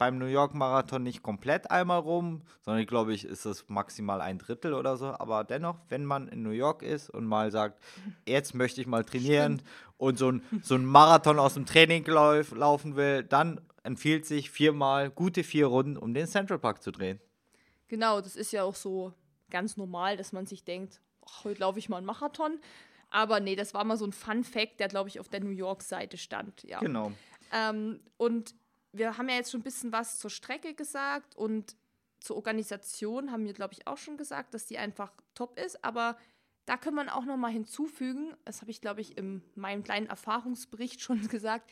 beim 0.00 0.16
New 0.16 0.24
York 0.24 0.54
Marathon 0.54 1.02
nicht 1.02 1.22
komplett 1.22 1.70
einmal 1.70 1.98
rum, 1.98 2.40
sondern 2.62 2.80
ich 2.80 2.88
glaube, 2.88 3.12
ich 3.12 3.26
ist 3.26 3.44
es 3.44 3.68
maximal 3.68 4.22
ein 4.22 4.38
Drittel 4.38 4.72
oder 4.72 4.96
so. 4.96 5.08
Aber 5.08 5.44
dennoch, 5.44 5.76
wenn 5.90 6.06
man 6.06 6.26
in 6.28 6.42
New 6.42 6.50
York 6.50 6.82
ist 6.82 7.10
und 7.10 7.26
mal 7.26 7.50
sagt, 7.50 7.82
jetzt 8.26 8.54
möchte 8.54 8.80
ich 8.80 8.86
mal 8.86 9.04
trainieren 9.04 9.58
Stimmt. 9.58 9.70
Und 10.00 10.18
so 10.18 10.32
ein, 10.32 10.42
so 10.62 10.74
ein 10.74 10.84
Marathon 10.84 11.38
aus 11.38 11.54
dem 11.54 11.66
Training 11.66 12.04
lauf, 12.06 12.52
laufen 12.52 12.96
will, 12.96 13.22
dann 13.22 13.60
empfiehlt 13.82 14.24
sich 14.24 14.50
viermal 14.50 15.10
gute 15.10 15.44
vier 15.44 15.66
Runden, 15.66 15.96
um 15.96 16.14
den 16.14 16.26
Central 16.26 16.58
Park 16.58 16.82
zu 16.82 16.90
drehen. 16.90 17.20
Genau, 17.88 18.20
das 18.20 18.34
ist 18.34 18.52
ja 18.52 18.62
auch 18.62 18.74
so 18.74 19.12
ganz 19.50 19.76
normal, 19.76 20.16
dass 20.16 20.32
man 20.32 20.46
sich 20.46 20.64
denkt, 20.64 21.00
ach, 21.26 21.44
heute 21.44 21.60
laufe 21.60 21.78
ich 21.78 21.88
mal 21.88 21.98
einen 21.98 22.06
Marathon. 22.06 22.58
Aber 23.10 23.40
nee, 23.40 23.56
das 23.56 23.74
war 23.74 23.84
mal 23.84 23.96
so 23.96 24.06
ein 24.06 24.12
Fun 24.12 24.44
Fact, 24.44 24.80
der, 24.80 24.88
glaube 24.88 25.08
ich, 25.08 25.20
auf 25.20 25.28
der 25.28 25.40
New 25.40 25.50
York-Seite 25.50 26.16
stand. 26.16 26.62
Ja. 26.62 26.78
Genau. 26.78 27.12
Ähm, 27.52 28.00
und 28.16 28.54
wir 28.92 29.18
haben 29.18 29.28
ja 29.28 29.34
jetzt 29.34 29.50
schon 29.50 29.60
ein 29.60 29.64
bisschen 29.64 29.92
was 29.92 30.18
zur 30.18 30.30
Strecke 30.30 30.74
gesagt 30.74 31.36
und 31.36 31.76
zur 32.20 32.36
Organisation 32.36 33.32
haben 33.32 33.44
wir, 33.44 33.52
glaube 33.52 33.74
ich, 33.74 33.86
auch 33.86 33.98
schon 33.98 34.16
gesagt, 34.16 34.54
dass 34.54 34.66
die 34.66 34.78
einfach 34.78 35.12
top 35.34 35.58
ist. 35.58 35.84
Aber 35.84 36.16
da 36.66 36.76
kann 36.76 36.94
man 36.94 37.08
auch 37.08 37.24
noch 37.24 37.36
mal 37.36 37.50
hinzufügen, 37.50 38.34
das 38.44 38.60
habe 38.60 38.70
ich, 38.70 38.80
glaube 38.80 39.00
ich, 39.00 39.16
in 39.16 39.42
meinem 39.54 39.82
kleinen 39.82 40.06
Erfahrungsbericht 40.06 41.00
schon 41.02 41.26
gesagt, 41.28 41.70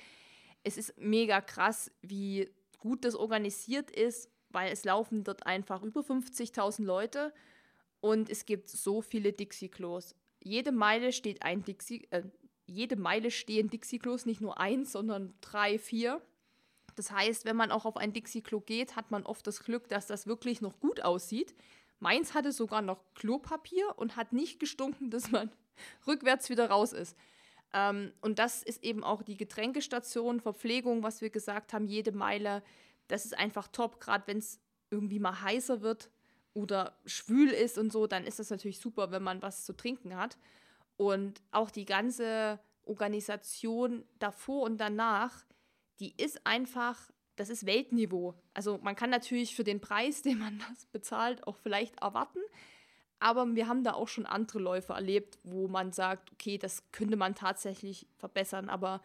es 0.64 0.76
ist 0.76 0.98
mega 0.98 1.40
krass, 1.40 1.90
wie 2.02 2.50
gut 2.78 3.04
das 3.04 3.14
organisiert 3.14 3.90
ist, 3.90 4.30
weil 4.50 4.72
es 4.72 4.84
laufen 4.84 5.24
dort 5.24 5.46
einfach 5.46 5.82
über 5.82 6.00
50.000 6.00 6.84
Leute 6.84 7.32
und 8.00 8.30
es 8.30 8.44
gibt 8.44 8.68
so 8.68 9.02
viele 9.02 9.32
Dixie-Klos. 9.32 10.14
Jede 10.42 10.72
Meile 10.72 11.12
steht 11.12 11.42
ein 11.42 11.64
Dixie, 11.64 12.06
äh, 12.10 12.22
jede 12.66 12.96
Meile 12.96 13.30
stehen 13.30 13.70
Dixie-Klos, 13.70 14.26
nicht 14.26 14.40
nur 14.40 14.60
eins, 14.60 14.92
sondern 14.92 15.34
drei, 15.40 15.78
vier. 15.78 16.22
Das 16.96 17.10
heißt, 17.10 17.44
wenn 17.44 17.56
man 17.56 17.70
auch 17.70 17.84
auf 17.84 17.96
ein 17.96 18.12
Dixie-Klo 18.12 18.60
geht, 18.60 18.96
hat 18.96 19.10
man 19.10 19.24
oft 19.24 19.46
das 19.46 19.64
Glück, 19.64 19.88
dass 19.88 20.06
das 20.06 20.26
wirklich 20.26 20.60
noch 20.60 20.78
gut 20.80 21.02
aussieht. 21.02 21.54
Meins 22.00 22.34
hatte 22.34 22.52
sogar 22.52 22.82
noch 22.82 23.02
Klopapier 23.14 23.94
und 23.96 24.16
hat 24.16 24.32
nicht 24.32 24.60
gestunken, 24.60 25.10
dass 25.10 25.30
man 25.30 25.50
rückwärts 26.06 26.50
wieder 26.50 26.70
raus 26.70 26.92
ist. 26.92 27.16
Ähm, 27.72 28.12
und 28.20 28.38
das 28.38 28.62
ist 28.62 28.82
eben 28.82 29.04
auch 29.04 29.22
die 29.22 29.36
Getränkestation, 29.36 30.40
Verpflegung, 30.40 31.02
was 31.02 31.20
wir 31.20 31.30
gesagt 31.30 31.72
haben, 31.72 31.86
jede 31.86 32.12
Meile. 32.12 32.62
Das 33.08 33.24
ist 33.24 33.36
einfach 33.36 33.68
top, 33.68 34.00
gerade 34.00 34.26
wenn 34.26 34.38
es 34.38 34.60
irgendwie 34.90 35.18
mal 35.18 35.42
heißer 35.42 35.82
wird 35.82 36.10
oder 36.54 36.98
schwül 37.04 37.50
ist 37.50 37.78
und 37.78 37.92
so, 37.92 38.06
dann 38.06 38.24
ist 38.24 38.38
das 38.38 38.50
natürlich 38.50 38.80
super, 38.80 39.10
wenn 39.10 39.22
man 39.22 39.42
was 39.42 39.64
zu 39.64 39.74
trinken 39.74 40.16
hat. 40.16 40.38
Und 40.96 41.42
auch 41.52 41.70
die 41.70 41.84
ganze 41.84 42.58
Organisation 42.84 44.04
davor 44.18 44.62
und 44.62 44.78
danach 44.78 45.44
die 46.00 46.14
ist 46.16 46.46
einfach, 46.46 47.10
das 47.38 47.50
ist 47.50 47.66
Weltniveau. 47.66 48.34
Also 48.54 48.78
man 48.82 48.96
kann 48.96 49.10
natürlich 49.10 49.54
für 49.54 49.64
den 49.64 49.80
Preis, 49.80 50.22
den 50.22 50.38
man 50.38 50.58
das 50.68 50.86
bezahlt, 50.86 51.46
auch 51.46 51.56
vielleicht 51.56 52.00
erwarten. 52.02 52.40
Aber 53.20 53.54
wir 53.54 53.66
haben 53.66 53.82
da 53.82 53.94
auch 53.94 54.08
schon 54.08 54.26
andere 54.26 54.60
Läufe 54.60 54.92
erlebt, 54.92 55.38
wo 55.42 55.66
man 55.66 55.92
sagt, 55.92 56.30
okay, 56.32 56.56
das 56.56 56.84
könnte 56.92 57.16
man 57.16 57.34
tatsächlich 57.34 58.06
verbessern. 58.16 58.68
Aber 58.68 59.02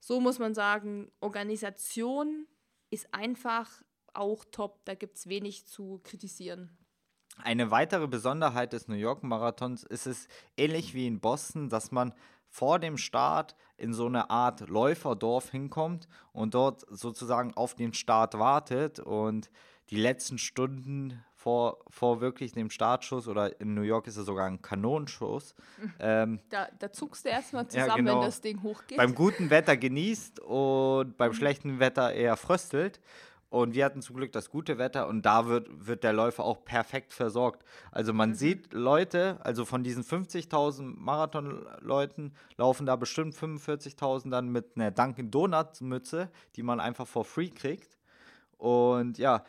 so 0.00 0.20
muss 0.20 0.38
man 0.38 0.54
sagen, 0.54 1.10
Organisation 1.20 2.46
ist 2.90 3.12
einfach 3.12 3.82
auch 4.14 4.44
top. 4.44 4.84
Da 4.84 4.94
gibt 4.94 5.16
es 5.16 5.28
wenig 5.28 5.66
zu 5.66 6.00
kritisieren. 6.04 6.70
Eine 7.36 7.70
weitere 7.70 8.06
Besonderheit 8.08 8.72
des 8.72 8.88
New 8.88 8.96
York 8.96 9.22
Marathons 9.22 9.84
ist 9.84 10.06
es 10.06 10.28
ähnlich 10.56 10.94
wie 10.94 11.06
in 11.06 11.20
Boston, 11.20 11.68
dass 11.68 11.92
man 11.92 12.12
vor 12.48 12.78
dem 12.78 12.96
Start 12.96 13.54
in 13.76 13.92
so 13.92 14.06
eine 14.06 14.30
Art 14.30 14.68
Läuferdorf 14.68 15.50
hinkommt 15.50 16.08
und 16.32 16.54
dort 16.54 16.84
sozusagen 16.90 17.54
auf 17.54 17.74
den 17.74 17.94
Start 17.94 18.38
wartet 18.38 18.98
und 18.98 19.50
die 19.90 19.96
letzten 19.96 20.38
Stunden 20.38 21.22
vor, 21.34 21.78
vor 21.88 22.20
wirklich 22.20 22.52
dem 22.52 22.68
Startschuss 22.68 23.28
oder 23.28 23.60
in 23.60 23.74
New 23.74 23.82
York 23.82 24.06
ist 24.08 24.16
es 24.16 24.26
sogar 24.26 24.46
ein 24.46 24.60
Kanonenschuss. 24.60 25.54
Ähm, 26.00 26.40
da, 26.50 26.68
da 26.78 26.92
zuckst 26.92 27.24
du 27.24 27.28
erstmal 27.28 27.66
zusammen, 27.68 27.88
ja, 27.88 27.96
genau, 27.96 28.14
wenn 28.16 28.26
das 28.26 28.40
Ding 28.40 28.62
hochgeht. 28.62 28.98
Beim 28.98 29.14
guten 29.14 29.50
Wetter 29.50 29.76
genießt 29.76 30.40
und 30.40 31.16
beim 31.16 31.30
mhm. 31.30 31.34
schlechten 31.34 31.78
Wetter 31.78 32.12
eher 32.12 32.36
fröstelt. 32.36 33.00
Und 33.50 33.74
wir 33.74 33.84
hatten 33.84 34.02
zum 34.02 34.16
Glück 34.16 34.32
das 34.32 34.50
gute 34.50 34.76
Wetter 34.76 35.08
und 35.08 35.22
da 35.22 35.46
wird, 35.46 35.68
wird 35.86 36.04
der 36.04 36.12
Läufer 36.12 36.44
auch 36.44 36.64
perfekt 36.64 37.14
versorgt. 37.14 37.64
Also 37.90 38.12
man 38.12 38.30
mhm. 38.30 38.34
sieht 38.34 38.72
Leute, 38.74 39.38
also 39.42 39.64
von 39.64 39.82
diesen 39.82 40.04
50.000 40.04 40.82
Marathonleuten 40.82 42.34
laufen 42.56 42.84
da 42.84 42.96
bestimmt 42.96 43.34
45.000 43.34 44.30
dann 44.30 44.50
mit 44.50 44.76
einer 44.76 44.90
Dunkin 44.90 45.30
Donuts 45.30 45.80
Mütze, 45.80 46.30
die 46.56 46.62
man 46.62 46.78
einfach 46.78 47.06
for 47.06 47.24
free 47.24 47.48
kriegt. 47.48 47.96
Und 48.58 49.16
ja, 49.16 49.44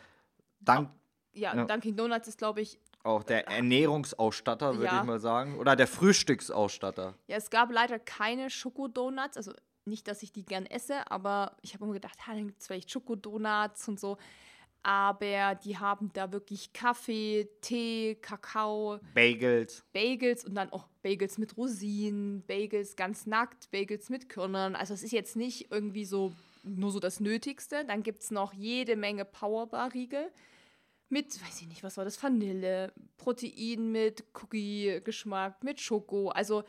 dank. 0.61 0.91
Ja, 1.33 1.55
ja. 1.55 1.65
Dunkin 1.65 1.97
Donuts 1.97 2.29
ist, 2.29 2.37
glaube 2.37 2.61
ich, 2.61 2.79
auch 3.03 3.23
der 3.23 3.47
Ernährungsausstatter, 3.47 4.73
würde 4.73 4.85
ja. 4.85 4.99
ich 4.99 5.05
mal 5.05 5.19
sagen. 5.19 5.57
Oder 5.57 5.75
der 5.75 5.87
Frühstücksausstatter. 5.87 7.15
Ja, 7.27 7.37
es 7.37 7.49
gab 7.49 7.71
leider 7.71 7.97
keine 7.97 8.49
Schokodonuts. 8.49 9.37
Also 9.37 9.53
nicht, 9.85 10.07
dass 10.07 10.23
ich 10.23 10.31
die 10.31 10.45
gern 10.45 10.65
esse, 10.65 11.09
aber 11.11 11.57
ich 11.61 11.73
habe 11.73 11.85
immer 11.85 11.93
gedacht, 11.93 12.27
ha, 12.27 12.33
dann 12.33 12.47
gibt 12.47 12.61
es 12.61 12.67
vielleicht 12.67 12.91
Schokodonuts 12.91 13.87
und 13.87 13.99
so. 13.99 14.17
Aber 14.81 15.55
die 15.55 15.77
haben 15.77 16.11
da 16.13 16.31
wirklich 16.31 16.71
Kaffee, 16.71 17.49
Tee, 17.61 18.15
Kakao. 18.21 18.99
Bagels. 19.13 19.83
Bagels 19.91 20.45
und 20.45 20.55
dann 20.55 20.71
auch 20.71 20.87
Bagels 21.03 21.37
mit 21.37 21.57
Rosinen, 21.57 22.43
Bagels 22.47 22.95
ganz 22.95 23.25
nackt, 23.25 23.69
Bagels 23.71 24.09
mit 24.09 24.29
Körnern. 24.29 24.75
Also 24.75 24.93
es 24.93 25.03
ist 25.03 25.11
jetzt 25.11 25.35
nicht 25.35 25.69
irgendwie 25.71 26.05
so 26.05 26.33
nur 26.63 26.91
so 26.91 26.99
das 26.99 27.19
Nötigste. 27.19 27.83
Dann 27.85 28.03
gibt 28.03 28.21
es 28.21 28.31
noch 28.31 28.53
jede 28.53 28.95
Menge 28.95 29.25
Powerbar-Riegel 29.25 30.31
mit, 31.09 31.41
weiß 31.43 31.61
ich 31.61 31.67
nicht, 31.67 31.83
was 31.83 31.97
war 31.97 32.05
das, 32.05 32.21
Vanille, 32.21 32.93
Protein 33.17 33.91
mit 33.91 34.23
Cookie-Geschmack, 34.33 35.63
mit 35.63 35.81
Schoko. 35.81 36.29
Also 36.29 36.63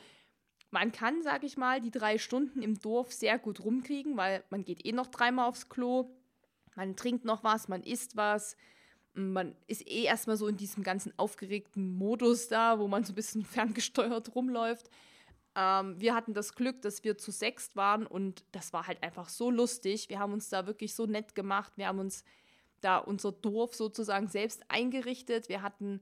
man 0.70 0.92
kann, 0.92 1.22
sag 1.22 1.44
ich 1.44 1.56
mal, 1.56 1.80
die 1.80 1.90
drei 1.90 2.18
Stunden 2.18 2.62
im 2.62 2.78
Dorf 2.78 3.12
sehr 3.12 3.38
gut 3.38 3.64
rumkriegen, 3.64 4.16
weil 4.16 4.44
man 4.50 4.64
geht 4.64 4.84
eh 4.86 4.92
noch 4.92 5.08
dreimal 5.08 5.48
aufs 5.48 5.68
Klo, 5.68 6.10
man 6.76 6.96
trinkt 6.96 7.24
noch 7.24 7.42
was, 7.42 7.68
man 7.68 7.82
isst 7.82 8.16
was, 8.16 8.56
man 9.14 9.56
ist 9.66 9.86
eh 9.86 10.04
erstmal 10.04 10.36
so 10.36 10.46
in 10.46 10.56
diesem 10.56 10.82
ganzen 10.82 11.12
aufgeregten 11.18 11.94
Modus 11.94 12.48
da, 12.48 12.78
wo 12.78 12.86
man 12.86 13.04
so 13.04 13.12
ein 13.12 13.16
bisschen 13.16 13.44
ferngesteuert 13.44 14.34
rumläuft. 14.34 14.88
Ähm, 15.56 16.00
wir 16.00 16.14
hatten 16.14 16.32
das 16.32 16.54
Glück, 16.54 16.80
dass 16.82 17.02
wir 17.02 17.18
zu 17.18 17.32
sechst 17.32 17.74
waren 17.74 18.06
und 18.06 18.44
das 18.52 18.72
war 18.72 18.86
halt 18.86 19.02
einfach 19.02 19.28
so 19.28 19.50
lustig. 19.50 20.08
Wir 20.08 20.20
haben 20.20 20.32
uns 20.32 20.48
da 20.48 20.66
wirklich 20.66 20.94
so 20.94 21.06
nett 21.06 21.34
gemacht. 21.34 21.72
Wir 21.76 21.88
haben 21.88 21.98
uns 21.98 22.24
da 22.80 22.98
unser 22.98 23.32
Dorf 23.32 23.74
sozusagen 23.74 24.28
selbst 24.28 24.62
eingerichtet. 24.68 25.48
Wir 25.48 25.62
hatten, 25.62 26.00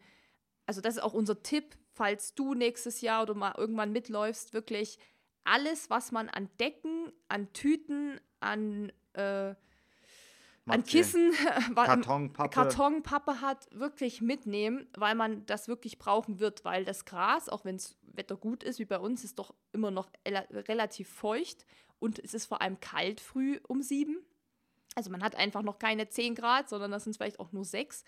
also 0.67 0.83
das 0.83 0.97
ist 0.97 1.03
auch 1.03 1.15
unser 1.15 1.43
Tipp, 1.43 1.79
falls 1.99 2.35
du 2.35 2.55
nächstes 2.55 3.01
Jahr 3.01 3.23
oder 3.25 3.35
mal 3.35 3.55
irgendwann 3.59 3.93
mitläufst, 3.93 4.55
wirklich 4.55 4.99
alles, 5.45 5.91
was 5.91 6.13
man 6.13 6.29
an 6.29 6.49
Decken, 6.61 7.13
an 7.27 7.53
Tüten, 7.53 8.21
an, 8.39 8.93
äh, 9.15 9.55
an 10.67 10.85
Kissen, 10.85 11.33
Kartonpappe. 11.75 12.55
Kartonpappe 12.55 13.41
hat, 13.41 13.67
wirklich 13.73 14.21
mitnehmen, 14.21 14.87
weil 14.97 15.17
man 15.17 15.45
das 15.47 15.67
wirklich 15.67 15.99
brauchen 15.99 16.39
wird, 16.39 16.65
weil 16.65 16.85
das 16.85 17.05
Gras, 17.05 17.49
auch 17.49 17.65
wenn 17.65 17.77
es 17.77 17.99
Wetter 18.03 18.37
gut 18.37 18.63
ist, 18.63 18.79
wie 18.79 18.85
bei 18.85 18.99
uns, 18.99 19.25
ist 19.25 19.39
doch 19.39 19.53
immer 19.73 19.91
noch 19.91 20.09
relativ 20.25 21.09
feucht 21.09 21.67
und 21.99 22.21
es 22.21 22.33
ist 22.33 22.47
vor 22.47 22.63
allem 22.63 22.79
kalt 22.81 23.21
früh 23.21 23.59
um 23.67 23.83
sieben. 23.83 24.19
Also 24.95 25.11
man 25.11 25.23
hat 25.23 25.35
einfach 25.35 25.63
noch 25.63 25.79
keine 25.79 26.09
10 26.09 26.37
Grad, 26.37 26.69
sondern 26.69 26.91
das 26.91 27.05
sind 27.05 27.17
vielleicht 27.17 27.41
auch 27.41 27.53
nur 27.53 27.65
6. 27.65 28.05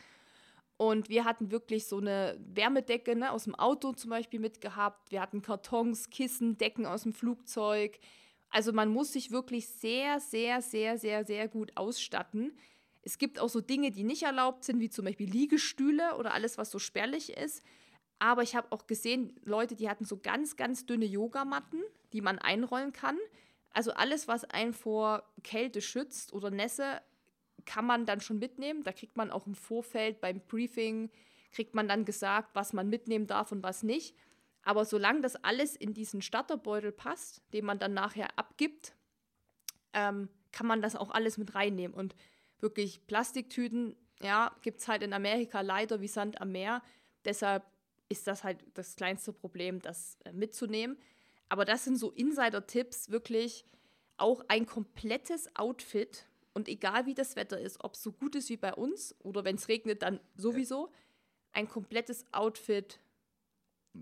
Und 0.81 1.11
wir 1.11 1.27
hatten 1.27 1.51
wirklich 1.51 1.87
so 1.87 1.99
eine 1.99 2.41
Wärmedecke 2.55 3.15
ne, 3.15 3.33
aus 3.33 3.45
dem 3.45 3.55
Auto 3.55 3.93
zum 3.93 4.09
Beispiel 4.09 4.41
mitgehabt. 4.41 5.11
Wir 5.11 5.21
hatten 5.21 5.43
Kartons, 5.43 6.09
Kissen, 6.09 6.57
Decken 6.57 6.87
aus 6.87 7.03
dem 7.03 7.13
Flugzeug. 7.13 7.99
Also 8.49 8.73
man 8.73 8.89
muss 8.89 9.13
sich 9.13 9.31
wirklich 9.31 9.69
sehr, 9.69 10.21
sehr, 10.21 10.63
sehr, 10.63 10.97
sehr, 10.97 11.27
sehr 11.27 11.49
gut 11.49 11.71
ausstatten. 11.75 12.57
Es 13.03 13.19
gibt 13.19 13.41
auch 13.41 13.51
so 13.51 13.61
Dinge, 13.61 13.91
die 13.91 14.05
nicht 14.05 14.23
erlaubt 14.23 14.65
sind, 14.65 14.81
wie 14.81 14.89
zum 14.89 15.05
Beispiel 15.05 15.29
Liegestühle 15.29 16.17
oder 16.17 16.33
alles, 16.33 16.57
was 16.57 16.71
so 16.71 16.79
spärlich 16.79 17.37
ist. 17.37 17.63
Aber 18.19 18.43
ich 18.43 18.57
habe 18.57 18.73
auch 18.73 18.87
gesehen, 18.87 19.39
Leute, 19.45 19.77
die 19.77 19.91
hatten 19.91 20.07
so 20.07 20.17
ganz, 20.17 20.57
ganz 20.57 20.87
dünne 20.87 21.05
Yogamatten, 21.05 21.83
die 22.15 22.23
man 22.23 22.39
einrollen 22.39 22.95
kann. 22.95 23.19
Also 23.75 23.93
alles, 23.93 24.29
was 24.29 24.45
einen 24.45 24.73
vor 24.73 25.25
Kälte 25.45 25.83
schützt 25.83 26.33
oder 26.33 26.51
Nässe, 26.51 27.03
kann 27.65 27.87
man 27.87 28.07
dann 28.07 28.21
schon 28.21 28.39
mitnehmen. 28.39 28.83
Da 28.83 28.93
kriegt 28.93 29.17
man 29.17 29.31
auch 29.31 29.47
im 29.47 29.55
Vorfeld 29.55 30.21
beim 30.21 30.41
Briefing, 30.41 31.11
kriegt 31.53 31.75
man 31.75 31.89
dann 31.89 32.05
gesagt, 32.05 32.51
was 32.55 32.73
man 32.73 32.89
mitnehmen 32.89 33.27
darf 33.27 33.53
und 33.53 33.63
was 33.63 33.83
nicht. 33.83 34.15
Aber 34.63 34.85
solange 34.85 35.23
das 35.23 35.37
alles 35.37 35.75
in 35.77 35.95
diesen 35.95 36.23
Starterbeutel 36.23 36.93
passt, 36.93 37.43
den 37.53 37.65
man 37.65 37.79
dann 37.79 37.95
nachher 37.95 38.39
abgibt, 38.39 38.95
ähm, 39.93 40.29
kann 40.53 40.67
man 40.67 40.83
das 40.83 40.97
auch 40.97 41.11
alles 41.11 41.39
mit 41.39 41.55
reinnehmen. 41.55 41.97
Und 41.97 42.15
wirklich 42.61 43.07
Plastiktüten, 43.07 43.97
ja, 44.21 44.55
gibt 44.63 44.81
es 44.81 44.89
halt 44.89 45.03
in 45.03 45.13
Amerika 45.13 45.61
leider 45.61 46.01
wie 46.01 46.09
Sand 46.09 46.41
am 46.41 46.53
Meer. 46.53 46.83
Deshalb 47.25 47.65
ist 48.09 48.27
das 48.27 48.45
halt 48.45 48.59
das 48.75 48.97
kleinste 48.97 49.33
Problem, 49.33 49.81
das 49.81 50.19
äh, 50.25 50.33
mitzunehmen. 50.33 50.99
Aber 51.49 51.65
das 51.65 51.85
sind 51.85 51.97
so 51.97 52.11
Insider-Tipps, 52.11 53.11
wirklich 53.11 53.65
auch 54.17 54.45
ein 54.49 54.67
komplettes 54.67 55.55
Outfit. 55.57 56.27
Und 56.53 56.69
egal 56.69 57.07
wie 57.07 57.15
das 57.15 57.37
Wetter 57.37 57.61
ist, 57.61 57.83
ob 57.85 57.95
es 57.95 58.03
so 58.03 58.13
gut 58.13 58.35
ist 58.35 58.49
wie 58.49 58.57
bei 58.57 58.75
uns 58.75 59.15
oder 59.21 59.45
wenn 59.45 59.57
es 59.57 59.69
regnet, 59.69 60.03
dann 60.03 60.21
sowieso, 60.37 60.91
ein 61.53 61.69
komplettes 61.69 62.25
Outfit 62.33 63.01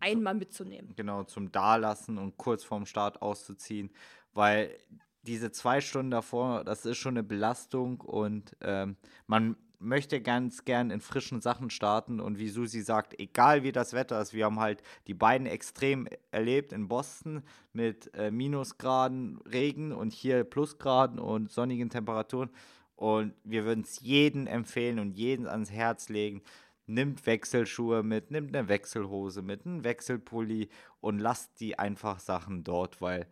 einmal 0.00 0.34
mitzunehmen. 0.34 0.92
Genau, 0.96 1.24
zum 1.24 1.50
Dalassen 1.50 2.18
und 2.18 2.36
kurz 2.36 2.64
vorm 2.64 2.86
Start 2.86 3.22
auszuziehen, 3.22 3.90
weil 4.32 4.76
diese 5.22 5.50
zwei 5.50 5.80
Stunden 5.80 6.10
davor, 6.10 6.64
das 6.64 6.86
ist 6.86 6.98
schon 6.98 7.16
eine 7.16 7.22
Belastung 7.22 8.00
und 8.00 8.56
ähm, 8.60 8.96
man 9.26 9.56
möchte 9.78 10.20
ganz 10.20 10.64
gern 10.64 10.90
in 10.90 11.00
frischen 11.00 11.40
Sachen 11.40 11.70
starten 11.70 12.20
und 12.20 12.38
wie 12.38 12.48
Susi 12.48 12.80
sagt, 12.80 13.18
egal 13.20 13.62
wie 13.62 13.72
das 13.72 13.92
Wetter 13.92 14.20
ist, 14.20 14.34
wir 14.34 14.44
haben 14.44 14.60
halt 14.60 14.82
die 15.06 15.14
beiden 15.14 15.46
extrem 15.46 16.08
erlebt 16.30 16.72
in 16.72 16.88
Boston 16.88 17.42
mit 17.72 18.12
äh, 18.14 18.30
Minusgraden 18.30 19.38
Regen 19.50 19.92
und 19.92 20.12
hier 20.12 20.44
Plusgraden 20.44 21.18
und 21.18 21.50
sonnigen 21.50 21.90
Temperaturen 21.90 22.50
und 22.96 23.34
wir 23.44 23.64
würden 23.64 23.84
es 23.84 24.00
jedem 24.00 24.48
empfehlen 24.48 24.98
und 24.98 25.12
jeden 25.12 25.46
ans 25.46 25.70
Herz 25.70 26.08
legen. 26.08 26.42
Nimmt 26.86 27.26
Wechselschuhe 27.26 28.02
mit, 28.02 28.32
nimmt 28.32 28.56
eine 28.56 28.68
Wechselhose 28.68 29.42
mit, 29.42 29.64
einen 29.64 29.84
Wechselpulli 29.84 30.68
und 31.00 31.20
lasst 31.20 31.60
die 31.60 31.78
einfach 31.78 32.18
Sachen 32.18 32.64
dort, 32.64 33.00
weil 33.00 33.28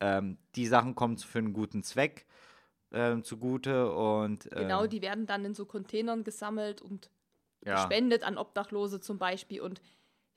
ähm, 0.00 0.38
die 0.54 0.66
Sachen 0.66 0.94
kommen 0.94 1.18
für 1.18 1.38
einen 1.38 1.52
guten 1.52 1.82
Zweck 1.82 2.24
ähm, 2.92 3.24
zugute 3.24 3.92
und 3.92 4.50
äh, 4.52 4.56
genau, 4.56 4.86
die 4.86 5.02
werden 5.02 5.26
dann 5.26 5.44
in 5.44 5.54
so 5.54 5.64
Containern 5.64 6.24
gesammelt 6.24 6.82
und 6.82 7.10
ja. 7.64 7.74
gespendet 7.74 8.24
an 8.24 8.38
Obdachlose 8.38 9.00
zum 9.00 9.18
Beispiel 9.18 9.60
und 9.60 9.80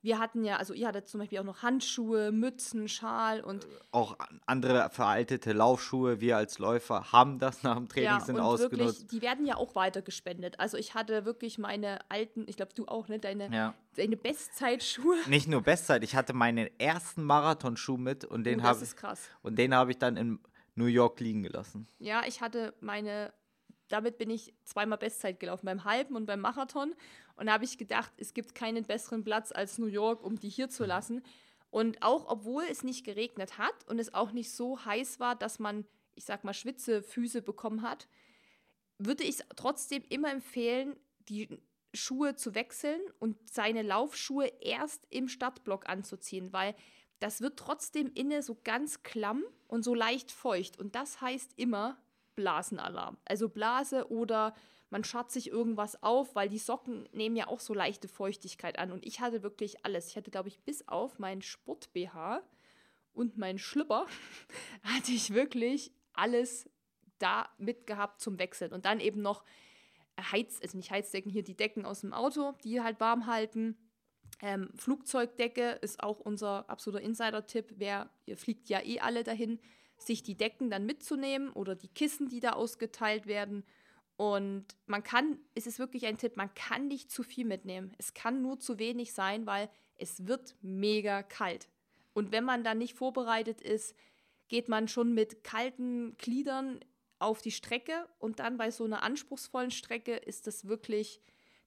wir 0.04 0.20
hatten 0.20 0.44
ja, 0.44 0.58
also 0.58 0.74
ihr 0.74 0.90
hattet 0.90 1.08
zum 1.08 1.22
Beispiel 1.22 1.40
auch 1.40 1.46
noch 1.46 1.64
Handschuhe, 1.64 2.34
Mützen, 2.34 2.90
Schal 2.90 3.40
und. 3.40 3.64
Äh, 3.64 3.68
auch 3.92 4.18
andere 4.46 4.90
veraltete 4.90 5.54
Laufschuhe. 5.54 6.20
Wir 6.20 6.36
als 6.36 6.60
Läufer 6.60 7.14
haben 7.14 7.40
das 7.40 7.64
nach 7.64 7.78
dem 7.78 7.88
Training 7.88 8.10
ja, 8.10 8.20
sind 8.20 8.38
ausgenutzt. 8.38 9.00
Wirklich, 9.00 9.08
die 9.08 9.22
werden 9.22 9.46
ja 9.46 9.56
auch 9.56 9.76
weiter 9.76 10.02
gespendet. 10.02 10.60
Also 10.60 10.76
ich 10.76 10.94
hatte 10.94 11.24
wirklich 11.24 11.58
meine 11.58 12.00
alten, 12.10 12.44
ich 12.50 12.58
glaube 12.58 12.74
du 12.76 12.86
auch, 12.86 13.08
ne? 13.08 13.18
Deine, 13.18 13.50
ja. 13.56 13.74
deine 13.96 14.18
Bestzeitschuhe. 14.18 15.16
Nicht 15.28 15.48
nur 15.48 15.62
Bestzeit, 15.62 16.04
ich 16.04 16.18
hatte 16.18 16.34
meinen 16.34 16.70
ersten 16.80 17.24
Marathonschuh 17.24 17.96
mit 17.96 18.26
und 18.26 18.44
den 18.44 18.60
oh, 18.60 18.64
habe 18.64 18.86
Und 19.42 19.58
den 19.58 19.74
habe 19.74 19.92
ich 19.92 20.00
dann 20.00 20.18
in 20.18 20.40
New 20.76 20.86
York 20.86 21.20
liegen 21.20 21.44
gelassen. 21.44 21.88
Ja, 22.00 22.24
ich 22.28 22.42
hatte 22.42 22.74
meine, 22.80 23.34
damit 23.90 24.18
bin 24.18 24.30
ich 24.30 24.54
zweimal 24.64 24.98
Bestzeit 24.98 25.40
gelaufen, 25.40 25.66
beim 25.66 25.84
Halben 25.84 26.16
und 26.16 26.26
beim 26.26 26.40
Marathon. 26.40 26.96
Und 27.36 27.48
da 27.48 27.54
habe 27.54 27.66
ich 27.66 27.78
gedacht, 27.78 28.14
es 28.18 28.34
gibt 28.34 28.56
keinen 28.56 28.84
besseren 28.84 29.24
Platz 29.24 29.52
als 29.52 29.78
New 29.78 29.88
York, 29.88 30.24
um 30.24 30.40
die 30.40 30.50
hier 30.50 30.70
zu 30.70 30.86
lassen. 30.86 31.24
Und 31.70 32.04
auch 32.04 32.28
obwohl 32.28 32.64
es 32.70 32.84
nicht 32.84 33.04
geregnet 33.04 33.58
hat 33.58 33.88
und 33.88 34.00
es 34.00 34.14
auch 34.14 34.32
nicht 34.32 34.52
so 34.52 34.84
heiß 34.86 35.20
war, 35.20 35.36
dass 35.36 35.58
man, 35.60 35.86
ich 36.16 36.26
sag 36.26 36.44
mal, 36.44 36.54
Schwitzefüße 36.54 37.42
bekommen 37.42 37.82
hat, 37.82 38.08
würde 39.00 39.24
ich 39.24 39.40
es 39.40 39.46
trotzdem 39.56 40.04
immer 40.10 40.32
empfehlen, 40.32 40.96
die 41.30 41.50
Schuhe 41.94 42.36
zu 42.36 42.56
wechseln 42.56 43.02
und 43.20 43.38
seine 43.50 43.82
Laufschuhe 43.82 44.52
erst 44.62 45.06
im 45.10 45.28
Stadtblock 45.28 45.88
anzuziehen, 45.88 46.54
weil 46.54 46.76
das 47.24 47.40
wird 47.40 47.58
trotzdem 47.58 48.12
inne 48.14 48.44
so 48.44 48.58
ganz 48.66 49.02
klamm 49.02 49.44
und 49.68 49.84
so 49.84 49.96
leicht 49.96 50.30
feucht. 50.30 50.78
Und 50.78 50.94
das 50.94 51.22
heißt 51.22 51.54
immer 51.56 51.98
Blasenalarm. 52.36 53.18
Also 53.24 53.48
Blase 53.48 54.12
oder 54.12 54.54
man 54.90 55.06
scharrt 55.06 55.32
sich 55.32 55.50
irgendwas 55.50 56.04
auf, 56.04 56.36
weil 56.36 56.50
die 56.50 56.58
Socken 56.58 57.08
nehmen 57.14 57.38
ja 57.38 57.48
auch 57.48 57.62
so 57.62 57.74
leichte 57.74 58.10
Feuchtigkeit 58.10 58.78
an. 58.78 58.92
Und 58.92 59.06
ich 59.06 59.22
hatte 59.22 59.42
wirklich 59.42 59.86
alles. 59.86 60.10
Ich 60.10 60.18
hatte, 60.18 60.32
glaube 60.32 60.50
ich, 60.50 60.60
bis 60.60 60.86
auf 60.90 61.18
meinen 61.18 61.42
Sport-BH 61.42 62.44
und 63.14 63.38
meinen 63.38 63.58
Schlüpper 63.58 64.06
hatte 64.84 65.14
ich 65.14 65.34
wirklich 65.34 65.94
alles 66.12 66.70
da 67.20 67.50
mitgehabt 67.58 68.20
zum 68.20 68.38
Wechseln. 68.38 68.74
Und 68.74 68.84
dann 68.84 69.00
eben 69.00 69.22
noch 69.22 69.46
Heiz, 70.20 70.60
also 70.62 70.76
nicht 70.76 70.92
Heizdecken, 70.92 71.32
hier 71.32 71.44
die 71.44 71.56
Decken 71.56 71.86
aus 71.86 72.02
dem 72.02 72.12
Auto, 72.12 72.54
die 72.66 72.82
halt 72.82 73.00
warm 73.00 73.28
halten. 73.28 73.78
Ähm, 74.42 74.70
Flugzeugdecke 74.76 75.80
ist 75.82 76.02
auch 76.04 76.20
unser 76.20 76.70
absoluter 76.70 77.04
Insider-Tipp. 77.04 77.76
Wer, 77.78 78.10
ihr 78.26 78.38
fliegt 78.38 78.70
ja 78.70 78.82
eh 78.84 79.00
alle 79.00 79.24
dahin, 79.24 79.60
sich 79.98 80.24
die 80.24 80.36
Decken 80.36 80.70
dann 80.70 80.86
mitzunehmen 80.86 81.50
oder 81.52 81.76
die 81.76 81.88
Kissen, 81.88 82.30
die 82.30 82.40
da 82.40 82.54
ausgeteilt 82.54 83.28
werden. 83.28 83.64
Und 84.16 84.66
man 84.86 85.04
kann, 85.04 85.40
es 85.56 85.68
ist 85.68 85.80
wirklich 85.80 86.06
ein 86.06 86.18
Tipp, 86.18 86.38
man 86.38 86.54
kann 86.54 86.88
nicht 86.88 87.12
zu 87.12 87.24
viel 87.24 87.46
mitnehmen. 87.46 87.94
Es 87.98 88.14
kann 88.14 88.42
nur 88.42 88.60
zu 88.60 88.80
wenig 88.80 89.14
sein, 89.14 89.46
weil 89.46 89.70
es 89.96 90.28
wird 90.28 90.56
mega 90.62 91.24
kalt. 91.24 91.70
Und 92.14 92.32
wenn 92.32 92.44
man 92.44 92.64
dann 92.64 92.78
nicht 92.78 92.94
vorbereitet 92.94 93.62
ist, 93.62 93.96
geht 94.50 94.70
man 94.70 94.88
schon 94.88 95.14
mit 95.14 95.44
kalten 95.44 96.16
Gliedern 96.18 96.80
auf 97.18 97.42
die 97.42 97.52
Strecke 97.52 98.08
und 98.20 98.40
dann 98.40 98.58
bei 98.58 98.70
so 98.70 98.84
einer 98.84 99.02
anspruchsvollen 99.02 99.72
Strecke 99.72 100.16
ist 100.16 100.46
das 100.46 100.68
wirklich 100.68 101.22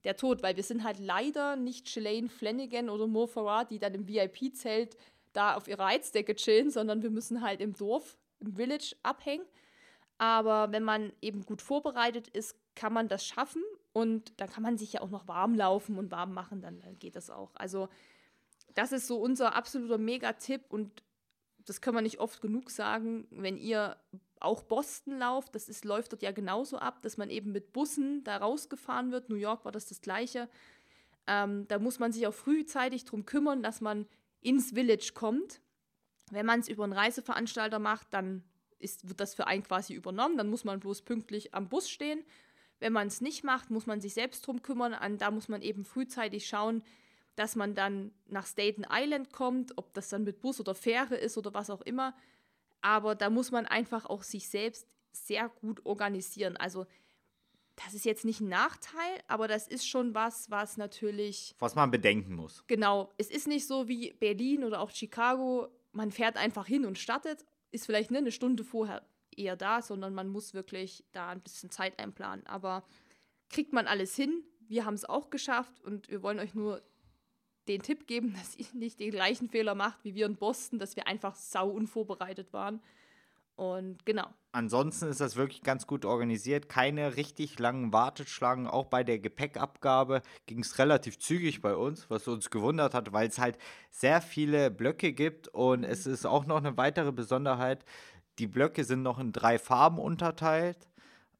der 0.07 0.15
Tod, 0.15 0.41
weil 0.41 0.55
wir 0.55 0.63
sind 0.63 0.85
halt 0.85 0.99
leider 0.99 1.57
nicht 1.57 1.89
Shalane 1.89 2.29
Flanagan 2.29 2.89
oder 2.89 3.07
Mo 3.07 3.27
Farah, 3.27 3.65
die 3.65 3.77
dann 3.77 3.93
im 3.93 4.07
VIP-Zelt 4.07 4.95
da 5.33 5.55
auf 5.55 5.67
ihrer 5.67 5.85
Heizdecke 5.85 6.33
chillen, 6.33 6.71
sondern 6.71 7.03
wir 7.03 7.09
müssen 7.09 7.41
halt 7.41 7.59
im 7.59 7.73
Dorf, 7.73 8.17
im 8.39 8.55
Village 8.55 8.95
abhängen. 9.03 9.45
Aber 10.17 10.71
wenn 10.71 10.83
man 10.83 11.11
eben 11.21 11.45
gut 11.45 11.61
vorbereitet 11.61 12.29
ist, 12.29 12.55
kann 12.73 12.93
man 12.93 13.09
das 13.09 13.25
schaffen 13.25 13.61
und 13.91 14.31
dann 14.39 14.49
kann 14.49 14.63
man 14.63 14.77
sich 14.77 14.93
ja 14.93 15.01
auch 15.01 15.09
noch 15.09 15.27
warm 15.27 15.53
laufen 15.55 15.97
und 15.97 16.09
warm 16.09 16.33
machen, 16.33 16.61
dann, 16.61 16.79
dann 16.79 16.97
geht 16.97 17.17
das 17.17 17.29
auch. 17.29 17.51
Also 17.55 17.89
das 18.75 18.93
ist 18.93 19.07
so 19.07 19.17
unser 19.17 19.55
absoluter 19.55 19.97
Mega-Tipp 19.97 20.61
und 20.69 21.03
das 21.65 21.81
kann 21.81 21.93
man 21.93 22.05
nicht 22.05 22.19
oft 22.19 22.41
genug 22.41 22.71
sagen, 22.71 23.27
wenn 23.29 23.57
ihr 23.57 23.97
auch 24.41 24.63
Boston 24.63 25.19
lauft, 25.19 25.55
das 25.55 25.69
ist, 25.69 25.85
läuft 25.85 26.13
dort 26.13 26.21
ja 26.21 26.31
genauso 26.31 26.77
ab, 26.77 27.01
dass 27.01 27.17
man 27.17 27.29
eben 27.29 27.51
mit 27.51 27.73
Bussen 27.73 28.23
da 28.23 28.37
rausgefahren 28.37 29.11
wird. 29.11 29.29
New 29.29 29.35
York 29.35 29.65
war 29.65 29.71
das 29.71 29.87
das 29.87 30.01
Gleiche. 30.01 30.49
Ähm, 31.27 31.67
da 31.67 31.79
muss 31.79 31.99
man 31.99 32.11
sich 32.11 32.25
auch 32.27 32.33
frühzeitig 32.33 33.05
darum 33.05 33.25
kümmern, 33.25 33.61
dass 33.61 33.81
man 33.81 34.07
ins 34.41 34.71
Village 34.71 35.11
kommt. 35.13 35.61
Wenn 36.31 36.45
man 36.45 36.59
es 36.59 36.67
über 36.67 36.83
einen 36.83 36.93
Reiseveranstalter 36.93 37.79
macht, 37.79 38.07
dann 38.11 38.43
ist, 38.79 39.07
wird 39.07 39.19
das 39.19 39.35
für 39.35 39.47
einen 39.47 39.63
quasi 39.63 39.93
übernommen. 39.93 40.37
Dann 40.37 40.49
muss 40.49 40.63
man 40.63 40.79
bloß 40.79 41.01
pünktlich 41.01 41.53
am 41.53 41.69
Bus 41.69 41.89
stehen. 41.89 42.23
Wenn 42.79 42.93
man 42.93 43.07
es 43.07 43.21
nicht 43.21 43.43
macht, 43.43 43.69
muss 43.71 43.85
man 43.85 44.01
sich 44.01 44.13
selbst 44.13 44.43
darum 44.43 44.61
kümmern. 44.61 44.93
An, 44.93 45.17
da 45.17 45.31
muss 45.31 45.47
man 45.47 45.61
eben 45.61 45.83
frühzeitig 45.83 46.47
schauen, 46.47 46.83
dass 47.35 47.55
man 47.55 47.75
dann 47.75 48.11
nach 48.27 48.47
Staten 48.47 48.85
Island 48.89 49.31
kommt, 49.31 49.77
ob 49.77 49.93
das 49.93 50.09
dann 50.09 50.23
mit 50.23 50.41
Bus 50.41 50.59
oder 50.59 50.75
Fähre 50.75 51.15
ist 51.15 51.37
oder 51.37 51.53
was 51.53 51.69
auch 51.69 51.81
immer. 51.81 52.15
Aber 52.87 53.15
da 53.15 53.29
muss 53.29 53.51
man 53.51 53.65
einfach 53.65 54.05
auch 54.05 54.23
sich 54.23 54.47
selbst 54.47 54.87
sehr 55.11 55.49
gut 55.49 55.85
organisieren. 55.85 56.55
Also 56.55 56.85
das 57.75 57.93
ist 57.93 58.05
jetzt 58.05 58.23
nicht 58.23 58.39
ein 58.39 58.47
Nachteil, 58.47 59.19
aber 59.27 59.49
das 59.49 59.67
ist 59.67 59.85
schon 59.85 60.15
was, 60.15 60.49
was 60.49 60.77
natürlich. 60.77 61.53
Was 61.59 61.75
man 61.75 61.91
bedenken 61.91 62.33
muss. 62.33 62.63
Genau. 62.67 63.13
Es 63.17 63.29
ist 63.29 63.45
nicht 63.45 63.67
so 63.67 63.89
wie 63.89 64.13
Berlin 64.13 64.63
oder 64.63 64.79
auch 64.79 64.91
Chicago. 64.91 65.67
Man 65.91 66.11
fährt 66.11 66.37
einfach 66.37 66.65
hin 66.65 66.85
und 66.85 66.97
startet, 66.97 67.43
ist 67.71 67.87
vielleicht 67.87 68.09
ne, 68.09 68.19
eine 68.19 68.31
Stunde 68.31 68.63
vorher 68.63 69.05
eher 69.35 69.57
da, 69.57 69.81
sondern 69.81 70.13
man 70.13 70.29
muss 70.29 70.53
wirklich 70.53 71.03
da 71.11 71.27
ein 71.27 71.41
bisschen 71.41 71.69
Zeit 71.69 71.99
einplanen. 71.99 72.47
Aber 72.47 72.85
kriegt 73.49 73.73
man 73.73 73.87
alles 73.87 74.15
hin? 74.15 74.45
Wir 74.61 74.85
haben 74.85 74.93
es 74.93 75.03
auch 75.03 75.29
geschafft 75.29 75.83
und 75.83 76.07
wir 76.07 76.23
wollen 76.23 76.39
euch 76.39 76.53
nur 76.53 76.81
den 77.67 77.81
Tipp 77.81 78.07
geben, 78.07 78.33
dass 78.37 78.55
ihr 78.57 78.65
nicht 78.73 78.99
den 78.99 79.11
gleichen 79.11 79.49
Fehler 79.49 79.75
macht 79.75 80.03
wie 80.03 80.15
wir 80.15 80.25
in 80.25 80.35
Boston, 80.35 80.79
dass 80.79 80.95
wir 80.95 81.07
einfach 81.07 81.35
sau 81.35 81.69
unvorbereitet 81.69 82.53
waren. 82.53 82.81
Und 83.57 84.05
genau. 84.05 84.27
Ansonsten 84.51 85.07
ist 85.07 85.19
das 85.19 85.35
wirklich 85.35 85.63
ganz 85.63 85.87
gut 85.87 86.05
organisiert. 86.05 86.69
Keine 86.69 87.17
richtig 87.17 87.57
langen 87.57 87.91
Warteschlangen. 87.91 88.67
Auch 88.67 88.85
bei 88.85 89.03
der 89.03 89.17
Gepäckabgabe 89.17 90.21
ging 90.45 90.59
es 90.59 90.77
relativ 90.77 91.17
zügig 91.17 91.61
bei 91.61 91.75
uns, 91.75 92.07
was 92.09 92.27
uns 92.27 92.51
gewundert 92.51 92.93
hat, 92.93 93.13
weil 93.13 93.27
es 93.27 93.39
halt 93.39 93.57
sehr 93.89 94.21
viele 94.21 94.69
Blöcke 94.69 95.11
gibt. 95.11 95.47
Und 95.47 95.83
es 95.83 96.05
ist 96.05 96.27
auch 96.27 96.45
noch 96.45 96.57
eine 96.57 96.77
weitere 96.77 97.11
Besonderheit. 97.11 97.83
Die 98.37 98.45
Blöcke 98.45 98.83
sind 98.83 99.01
noch 99.01 99.17
in 99.17 99.31
drei 99.31 99.57
Farben 99.57 99.97
unterteilt. 99.97 100.87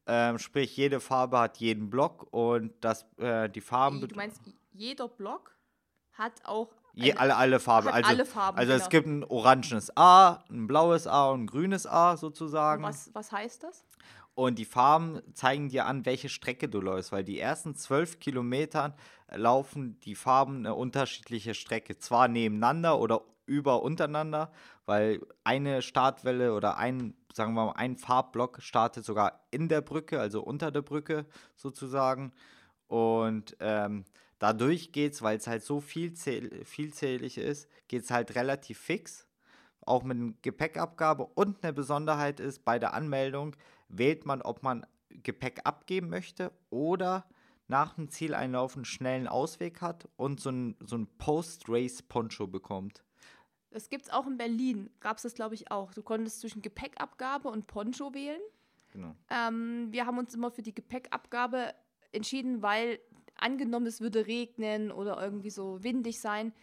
Ähm, 0.07 0.39
sprich, 0.39 0.75
jede 0.75 0.99
Farbe 0.99 1.37
hat 1.37 1.57
jeden 1.57 1.91
Block 1.91 2.27
und 2.31 2.73
das, 2.81 3.05
äh, 3.17 3.47
die 3.47 3.61
Farben. 3.61 4.01
Du 4.01 4.15
meinst, 4.15 4.41
jeder 4.71 5.07
Block 5.07 5.56
hat 6.17 6.33
auch 6.45 6.69
Je, 6.93 7.13
alle, 7.13 7.35
alle 7.35 7.59
Farben. 7.59 7.89
Also, 7.89 8.09
alle 8.09 8.25
Farben. 8.25 8.57
Also 8.57 8.71
genau. 8.73 8.83
es 8.83 8.89
gibt 8.89 9.07
ein 9.07 9.23
orangenes 9.23 9.95
A, 9.95 10.43
ein 10.49 10.65
blaues 10.65 11.05
A 11.05 11.29
und 11.29 11.43
ein 11.43 11.47
grünes 11.47 11.85
A 11.85 12.17
sozusagen. 12.17 12.81
Was, 12.81 13.11
was 13.13 13.31
heißt 13.31 13.63
das? 13.63 13.85
Und 14.33 14.57
die 14.57 14.65
Farben 14.65 15.21
zeigen 15.33 15.69
dir 15.69 15.85
an, 15.85 16.05
welche 16.05 16.29
Strecke 16.29 16.67
du 16.69 16.81
läufst, 16.81 17.11
weil 17.11 17.23
die 17.23 17.39
ersten 17.39 17.75
zwölf 17.75 18.19
Kilometern 18.19 18.93
laufen 19.31 19.99
die 20.01 20.15
Farben 20.15 20.57
eine 20.57 20.73
unterschiedliche 20.73 21.53
Strecke. 21.53 21.97
Zwar 21.97 22.27
nebeneinander 22.27 22.99
oder 22.99 23.21
über 23.45 23.81
untereinander, 23.81 24.51
weil 24.85 25.21
eine 25.43 25.81
Startwelle 25.81 26.53
oder 26.53 26.77
ein, 26.77 27.15
sagen 27.33 27.53
wir 27.53 27.65
mal, 27.65 27.71
ein 27.73 27.97
Farbblock 27.97 28.61
startet 28.61 29.05
sogar 29.05 29.47
in 29.51 29.69
der 29.69 29.81
Brücke, 29.81 30.19
also 30.19 30.43
unter 30.43 30.71
der 30.71 30.81
Brücke 30.81 31.25
sozusagen. 31.55 32.31
Und 32.87 33.55
ähm, 33.59 34.05
Dadurch 34.39 34.91
geht 34.91 35.13
es, 35.13 35.21
weil 35.21 35.37
es 35.37 35.47
halt 35.47 35.63
so 35.63 35.81
vielzähl 35.81 36.63
vielzählig 36.63 37.37
ist, 37.37 37.67
geht 37.87 38.03
es 38.03 38.11
halt 38.11 38.35
relativ 38.35 38.77
fix. 38.77 39.27
Auch 39.81 40.03
mit 40.03 40.43
Gepäckabgabe. 40.43 41.25
Und 41.25 41.63
eine 41.63 41.73
Besonderheit 41.73 42.39
ist, 42.39 42.65
bei 42.65 42.77
der 42.77 42.93
Anmeldung 42.93 43.55
wählt 43.87 44.25
man, 44.25 44.41
ob 44.41 44.61
man 44.61 44.85
Gepäck 45.09 45.61
abgeben 45.63 46.09
möchte 46.09 46.51
oder 46.69 47.25
nach 47.67 47.95
dem 47.95 48.09
Zieleinlauf 48.09 48.75
einen 48.75 48.85
schnellen 48.85 49.27
Ausweg 49.27 49.81
hat 49.81 50.07
und 50.15 50.39
so 50.39 50.51
ein, 50.51 50.75
so 50.79 50.97
ein 50.97 51.07
Post-Race-Poncho 51.17 52.47
bekommt. 52.47 53.03
Das 53.71 53.89
gibt 53.89 54.05
es 54.05 54.09
auch 54.09 54.25
in 54.27 54.37
Berlin, 54.37 54.89
gab 54.99 55.17
es 55.17 55.23
das 55.23 55.33
glaube 55.33 55.55
ich 55.55 55.71
auch. 55.71 55.93
Du 55.93 56.01
konntest 56.01 56.39
zwischen 56.39 56.61
Gepäckabgabe 56.61 57.49
und 57.49 57.67
Poncho 57.67 58.13
wählen. 58.13 58.41
Genau. 58.93 59.15
Ähm, 59.29 59.87
wir 59.91 60.05
haben 60.05 60.17
uns 60.17 60.33
immer 60.33 60.51
für 60.51 60.61
die 60.61 60.73
Gepäckabgabe 60.73 61.73
entschieden, 62.11 62.61
weil 62.61 62.99
angenommen, 63.39 63.87
es 63.87 64.01
würde 64.01 64.27
regnen 64.27 64.91
oder 64.91 65.21
irgendwie 65.21 65.49
so 65.49 65.83
windig 65.83 66.19
sein, 66.19 66.53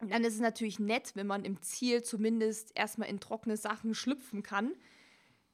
dann 0.00 0.24
ist 0.24 0.34
es 0.34 0.40
natürlich 0.40 0.78
nett, 0.78 1.12
wenn 1.14 1.26
man 1.26 1.44
im 1.44 1.62
Ziel 1.62 2.02
zumindest 2.02 2.72
erstmal 2.74 3.08
in 3.08 3.20
trockene 3.20 3.56
Sachen 3.56 3.94
schlüpfen 3.94 4.42
kann. 4.42 4.72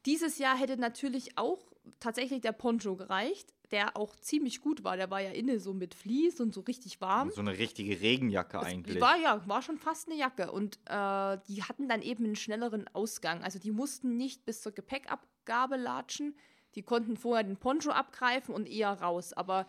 Dieses 0.06 0.38
Jahr 0.38 0.56
hätte 0.56 0.78
natürlich 0.78 1.36
auch 1.36 1.60
tatsächlich 1.98 2.40
der 2.40 2.52
Poncho 2.52 2.96
gereicht, 2.96 3.52
der 3.70 3.96
auch 3.96 4.16
ziemlich 4.16 4.60
gut 4.60 4.82
war. 4.82 4.96
Der 4.96 5.10
war 5.10 5.20
ja 5.20 5.30
inne 5.30 5.60
so 5.60 5.74
mit 5.74 5.94
Vlies 5.94 6.40
und 6.40 6.54
so 6.54 6.62
richtig 6.62 7.00
warm. 7.00 7.30
So 7.30 7.40
eine 7.40 7.58
richtige 7.58 8.00
Regenjacke 8.00 8.58
das 8.58 8.66
eigentlich. 8.66 9.00
War 9.00 9.16
ja, 9.16 9.46
war 9.46 9.62
schon 9.62 9.78
fast 9.78 10.08
eine 10.08 10.18
Jacke. 10.18 10.50
Und 10.50 10.76
äh, 10.86 11.38
die 11.48 11.62
hatten 11.62 11.88
dann 11.88 12.02
eben 12.02 12.24
einen 12.24 12.36
schnelleren 12.36 12.88
Ausgang. 12.88 13.42
Also 13.42 13.58
die 13.58 13.70
mussten 13.70 14.16
nicht 14.16 14.44
bis 14.44 14.62
zur 14.62 14.72
Gepäckabgabe 14.72 15.76
latschen. 15.76 16.34
Die 16.74 16.82
konnten 16.82 17.16
vorher 17.16 17.44
den 17.44 17.56
Poncho 17.56 17.90
abgreifen 17.90 18.54
und 18.54 18.68
eher 18.68 18.92
raus. 18.92 19.32
Aber 19.32 19.66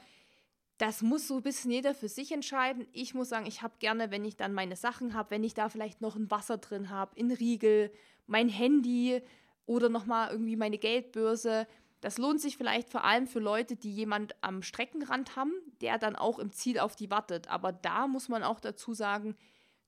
das 0.82 1.03
muss 1.03 1.27
so 1.27 1.36
ein 1.36 1.43
bisschen 1.43 1.69
jeder 1.69 1.93
für 1.93 2.09
sich 2.09 2.32
entscheiden. 2.32 2.88
Ich 2.91 3.13
muss 3.13 3.29
sagen, 3.29 3.45
ich 3.45 3.61
habe 3.61 3.75
gerne, 3.77 4.09
wenn 4.09 4.25
ich 4.25 4.36
dann 4.36 4.51
meine 4.51 4.75
Sachen 4.75 5.13
habe, 5.13 5.29
wenn 5.29 5.43
ich 5.43 5.53
da 5.53 5.69
vielleicht 5.69 6.01
noch 6.01 6.15
ein 6.15 6.32
Wasser 6.32 6.57
drin 6.57 6.89
habe, 6.89 7.11
in 7.19 7.29
Riegel, 7.29 7.91
mein 8.25 8.49
Handy 8.49 9.21
oder 9.67 9.89
nochmal 9.89 10.32
irgendwie 10.32 10.55
meine 10.55 10.79
Geldbörse. 10.79 11.67
Das 11.99 12.17
lohnt 12.17 12.41
sich 12.41 12.57
vielleicht 12.57 12.89
vor 12.89 13.03
allem 13.03 13.27
für 13.27 13.39
Leute, 13.39 13.75
die 13.75 13.93
jemand 13.93 14.34
am 14.41 14.63
Streckenrand 14.63 15.36
haben, 15.36 15.53
der 15.82 15.99
dann 15.99 16.15
auch 16.15 16.39
im 16.39 16.51
Ziel 16.51 16.79
auf 16.79 16.95
die 16.95 17.11
wartet. 17.11 17.47
Aber 17.47 17.71
da 17.71 18.07
muss 18.07 18.27
man 18.27 18.41
auch 18.41 18.59
dazu 18.59 18.95
sagen, 18.95 19.36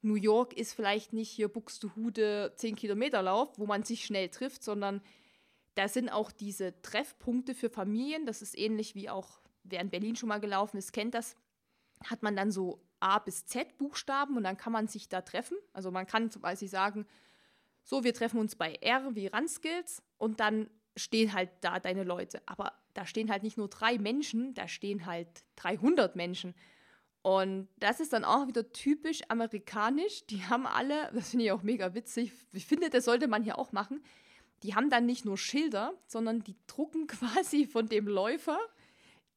New 0.03 0.13
York 0.13 0.53
ist 0.53 0.73
vielleicht 0.73 1.11
nicht 1.11 1.31
hier 1.31 1.47
Buxtehude 1.47 2.53
10 2.55 2.75
Kilometer 2.75 3.23
Lauf, 3.23 3.57
wo 3.57 3.65
man 3.65 3.81
sich 3.81 4.05
schnell 4.05 4.29
trifft, 4.29 4.63
sondern 4.63 5.01
da 5.73 5.87
sind 5.87 6.09
auch 6.09 6.31
diese 6.31 6.79
Treffpunkte 6.83 7.55
für 7.55 7.71
Familien. 7.71 8.27
Das 8.27 8.43
ist 8.43 8.55
ähnlich 8.55 8.93
wie 8.93 9.09
auch 9.09 9.39
wer 9.64 9.82
in 9.82 9.89
Berlin 9.89 10.16
schon 10.16 10.30
mal 10.30 10.39
gelaufen 10.39 10.78
ist, 10.78 10.93
kennt 10.93 11.14
das, 11.14 11.36
hat 12.05 12.24
man 12.24 12.36
dann 12.36 12.51
so 12.51 12.82
A 12.99 13.20
bis 13.20 13.45
Z 13.45 13.78
Buchstaben 13.78 14.38
und 14.38 14.43
dann 14.43 14.57
kann 14.57 14.74
man 14.74 14.88
sich 14.88 15.09
da 15.09 15.22
treffen. 15.22 15.57
Also 15.74 15.91
man 15.91 16.07
kann 16.07 16.32
zum 16.32 16.41
Beispiel 16.41 16.68
sagen, 16.68 17.05
so, 17.84 18.03
wir 18.03 18.14
treffen 18.14 18.39
uns 18.39 18.55
bei 18.55 18.76
R 18.76 19.16
wie 19.16 19.28
Runskills 19.28 20.01
und 20.18 20.39
dann 20.39 20.70
stehen 20.95 21.34
halt 21.34 21.49
da 21.61 21.80
deine 21.80 22.03
Leute. 22.03 22.41
Aber 22.45 22.74
da 22.93 23.05
stehen 23.05 23.30
halt 23.30 23.43
nicht 23.43 23.57
nur 23.57 23.68
drei 23.68 23.97
Menschen, 23.97 24.53
da 24.53 24.68
stehen 24.68 25.05
halt 25.05 25.43
300 25.57 26.16
Menschen. 26.16 26.53
Und 27.24 27.68
das 27.78 27.99
ist 27.99 28.14
dann 28.14 28.26
auch 28.26 28.47
wieder 28.47 28.72
typisch 28.72 29.22
amerikanisch. 29.30 30.26
Die 30.28 30.43
haben 30.45 30.68
alle, 30.68 31.09
das 31.14 31.32
finde 31.32 31.45
ich 31.45 31.51
auch 31.51 31.64
mega 31.64 31.93
witzig, 31.93 32.32
ich 32.51 32.66
finde, 32.66 32.89
das 32.89 33.05
sollte 33.05 33.28
man 33.28 33.43
hier 33.43 33.57
auch 33.57 33.72
machen. 33.72 34.03
Die 34.61 34.76
haben 34.76 34.89
dann 34.89 35.05
nicht 35.05 35.26
nur 35.26 35.38
Schilder, 35.38 35.93
sondern 36.05 36.43
die 36.43 36.55
drucken 36.68 37.07
quasi 37.07 37.66
von 37.66 37.88
dem 37.88 38.07
Läufer 38.07 38.59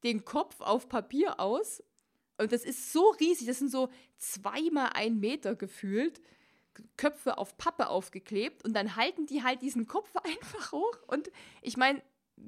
den 0.03 0.25
Kopf 0.25 0.61
auf 0.61 0.89
Papier 0.89 1.41
aus. 1.41 1.83
Und 2.39 2.53
das 2.53 2.65
ist 2.65 2.93
so 2.93 3.11
riesig, 3.21 3.47
das 3.47 3.59
sind 3.59 3.71
so 3.71 3.89
zweimal 4.19 4.91
ein 4.95 5.19
Meter 5.19 5.55
gefühlt. 5.55 6.21
Köpfe 6.99 7.39
auf 7.39 7.57
Pappe 7.57 7.89
aufgeklebt 7.89 8.63
und 8.65 8.75
dann 8.75 8.97
halten 8.97 9.25
die 9.25 9.43
halt 9.43 9.63
diesen 9.63 9.87
Kopf 9.87 10.15
einfach 10.25 10.73
hoch. 10.73 10.99
Und 11.07 11.31
ich 11.63 11.77
meine, 11.77 12.03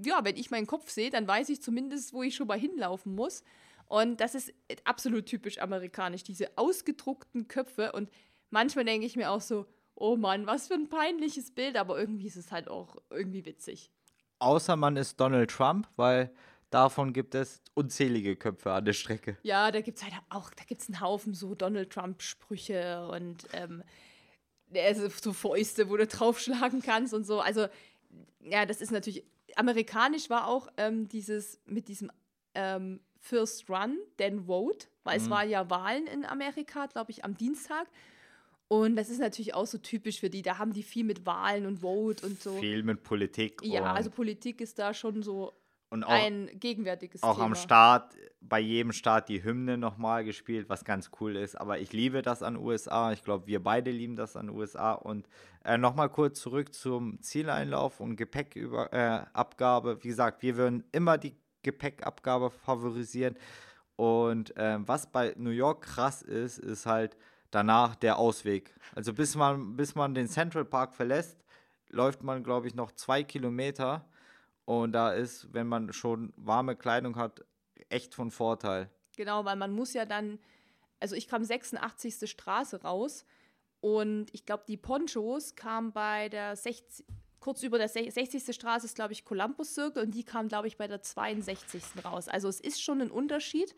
ja, 0.04 0.22
wenn 0.24 0.36
ich 0.36 0.50
meinen 0.50 0.66
Kopf 0.66 0.90
sehe, 0.90 1.10
dann 1.10 1.26
weiß 1.26 1.48
ich 1.48 1.62
zumindest, 1.62 2.12
wo 2.12 2.22
ich 2.22 2.36
schon 2.36 2.46
mal 2.46 2.58
hinlaufen 2.58 3.14
muss. 3.14 3.42
Und 3.86 4.20
das 4.20 4.34
ist 4.34 4.52
absolut 4.84 5.26
typisch 5.26 5.58
amerikanisch, 5.58 6.22
diese 6.22 6.56
ausgedruckten 6.58 7.48
Köpfe. 7.48 7.92
Und 7.92 8.10
manchmal 8.50 8.84
denke 8.84 9.06
ich 9.06 9.16
mir 9.16 9.30
auch 9.30 9.40
so, 9.40 9.66
oh 9.94 10.16
Mann, 10.16 10.46
was 10.46 10.68
für 10.68 10.74
ein 10.74 10.88
peinliches 10.88 11.50
Bild, 11.50 11.76
aber 11.76 11.98
irgendwie 11.98 12.26
ist 12.26 12.36
es 12.36 12.52
halt 12.52 12.68
auch 12.68 12.96
irgendwie 13.10 13.46
witzig. 13.46 13.90
Außer 14.40 14.76
man 14.76 14.96
ist 14.96 15.18
Donald 15.18 15.50
Trump, 15.50 15.88
weil 15.96 16.30
davon 16.70 17.12
gibt 17.12 17.34
es 17.34 17.62
unzählige 17.74 18.36
Köpfe 18.36 18.72
an 18.72 18.84
der 18.84 18.92
Strecke. 18.92 19.36
Ja, 19.42 19.70
da 19.70 19.80
gibt 19.80 19.98
es 19.98 20.04
halt 20.04 20.14
auch, 20.28 20.50
da 20.50 20.64
gibt 20.64 20.82
es 20.82 20.88
einen 20.88 21.00
Haufen 21.00 21.34
so 21.34 21.54
Donald 21.54 21.90
Trump-Sprüche 21.90 23.08
und 23.08 23.46
ähm, 23.52 23.82
so 25.22 25.32
Fäuste, 25.32 25.88
wo 25.88 25.96
du 25.96 26.06
draufschlagen 26.06 26.82
kannst 26.82 27.14
und 27.14 27.24
so. 27.24 27.40
Also, 27.40 27.66
ja, 28.40 28.66
das 28.66 28.80
ist 28.80 28.92
natürlich, 28.92 29.24
amerikanisch 29.56 30.30
war 30.30 30.46
auch 30.46 30.68
ähm, 30.76 31.08
dieses 31.08 31.60
mit 31.66 31.88
diesem 31.88 32.10
ähm, 32.54 33.00
First 33.20 33.68
Run, 33.68 33.98
then 34.16 34.46
Vote, 34.46 34.86
weil 35.04 35.18
mhm. 35.18 35.24
es 35.24 35.30
war 35.30 35.44
ja 35.44 35.68
Wahlen 35.70 36.06
in 36.06 36.24
Amerika, 36.24 36.86
glaube 36.86 37.10
ich, 37.10 37.24
am 37.24 37.36
Dienstag. 37.36 37.86
Und 38.68 38.96
das 38.96 39.08
ist 39.08 39.18
natürlich 39.18 39.54
auch 39.54 39.66
so 39.66 39.78
typisch 39.78 40.20
für 40.20 40.28
die. 40.28 40.42
Da 40.42 40.58
haben 40.58 40.74
die 40.74 40.82
viel 40.82 41.04
mit 41.04 41.24
Wahlen 41.24 41.64
und 41.64 41.78
Vote 41.78 42.26
und 42.26 42.40
so. 42.40 42.52
Viel 42.58 42.82
mit 42.82 43.02
Politik. 43.02 43.62
Ja, 43.64 43.94
also 43.94 44.10
Politik 44.10 44.60
ist 44.60 44.78
da 44.78 44.92
schon 44.92 45.22
so 45.22 45.54
und 45.90 46.04
auch, 46.04 46.10
ein 46.10 46.50
gegenwärtiges 46.54 47.22
auch 47.22 47.34
Thema. 47.36 47.46
am 47.46 47.54
Start, 47.54 48.14
bei 48.40 48.60
jedem 48.60 48.92
Start 48.92 49.28
die 49.28 49.42
Hymne 49.42 49.78
nochmal 49.78 50.24
gespielt, 50.24 50.68
was 50.68 50.84
ganz 50.84 51.10
cool 51.20 51.36
ist. 51.36 51.56
Aber 51.56 51.78
ich 51.78 51.92
liebe 51.92 52.20
das 52.22 52.42
an 52.42 52.56
USA. 52.56 53.12
Ich 53.12 53.24
glaube, 53.24 53.46
wir 53.46 53.62
beide 53.62 53.90
lieben 53.90 54.14
das 54.14 54.36
an 54.36 54.50
USA. 54.50 54.92
Und 54.92 55.28
äh, 55.64 55.78
nochmal 55.78 56.10
kurz 56.10 56.40
zurück 56.40 56.74
zum 56.74 57.20
Zieleinlauf 57.22 58.00
und 58.00 58.16
Gepäckabgabe. 58.16 59.92
Äh, 59.92 60.04
Wie 60.04 60.08
gesagt, 60.08 60.42
wir 60.42 60.56
würden 60.56 60.84
immer 60.92 61.16
die 61.16 61.36
Gepäckabgabe 61.62 62.50
favorisieren. 62.50 63.36
Und 63.96 64.56
äh, 64.56 64.78
was 64.80 65.10
bei 65.10 65.34
New 65.38 65.50
York 65.50 65.82
krass 65.84 66.22
ist, 66.22 66.58
ist 66.58 66.86
halt 66.86 67.16
danach 67.50 67.96
der 67.96 68.18
Ausweg. 68.18 68.74
Also 68.94 69.14
bis 69.14 69.34
man, 69.34 69.74
bis 69.76 69.94
man 69.94 70.14
den 70.14 70.28
Central 70.28 70.64
Park 70.64 70.94
verlässt, 70.94 71.42
läuft 71.88 72.22
man, 72.22 72.44
glaube 72.44 72.66
ich, 72.66 72.74
noch 72.74 72.92
zwei 72.92 73.22
Kilometer 73.22 74.04
und 74.68 74.92
da 74.92 75.12
ist, 75.12 75.54
wenn 75.54 75.66
man 75.66 75.94
schon 75.94 76.34
warme 76.36 76.76
Kleidung 76.76 77.16
hat, 77.16 77.42
echt 77.88 78.14
von 78.14 78.30
Vorteil. 78.30 78.90
Genau, 79.16 79.46
weil 79.46 79.56
man 79.56 79.72
muss 79.72 79.94
ja 79.94 80.04
dann, 80.04 80.38
also 81.00 81.14
ich 81.14 81.26
kam 81.26 81.42
86. 81.42 82.30
Straße 82.30 82.82
raus 82.82 83.24
und 83.80 84.26
ich 84.34 84.44
glaube, 84.44 84.64
die 84.68 84.76
Ponchos 84.76 85.56
kamen 85.56 85.92
bei 85.92 86.28
der 86.28 86.54
60, 86.54 87.06
kurz 87.40 87.62
über 87.62 87.78
der 87.78 87.88
60. 87.88 88.54
Straße 88.54 88.84
ist, 88.84 88.94
glaube 88.94 89.14
ich, 89.14 89.24
Columbus 89.24 89.72
Circle 89.72 90.02
und 90.02 90.10
die 90.10 90.22
kamen, 90.22 90.50
glaube 90.50 90.68
ich, 90.68 90.76
bei 90.76 90.86
der 90.86 91.00
62. 91.00 92.04
raus. 92.04 92.28
Also 92.28 92.48
es 92.48 92.60
ist 92.60 92.82
schon 92.82 93.00
ein 93.00 93.10
Unterschied. 93.10 93.74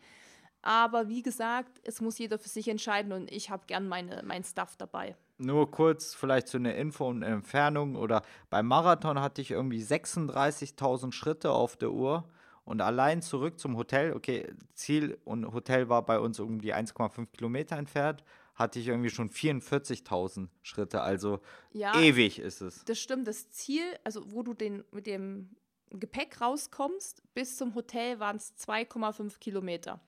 Aber 0.61 1.09
wie 1.09 1.23
gesagt, 1.23 1.79
es 1.83 2.01
muss 2.01 2.17
jeder 2.17 2.37
für 2.37 2.49
sich 2.49 2.67
entscheiden 2.67 3.11
und 3.11 3.31
ich 3.31 3.49
habe 3.49 3.63
gern 3.67 3.87
meine, 3.87 4.21
mein 4.25 4.43
Stuff 4.43 4.75
dabei 4.77 5.15
nur 5.41 5.71
kurz 5.71 6.13
vielleicht 6.13 6.47
zu 6.47 6.57
einer 6.57 6.75
Info 6.75 7.07
und 7.07 7.23
Entfernung 7.23 7.95
oder 7.95 8.21
beim 8.49 8.67
Marathon 8.67 9.19
hatte 9.19 9.41
ich 9.41 9.51
irgendwie 9.51 9.81
36.000 9.81 11.11
Schritte 11.11 11.51
auf 11.51 11.75
der 11.77 11.91
Uhr 11.91 12.29
und 12.63 12.81
allein 12.81 13.21
zurück 13.21 13.59
zum 13.59 13.75
Hotel, 13.75 14.13
okay, 14.13 14.47
Ziel 14.73 15.17
und 15.25 15.51
Hotel 15.51 15.89
war 15.89 16.05
bei 16.05 16.19
uns 16.19 16.39
irgendwie 16.39 16.73
1,5 16.73 17.27
Kilometer 17.33 17.75
entfernt, 17.75 18.23
hatte 18.55 18.79
ich 18.79 18.87
irgendwie 18.87 19.09
schon 19.09 19.29
44.000 19.29 20.47
Schritte, 20.61 21.01
also 21.01 21.39
ja, 21.71 21.99
ewig 21.99 22.39
ist 22.39 22.61
es. 22.61 22.85
Das 22.85 22.99
stimmt, 22.99 23.27
das 23.27 23.49
Ziel, 23.49 23.83
also 24.03 24.31
wo 24.31 24.43
du 24.43 24.53
den 24.53 24.83
mit 24.91 25.07
dem 25.07 25.55
Gepäck 25.89 26.39
rauskommst, 26.39 27.23
bis 27.33 27.57
zum 27.57 27.75
Hotel 27.75 28.19
waren 28.19 28.37
es 28.37 28.55
2,5 28.57 29.39
Kilometer. 29.39 29.99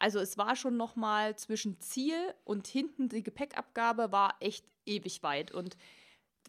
Also 0.00 0.18
es 0.18 0.38
war 0.38 0.56
schon 0.56 0.76
noch 0.76 0.96
mal 0.96 1.36
zwischen 1.36 1.78
Ziel 1.80 2.16
und 2.44 2.66
hinten 2.66 3.08
die 3.08 3.22
Gepäckabgabe 3.22 4.10
war 4.10 4.34
echt 4.40 4.64
ewig 4.86 5.22
weit. 5.22 5.52
Und 5.52 5.76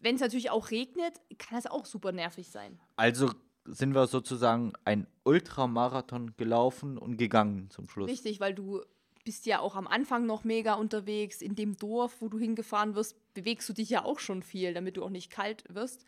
wenn 0.00 0.16
es 0.16 0.20
natürlich 0.22 0.50
auch 0.50 0.70
regnet, 0.70 1.20
kann 1.38 1.56
das 1.56 1.66
auch 1.66 1.84
super 1.84 2.12
nervig 2.12 2.48
sein. 2.48 2.80
Also 2.96 3.30
sind 3.66 3.94
wir 3.94 4.06
sozusagen 4.06 4.72
ein 4.84 5.06
Ultramarathon 5.22 6.34
gelaufen 6.36 6.98
und 6.98 7.18
gegangen 7.18 7.70
zum 7.70 7.88
Schluss. 7.88 8.10
Richtig, 8.10 8.40
weil 8.40 8.54
du 8.54 8.80
bist 9.24 9.44
ja 9.46 9.60
auch 9.60 9.76
am 9.76 9.86
Anfang 9.86 10.26
noch 10.26 10.44
mega 10.44 10.74
unterwegs. 10.74 11.42
In 11.42 11.54
dem 11.54 11.76
Dorf, 11.76 12.20
wo 12.20 12.28
du 12.28 12.38
hingefahren 12.38 12.94
wirst, 12.94 13.16
bewegst 13.34 13.68
du 13.68 13.74
dich 13.74 13.90
ja 13.90 14.04
auch 14.04 14.18
schon 14.18 14.42
viel, 14.42 14.74
damit 14.74 14.96
du 14.96 15.04
auch 15.04 15.10
nicht 15.10 15.30
kalt 15.30 15.64
wirst. 15.68 16.06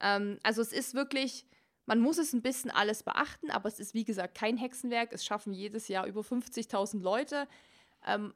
Ähm, 0.00 0.38
also 0.42 0.60
es 0.60 0.72
ist 0.72 0.94
wirklich 0.94 1.46
man 1.86 2.00
muss 2.00 2.18
es 2.18 2.32
ein 2.32 2.42
bisschen 2.42 2.70
alles 2.70 3.02
beachten, 3.02 3.50
aber 3.50 3.68
es 3.68 3.80
ist 3.80 3.94
wie 3.94 4.04
gesagt 4.04 4.34
kein 4.34 4.56
Hexenwerk. 4.56 5.12
Es 5.12 5.24
schaffen 5.24 5.52
jedes 5.52 5.88
Jahr 5.88 6.06
über 6.06 6.22
50.000 6.22 7.00
Leute. 7.00 7.46
Ähm, 8.06 8.34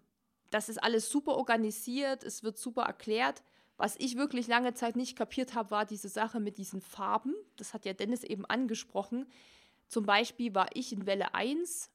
das 0.51 0.69
ist 0.69 0.83
alles 0.83 1.11
super 1.11 1.37
organisiert, 1.37 2.25
es 2.25 2.43
wird 2.43 2.59
super 2.59 2.83
erklärt. 2.83 3.43
Was 3.77 3.97
ich 3.99 4.17
wirklich 4.17 4.49
lange 4.49 4.75
Zeit 4.75 4.97
nicht 4.97 5.17
kapiert 5.17 5.55
habe, 5.55 5.71
war 5.71 5.85
diese 5.85 6.09
Sache 6.09 6.41
mit 6.41 6.59
diesen 6.59 6.81
Farben. 6.81 7.35
Das 7.57 7.75
hat 7.75 7.85
ja 7.85 7.93
Dennis 7.93 8.25
eben 8.25 8.45
angesprochen. 8.45 9.27
Zum 9.87 10.05
Beispiel 10.05 10.55
war 10.55 10.69
ich 10.75 10.93
in 10.93 11.07
Welle 11.07 11.35
1 11.35 11.91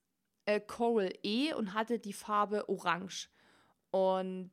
äh, 0.45 0.60
Coral 0.60 1.14
E 1.24 1.54
und 1.54 1.74
hatte 1.74 1.99
die 1.99 2.14
Farbe 2.14 2.70
Orange. 2.70 3.30
Und 3.91 4.51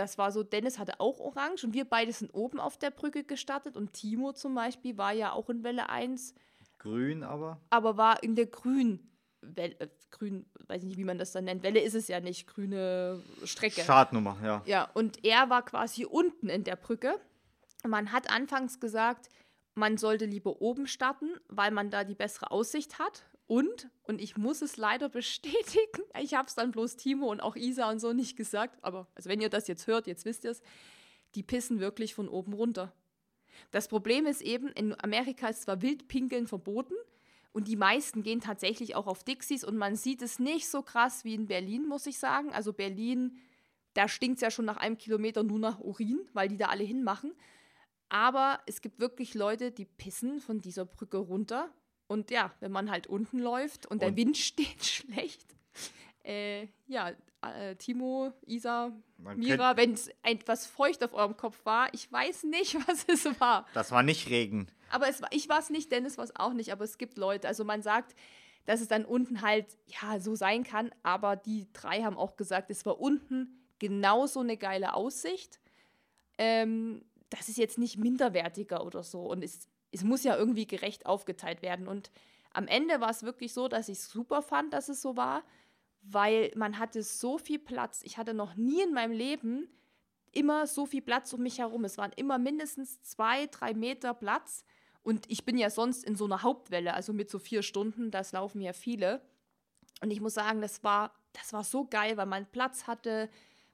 das 0.00 0.16
war 0.16 0.32
so, 0.32 0.42
Dennis 0.42 0.78
hatte 0.78 0.98
auch 0.98 1.20
Orange 1.20 1.64
und 1.64 1.74
wir 1.74 1.84
beide 1.84 2.12
sind 2.12 2.32
oben 2.32 2.58
auf 2.58 2.78
der 2.78 2.90
Brücke 2.90 3.22
gestartet 3.22 3.76
und 3.76 3.92
Timo 3.92 4.32
zum 4.32 4.54
Beispiel 4.54 4.96
war 4.96 5.12
ja 5.12 5.32
auch 5.32 5.50
in 5.50 5.62
Welle 5.62 5.90
1. 5.90 6.34
Grün 6.78 7.22
aber? 7.22 7.60
Aber 7.68 7.98
war 7.98 8.22
in 8.22 8.34
der 8.34 8.46
Grün. 8.46 9.06
Welle, 9.42 9.78
äh, 9.78 9.88
grün, 10.10 10.46
weiß 10.68 10.82
ich 10.82 10.88
nicht, 10.88 10.98
wie 10.98 11.04
man 11.04 11.18
das 11.18 11.32
dann 11.32 11.44
nennt. 11.44 11.62
Welle 11.62 11.80
ist 11.80 11.94
es 11.94 12.08
ja 12.08 12.20
nicht, 12.20 12.46
grüne 12.46 13.22
Strecke. 13.44 13.82
Startnummer, 13.82 14.36
ja. 14.42 14.62
Ja, 14.64 14.90
und 14.94 15.24
er 15.24 15.50
war 15.50 15.64
quasi 15.64 16.06
unten 16.06 16.48
in 16.48 16.64
der 16.64 16.76
Brücke. 16.76 17.20
Man 17.86 18.12
hat 18.12 18.30
anfangs 18.30 18.80
gesagt, 18.80 19.28
man 19.74 19.98
sollte 19.98 20.24
lieber 20.24 20.60
oben 20.60 20.86
starten, 20.86 21.28
weil 21.48 21.70
man 21.70 21.90
da 21.90 22.04
die 22.04 22.14
bessere 22.14 22.50
Aussicht 22.50 22.98
hat. 22.98 23.24
Und, 23.50 23.90
und 24.04 24.20
ich 24.20 24.36
muss 24.36 24.62
es 24.62 24.76
leider 24.76 25.08
bestätigen, 25.08 26.04
ich 26.22 26.34
habe 26.34 26.46
es 26.46 26.54
dann 26.54 26.70
bloß 26.70 26.94
Timo 26.94 27.32
und 27.32 27.40
auch 27.40 27.56
Isa 27.56 27.90
und 27.90 27.98
so 27.98 28.12
nicht 28.12 28.36
gesagt, 28.36 28.78
aber 28.80 29.08
also 29.16 29.28
wenn 29.28 29.40
ihr 29.40 29.48
das 29.48 29.66
jetzt 29.66 29.88
hört, 29.88 30.06
jetzt 30.06 30.24
wisst 30.24 30.44
ihr 30.44 30.52
es, 30.52 30.62
die 31.34 31.42
pissen 31.42 31.80
wirklich 31.80 32.14
von 32.14 32.28
oben 32.28 32.52
runter. 32.52 32.94
Das 33.72 33.88
Problem 33.88 34.26
ist 34.26 34.40
eben, 34.40 34.68
in 34.68 34.94
Amerika 35.02 35.48
ist 35.48 35.62
zwar 35.62 35.82
Wildpinkeln 35.82 36.46
verboten 36.46 36.94
und 37.50 37.66
die 37.66 37.74
meisten 37.74 38.22
gehen 38.22 38.40
tatsächlich 38.40 38.94
auch 38.94 39.08
auf 39.08 39.24
Dixies 39.24 39.64
und 39.64 39.76
man 39.76 39.96
sieht 39.96 40.22
es 40.22 40.38
nicht 40.38 40.68
so 40.68 40.82
krass 40.82 41.24
wie 41.24 41.34
in 41.34 41.48
Berlin, 41.48 41.88
muss 41.88 42.06
ich 42.06 42.20
sagen. 42.20 42.52
Also 42.52 42.72
Berlin, 42.72 43.36
da 43.94 44.06
stinkt 44.06 44.36
es 44.36 44.42
ja 44.42 44.52
schon 44.52 44.64
nach 44.64 44.76
einem 44.76 44.96
Kilometer 44.96 45.42
nur 45.42 45.58
nach 45.58 45.80
Urin, 45.80 46.20
weil 46.34 46.48
die 46.48 46.56
da 46.56 46.66
alle 46.66 46.84
hinmachen. 46.84 47.32
Aber 48.10 48.60
es 48.66 48.80
gibt 48.80 49.00
wirklich 49.00 49.34
Leute, 49.34 49.72
die 49.72 49.86
pissen 49.86 50.38
von 50.38 50.60
dieser 50.60 50.84
Brücke 50.84 51.16
runter 51.16 51.74
und 52.10 52.32
ja, 52.32 52.52
wenn 52.58 52.72
man 52.72 52.90
halt 52.90 53.06
unten 53.06 53.38
läuft 53.38 53.86
und, 53.86 53.92
und 53.92 54.02
der 54.02 54.16
Wind 54.16 54.36
steht 54.36 54.84
schlecht, 54.84 55.46
äh, 56.24 56.66
ja, 56.88 57.12
äh, 57.40 57.76
Timo, 57.76 58.32
Isa, 58.46 58.92
Mira, 59.36 59.76
wenn 59.76 59.92
es 59.92 60.10
etwas 60.24 60.66
feucht 60.66 61.04
auf 61.04 61.14
eurem 61.14 61.36
Kopf 61.36 61.64
war, 61.64 61.94
ich 61.94 62.10
weiß 62.10 62.44
nicht, 62.44 62.74
was 62.88 63.04
es 63.06 63.40
war. 63.40 63.64
Das 63.74 63.92
war 63.92 64.02
nicht 64.02 64.28
Regen. 64.28 64.66
Aber 64.90 65.08
es 65.08 65.22
war, 65.22 65.28
ich 65.30 65.48
war 65.48 65.60
es 65.60 65.70
nicht, 65.70 65.92
Dennis 65.92 66.18
war 66.18 66.24
es 66.24 66.34
auch 66.34 66.52
nicht, 66.52 66.72
aber 66.72 66.82
es 66.82 66.98
gibt 66.98 67.16
Leute, 67.16 67.46
also 67.46 67.64
man 67.64 67.80
sagt, 67.80 68.16
dass 68.64 68.80
es 68.80 68.88
dann 68.88 69.04
unten 69.04 69.40
halt, 69.40 69.78
ja, 69.86 70.18
so 70.18 70.34
sein 70.34 70.64
kann, 70.64 70.90
aber 71.04 71.36
die 71.36 71.68
drei 71.72 72.02
haben 72.02 72.18
auch 72.18 72.36
gesagt, 72.36 72.72
es 72.72 72.84
war 72.84 73.00
unten 73.00 73.62
genauso 73.78 74.40
eine 74.40 74.56
geile 74.56 74.94
Aussicht. 74.94 75.60
Ähm, 76.38 77.04
das 77.28 77.48
ist 77.48 77.56
jetzt 77.56 77.78
nicht 77.78 77.98
minderwertiger 77.98 78.84
oder 78.84 79.04
so 79.04 79.22
und 79.22 79.44
es 79.44 79.68
es 79.92 80.04
muss 80.04 80.24
ja 80.24 80.36
irgendwie 80.36 80.66
gerecht 80.66 81.06
aufgeteilt 81.06 81.62
werden. 81.62 81.88
Und 81.88 82.10
am 82.52 82.66
Ende 82.66 83.00
war 83.00 83.10
es 83.10 83.22
wirklich 83.22 83.52
so, 83.52 83.68
dass 83.68 83.88
ich 83.88 83.98
es 83.98 84.10
super 84.10 84.42
fand, 84.42 84.72
dass 84.72 84.88
es 84.88 85.02
so 85.02 85.16
war, 85.16 85.42
weil 86.02 86.50
man 86.56 86.78
hatte 86.78 87.02
so 87.02 87.38
viel 87.38 87.58
Platz. 87.58 88.00
Ich 88.04 88.18
hatte 88.18 88.34
noch 88.34 88.56
nie 88.56 88.82
in 88.82 88.92
meinem 88.92 89.12
Leben 89.12 89.68
immer 90.32 90.66
so 90.66 90.86
viel 90.86 91.02
Platz 91.02 91.32
um 91.32 91.42
mich 91.42 91.58
herum. 91.58 91.84
Es 91.84 91.98
waren 91.98 92.12
immer 92.16 92.38
mindestens 92.38 93.02
zwei, 93.02 93.46
drei 93.46 93.74
Meter 93.74 94.14
Platz. 94.14 94.64
Und 95.02 95.30
ich 95.30 95.44
bin 95.44 95.58
ja 95.58 95.70
sonst 95.70 96.04
in 96.04 96.14
so 96.14 96.24
einer 96.24 96.42
Hauptwelle, 96.42 96.94
also 96.94 97.12
mit 97.12 97.30
so 97.30 97.38
vier 97.38 97.62
Stunden, 97.62 98.10
das 98.10 98.32
laufen 98.32 98.60
ja 98.60 98.72
viele. 98.72 99.22
Und 100.02 100.10
ich 100.10 100.20
muss 100.20 100.34
sagen, 100.34 100.60
das 100.60 100.84
war, 100.84 101.12
das 101.32 101.52
war 101.52 101.64
so 101.64 101.86
geil, 101.86 102.16
weil 102.16 102.26
man 102.26 102.46
Platz 102.46 102.86
hatte. 102.86 103.30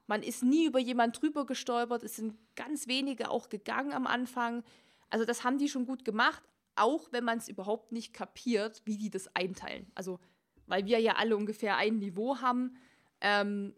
Man 0.07 0.23
ist 0.23 0.43
nie 0.43 0.65
über 0.65 0.79
jemand 0.79 1.21
drüber 1.21 1.45
gestolpert. 1.45 2.03
Es 2.03 2.15
sind 2.15 2.37
ganz 2.55 2.87
wenige 2.87 3.29
auch 3.29 3.49
gegangen 3.49 3.93
am 3.93 4.07
Anfang. 4.07 4.63
Also 5.09 5.25
das 5.25 5.43
haben 5.43 5.57
die 5.57 5.69
schon 5.69 5.85
gut 5.85 6.05
gemacht, 6.05 6.43
auch 6.75 7.11
wenn 7.11 7.23
man 7.23 7.37
es 7.37 7.47
überhaupt 7.47 7.91
nicht 7.91 8.13
kapiert, 8.13 8.81
wie 8.85 8.97
die 8.97 9.09
das 9.09 9.33
einteilen. 9.35 9.91
Also 9.95 10.19
weil 10.67 10.85
wir 10.85 10.99
ja 10.99 11.15
alle 11.15 11.35
ungefähr 11.35 11.77
ein 11.77 11.97
Niveau 11.99 12.37
haben, 12.37 12.75
ähm, 13.21 13.73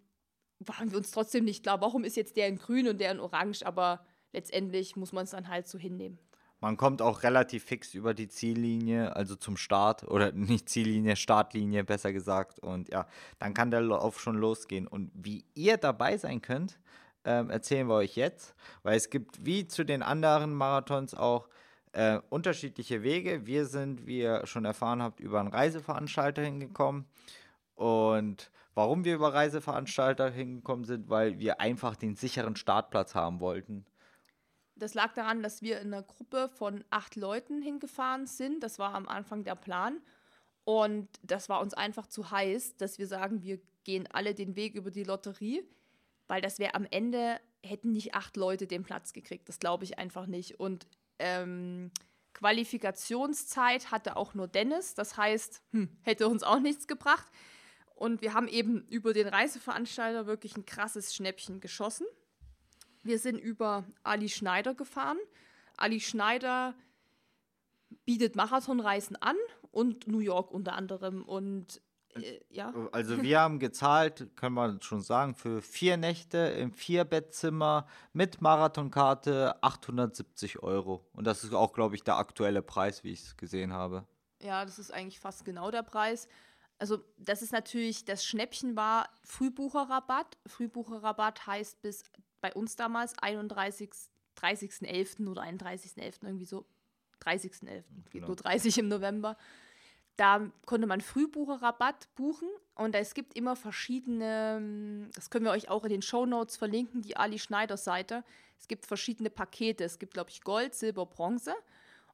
waren 0.59 0.91
wir 0.91 0.97
uns 0.97 1.11
trotzdem 1.11 1.45
nicht 1.45 1.63
klar, 1.63 1.79
warum 1.81 2.03
ist 2.03 2.17
jetzt 2.17 2.35
der 2.35 2.47
in 2.47 2.57
grün 2.57 2.87
und 2.87 2.99
der 2.99 3.11
in 3.11 3.19
orange, 3.19 3.65
aber 3.65 4.05
letztendlich 4.33 4.95
muss 4.95 5.13
man 5.13 5.23
es 5.23 5.31
dann 5.31 5.47
halt 5.47 5.67
so 5.67 5.77
hinnehmen. 5.77 6.19
Man 6.61 6.75
kommt 6.75 7.01
auch 7.01 7.23
relativ 7.23 7.63
fix 7.63 7.93
über 7.93 8.13
die 8.13 8.27
Ziellinie, 8.27 9.15
also 9.15 9.37
zum 9.37 9.55
Start 9.55 10.03
oder 10.03 10.31
nicht 10.33 10.67
Ziellinie, 10.67 11.15
Startlinie 11.15 11.85
besser 11.85 12.11
gesagt. 12.11 12.59
Und 12.59 12.89
ja, 12.89 13.07
dann 13.37 13.53
kann 13.53 13.71
der 13.71 13.79
Lauf 13.81 14.19
schon 14.19 14.35
losgehen. 14.35 14.85
Und 14.85 15.11
wie 15.13 15.45
ihr 15.55 15.77
dabei 15.77 16.17
sein 16.17 16.41
könnt, 16.41 16.77
ähm, 17.25 17.49
erzählen 17.49 17.87
wir 17.87 17.95
euch 17.95 18.15
jetzt, 18.15 18.55
weil 18.83 18.95
es 18.97 19.09
gibt 19.09 19.45
wie 19.45 19.67
zu 19.67 19.83
den 19.83 20.01
anderen 20.01 20.53
Marathons 20.53 21.13
auch 21.13 21.49
äh, 21.91 22.19
unterschiedliche 22.29 23.03
Wege. 23.03 23.45
Wir 23.45 23.65
sind, 23.65 24.05
wie 24.05 24.19
ihr 24.19 24.45
schon 24.45 24.65
erfahren 24.65 25.01
habt, 25.01 25.19
über 25.19 25.39
einen 25.39 25.49
Reiseveranstalter 25.49 26.41
hingekommen. 26.41 27.05
Und 27.75 28.51
warum 28.73 29.05
wir 29.05 29.15
über 29.15 29.33
Reiseveranstalter 29.33 30.29
hingekommen 30.29 30.85
sind, 30.85 31.09
weil 31.09 31.39
wir 31.39 31.59
einfach 31.59 31.95
den 31.95 32.15
sicheren 32.15 32.55
Startplatz 32.55 33.15
haben 33.15 33.39
wollten. 33.39 33.85
Das 34.75 34.93
lag 34.93 35.13
daran, 35.13 35.43
dass 35.43 35.61
wir 35.61 35.81
in 35.81 35.93
einer 35.93 36.03
Gruppe 36.03 36.49
von 36.49 36.85
acht 36.89 37.15
Leuten 37.15 37.61
hingefahren 37.61 38.27
sind. 38.27 38.63
Das 38.63 38.79
war 38.79 38.93
am 38.93 39.07
Anfang 39.07 39.43
der 39.43 39.55
Plan. 39.55 39.99
Und 40.63 41.09
das 41.23 41.49
war 41.49 41.61
uns 41.61 41.73
einfach 41.73 42.07
zu 42.07 42.31
heiß, 42.31 42.77
dass 42.77 42.99
wir 42.99 43.07
sagen, 43.07 43.41
wir 43.41 43.59
gehen 43.83 44.07
alle 44.11 44.35
den 44.35 44.55
Weg 44.55 44.75
über 44.75 44.91
die 44.91 45.03
Lotterie, 45.03 45.63
weil 46.29 46.41
das 46.41 46.59
wäre 46.59 46.75
am 46.75 46.85
Ende, 46.89 47.41
hätten 47.63 47.91
nicht 47.91 48.13
acht 48.13 48.37
Leute 48.37 48.67
den 48.67 48.83
Platz 48.83 49.11
gekriegt. 49.11 49.49
Das 49.49 49.59
glaube 49.59 49.83
ich 49.83 49.97
einfach 49.97 50.27
nicht. 50.27 50.59
Und 50.59 50.87
ähm, 51.17 51.91
Qualifikationszeit 52.33 53.91
hatte 53.91 54.15
auch 54.15 54.35
nur 54.35 54.47
Dennis. 54.47 54.93
Das 54.93 55.17
heißt, 55.17 55.61
hm, 55.71 55.89
hätte 56.03 56.29
uns 56.29 56.43
auch 56.43 56.59
nichts 56.59 56.87
gebracht. 56.87 57.27
Und 57.95 58.21
wir 58.21 58.33
haben 58.33 58.47
eben 58.47 58.87
über 58.87 59.11
den 59.11 59.27
Reiseveranstalter 59.27 60.27
wirklich 60.27 60.55
ein 60.55 60.65
krasses 60.65 61.15
Schnäppchen 61.15 61.59
geschossen. 61.59 62.05
Wir 63.03 63.17
sind 63.17 63.37
über 63.39 63.85
Ali 64.03 64.29
Schneider 64.29 64.75
gefahren. 64.75 65.17
Ali 65.77 65.99
Schneider 65.99 66.75
bietet 68.05 68.35
Marathonreisen 68.35 69.15
an 69.15 69.35
und 69.71 70.07
New 70.07 70.19
York 70.19 70.51
unter 70.51 70.73
anderem. 70.73 71.23
Und 71.23 71.81
äh, 72.15 72.39
ja. 72.49 72.73
Also 72.91 73.21
wir 73.21 73.39
haben 73.39 73.59
gezahlt, 73.59 74.29
kann 74.35 74.53
man 74.53 74.81
schon 74.81 75.01
sagen, 75.01 75.35
für 75.35 75.61
vier 75.61 75.97
Nächte 75.97 76.37
im 76.37 76.73
Vierbettzimmer 76.73 77.87
mit 78.13 78.41
Marathonkarte 78.41 79.61
870 79.61 80.63
Euro. 80.63 81.05
Und 81.13 81.25
das 81.25 81.43
ist 81.43 81.53
auch, 81.53 81.73
glaube 81.73 81.95
ich, 81.95 82.03
der 82.03 82.17
aktuelle 82.17 82.61
Preis, 82.61 83.03
wie 83.03 83.11
ich 83.11 83.21
es 83.21 83.37
gesehen 83.37 83.73
habe. 83.73 84.05
Ja, 84.41 84.65
das 84.65 84.79
ist 84.79 84.91
eigentlich 84.91 85.19
fast 85.19 85.45
genau 85.45 85.71
der 85.71 85.83
Preis. 85.83 86.27
Also 86.77 87.03
das 87.17 87.41
ist 87.41 87.51
natürlich, 87.51 88.05
das 88.05 88.25
Schnäppchen 88.25 88.75
war 88.75 89.09
Frühbucherrabatt. 89.23 90.37
Frühbucherrabatt 90.45 91.45
heißt 91.45 91.81
bis 91.81 92.03
bei 92.41 92.53
uns 92.53 92.75
damals 92.75 93.17
31. 93.19 93.89
30.11. 94.39 95.27
oder 95.27 95.43
31.11. 95.43 96.23
irgendwie 96.23 96.45
so 96.45 96.65
30.11. 97.21 97.65
Geht 97.65 98.11
genau. 98.11 98.27
nur 98.27 98.35
30 98.37 98.77
im 98.77 98.87
November. 98.87 99.37
Da 100.19 100.51
konnte 100.65 100.85
man 100.85 100.99
Frühbucherrabatt 100.99 102.13
buchen 102.15 102.49
und 102.75 102.93
es 102.93 103.13
gibt 103.13 103.37
immer 103.37 103.55
verschiedene, 103.55 105.09
das 105.15 105.29
können 105.29 105.45
wir 105.45 105.51
euch 105.51 105.69
auch 105.69 105.85
in 105.85 105.91
den 105.91 106.01
Show 106.01 106.25
Notes 106.25 106.57
verlinken, 106.57 107.01
die 107.01 107.15
Ali 107.15 107.39
Schneider 107.39 107.77
Seite. 107.77 108.25
Es 108.59 108.67
gibt 108.67 108.85
verschiedene 108.85 109.29
Pakete. 109.29 109.85
Es 109.85 109.97
gibt, 109.97 110.13
glaube 110.13 110.29
ich, 110.29 110.41
Gold, 110.41 110.75
Silber, 110.75 111.05
Bronze. 111.05 111.55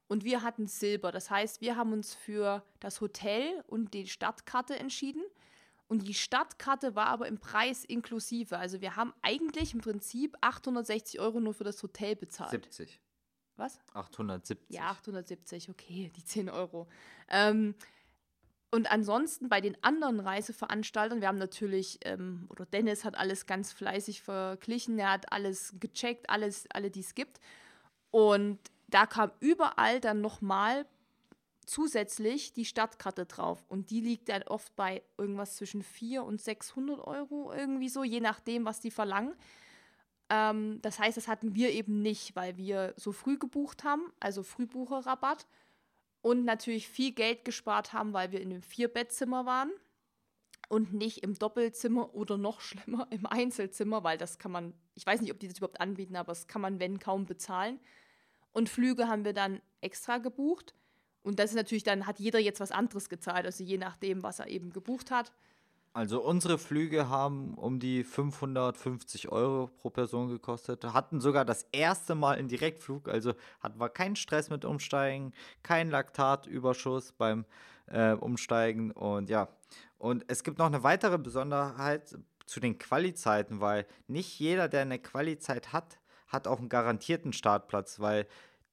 Und 0.06 0.22
wir 0.22 0.42
hatten 0.42 0.68
Silber. 0.68 1.10
Das 1.10 1.30
heißt, 1.30 1.60
wir 1.60 1.74
haben 1.74 1.92
uns 1.92 2.14
für 2.14 2.62
das 2.78 3.00
Hotel 3.00 3.64
und 3.66 3.92
die 3.92 4.06
Stadtkarte 4.06 4.78
entschieden. 4.78 5.24
Und 5.88 6.06
die 6.06 6.14
Stadtkarte 6.14 6.94
war 6.94 7.06
aber 7.06 7.26
im 7.26 7.38
Preis 7.38 7.84
inklusive. 7.84 8.56
Also 8.56 8.80
wir 8.80 8.94
haben 8.94 9.14
eigentlich 9.22 9.74
im 9.74 9.80
Prinzip 9.80 10.36
860 10.42 11.18
Euro 11.18 11.40
nur 11.40 11.54
für 11.54 11.64
das 11.64 11.82
Hotel 11.82 12.14
bezahlt. 12.14 12.52
70. 12.52 13.00
Was? 13.56 13.80
870. 13.94 14.76
Ja, 14.76 14.90
870, 14.90 15.70
okay, 15.70 16.12
die 16.14 16.24
10 16.24 16.50
Euro. 16.50 16.86
Ähm, 17.28 17.74
und 18.70 18.90
ansonsten 18.90 19.48
bei 19.48 19.60
den 19.60 19.76
anderen 19.82 20.20
Reiseveranstaltern, 20.20 21.20
wir 21.20 21.28
haben 21.28 21.38
natürlich, 21.38 22.00
ähm, 22.04 22.46
oder 22.50 22.66
Dennis 22.66 23.04
hat 23.04 23.16
alles 23.16 23.46
ganz 23.46 23.72
fleißig 23.72 24.22
verglichen, 24.22 24.98
er 24.98 25.12
hat 25.12 25.32
alles 25.32 25.74
gecheckt, 25.78 26.28
alles, 26.28 26.66
alle, 26.70 26.90
die 26.90 27.00
es 27.00 27.14
gibt. 27.14 27.40
Und 28.10 28.58
da 28.88 29.06
kam 29.06 29.30
überall 29.40 30.00
dann 30.00 30.20
nochmal 30.20 30.86
zusätzlich 31.64 32.52
die 32.52 32.64
Stadtkarte 32.64 33.26
drauf. 33.26 33.64
Und 33.68 33.90
die 33.90 34.00
liegt 34.00 34.28
dann 34.28 34.42
oft 34.44 34.74
bei 34.76 35.02
irgendwas 35.16 35.56
zwischen 35.56 35.82
400 35.82 36.28
und 36.28 36.40
600 36.40 37.00
Euro, 37.00 37.52
irgendwie 37.52 37.88
so, 37.88 38.04
je 38.04 38.20
nachdem, 38.20 38.64
was 38.64 38.80
die 38.80 38.90
verlangen. 38.90 39.34
Ähm, 40.28 40.80
das 40.82 40.98
heißt, 40.98 41.16
das 41.16 41.28
hatten 41.28 41.54
wir 41.54 41.70
eben 41.70 42.02
nicht, 42.02 42.34
weil 42.34 42.56
wir 42.56 42.94
so 42.96 43.12
früh 43.12 43.38
gebucht 43.38 43.84
haben, 43.84 44.12
also 44.18 44.42
Frühbucherrabatt 44.42 45.46
und 46.26 46.44
natürlich 46.44 46.88
viel 46.88 47.12
Geld 47.12 47.44
gespart 47.44 47.92
haben, 47.92 48.12
weil 48.12 48.32
wir 48.32 48.40
in 48.40 48.50
einem 48.50 48.62
Vierbettzimmer 48.62 49.46
waren 49.46 49.70
und 50.68 50.92
nicht 50.92 51.22
im 51.22 51.38
Doppelzimmer 51.38 52.16
oder 52.16 52.36
noch 52.36 52.60
schlimmer 52.60 53.06
im 53.10 53.26
Einzelzimmer, 53.26 54.02
weil 54.02 54.18
das 54.18 54.40
kann 54.40 54.50
man, 54.50 54.74
ich 54.96 55.06
weiß 55.06 55.20
nicht, 55.20 55.30
ob 55.30 55.38
die 55.38 55.46
das 55.46 55.58
überhaupt 55.58 55.80
anbieten, 55.80 56.16
aber 56.16 56.32
das 56.32 56.48
kann 56.48 56.62
man, 56.62 56.80
wenn, 56.80 56.98
kaum 56.98 57.26
bezahlen. 57.26 57.78
Und 58.50 58.68
Flüge 58.68 59.06
haben 59.06 59.24
wir 59.24 59.34
dann 59.34 59.60
extra 59.80 60.18
gebucht. 60.18 60.74
Und 61.22 61.38
das 61.38 61.50
ist 61.50 61.56
natürlich 61.56 61.84
dann, 61.84 62.08
hat 62.08 62.18
jeder 62.18 62.40
jetzt 62.40 62.58
was 62.58 62.72
anderes 62.72 63.08
gezahlt, 63.08 63.46
also 63.46 63.62
je 63.62 63.78
nachdem, 63.78 64.24
was 64.24 64.40
er 64.40 64.48
eben 64.48 64.72
gebucht 64.72 65.12
hat. 65.12 65.32
Also 65.96 66.20
unsere 66.20 66.58
Flüge 66.58 67.08
haben 67.08 67.54
um 67.54 67.80
die 67.80 68.04
550 68.04 69.32
Euro 69.32 69.68
pro 69.78 69.88
Person 69.88 70.28
gekostet, 70.28 70.84
hatten 70.84 71.22
sogar 71.22 71.46
das 71.46 71.62
erste 71.72 72.14
Mal 72.14 72.36
einen 72.36 72.48
Direktflug, 72.48 73.08
also 73.08 73.32
hatten 73.60 73.80
wir 73.80 73.88
keinen 73.88 74.14
Stress 74.14 74.50
mit 74.50 74.66
Umsteigen, 74.66 75.32
keinen 75.62 75.90
Laktatüberschuss 75.90 77.12
beim 77.12 77.46
äh, 77.86 78.12
Umsteigen 78.12 78.90
und 78.90 79.30
ja. 79.30 79.48
Und 79.96 80.26
es 80.28 80.44
gibt 80.44 80.58
noch 80.58 80.66
eine 80.66 80.82
weitere 80.82 81.16
Besonderheit 81.16 82.18
zu 82.44 82.60
den 82.60 82.76
Qualizeiten, 82.76 83.62
weil 83.62 83.86
nicht 84.06 84.38
jeder, 84.38 84.68
der 84.68 84.82
eine 84.82 84.98
Qualizeit 84.98 85.72
hat, 85.72 85.98
hat 86.28 86.46
auch 86.46 86.58
einen 86.58 86.68
garantierten 86.68 87.32
Startplatz, 87.32 88.00
weil 88.00 88.26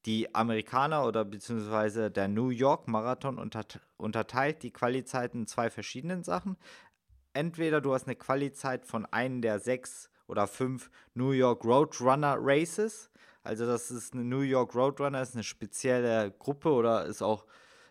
die 0.05 0.35
Amerikaner 0.35 1.05
oder 1.05 1.23
beziehungsweise 1.23 2.11
der 2.11 2.27
New 2.27 2.49
York 2.49 2.89
Marathon 2.89 3.37
unterteilt 3.95 4.61
die 4.61 4.71
Qualizeiten 4.71 5.43
in 5.43 5.47
zwei 5.47 5.69
verschiedenen 5.69 6.25
Sachen 6.25 6.57
entweder 7.33 7.81
du 7.81 7.93
hast 7.93 8.07
eine 8.07 8.15
Qualizeit 8.15 8.85
von 8.85 9.05
einem 9.07 9.41
der 9.41 9.59
sechs 9.59 10.09
oder 10.27 10.47
fünf 10.47 10.89
New 11.13 11.31
York 11.31 11.63
Roadrunner 11.65 12.37
Races. 12.39 13.09
Also 13.43 13.65
das 13.65 13.91
ist 13.91 14.13
eine 14.13 14.23
New 14.23 14.41
York 14.41 14.73
Roadrunner, 14.73 15.21
ist 15.21 15.35
eine 15.35 15.43
spezielle 15.43 16.31
Gruppe 16.39 16.71
oder 16.71 17.05
ist 17.05 17.21
auch 17.21 17.45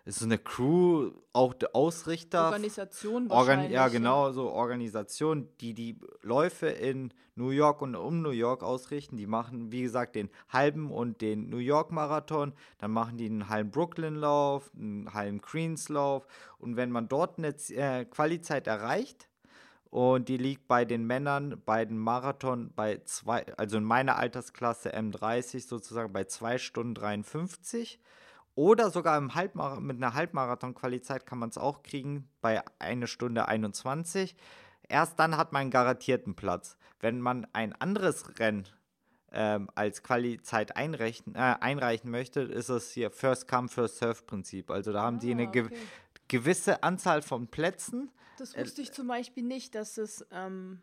ist 0.05 0.19
so 0.19 0.25
eine 0.25 0.39
Crew, 0.39 1.13
auch 1.33 1.55
der 1.55 1.77
Ausrichter. 1.77 2.47
Organisation 2.47 3.31
Organ 3.31 3.71
Ja, 3.71 3.87
genau, 3.87 4.33
so 4.33 4.51
Organisation, 4.51 5.49
die 5.61 5.75
die 5.75 5.97
Läufe 6.23 6.67
in 6.67 7.15
New 7.37 7.51
York 7.51 7.83
und 7.83 7.95
um 7.95 8.21
New 8.21 8.31
York 8.31 8.65
ausrichten. 8.65 9.17
Die 9.17 9.29
machen, 9.29 9.71
wie 9.71 9.83
gesagt, 9.83 10.17
den 10.17 10.29
halben 10.49 10.91
und 10.91 11.21
den 11.21 11.49
New 11.51 11.59
York 11.59 11.93
Marathon. 11.93 12.53
Dann 12.79 12.91
machen 12.91 13.17
die 13.17 13.27
einen 13.27 13.49
halben 13.49 13.71
Brooklyn-Lauf, 13.71 14.73
einen 14.75 15.15
halben 15.15 15.41
Queens-Lauf. 15.41 16.27
Und 16.59 16.77
wenn 16.77 16.91
man 16.91 17.09
dort 17.09 17.39
eine 17.39 17.55
äh, 17.71 18.05
Qualizeit 18.05 18.67
erreicht, 18.67 19.29
und 19.93 20.31
die 20.31 20.39
liegt 20.39 20.69
bei 20.69 20.87
den 20.87 21.07
Männern 21.07 21.61
bei 21.67 21.85
den 21.85 21.99
Marathon 21.99 22.73
bei 22.75 23.03
zwei, 23.05 23.45
also 23.59 23.77
in 23.77 23.85
meiner 23.85 24.17
Altersklasse 24.17 24.97
M30 24.97 25.69
sozusagen 25.69 26.15
bei 26.15 26.25
2 26.25 26.57
Stunden 26.57 26.95
53. 26.95 28.01
Oder 28.55 28.91
sogar 28.91 29.19
im 29.19 29.35
Halbmar 29.35 29.81
mit 29.81 29.99
einer 29.99 30.15
Halbmarathon-Qualizeit 30.15 31.27
kann 31.27 31.39
man 31.39 31.51
es 31.51 31.59
auch 31.59 31.83
kriegen 31.83 32.31
bei 32.41 32.63
1 32.79 33.11
Stunde 33.11 33.49
21. 33.49 34.35
Erst 34.89 35.19
dann 35.21 35.37
hat 35.37 35.53
man 35.53 35.61
einen 35.61 35.71
garantierten 35.71 36.37
Platz. 36.37 36.79
Wenn 36.99 37.21
man 37.21 37.47
ein 37.53 37.75
anderes 37.75 38.39
Rennen 38.39 38.65
ähm, 39.31 39.69
als 39.75 40.03
Qualizeit 40.03 40.75
einreichen, 40.75 41.35
äh, 41.35 41.57
einreichen 41.61 42.11
möchte, 42.11 42.41
ist 42.41 42.71
es 42.71 42.93
hier 42.93 43.11
First 43.11 43.47
Come, 43.47 43.69
First 43.69 43.99
Serve 43.99 44.23
Prinzip. 44.23 44.71
Also 44.71 44.93
da 44.93 45.03
haben 45.03 45.17
ah, 45.17 45.21
die 45.21 45.33
eine 45.33 45.51
ge 45.51 45.65
okay. 45.65 45.77
Gewisse 46.33 46.83
Anzahl 46.83 47.23
von 47.23 47.47
Plätzen 47.47 48.11
das 48.39 48.55
äh, 48.55 48.65
wusste 48.65 48.83
ich 48.83 48.93
zum 48.93 49.07
Beispiel 49.07 49.45
nicht, 49.45 49.75
dass 49.75 49.99
es. 49.99 50.27
Ähm, 50.33 50.81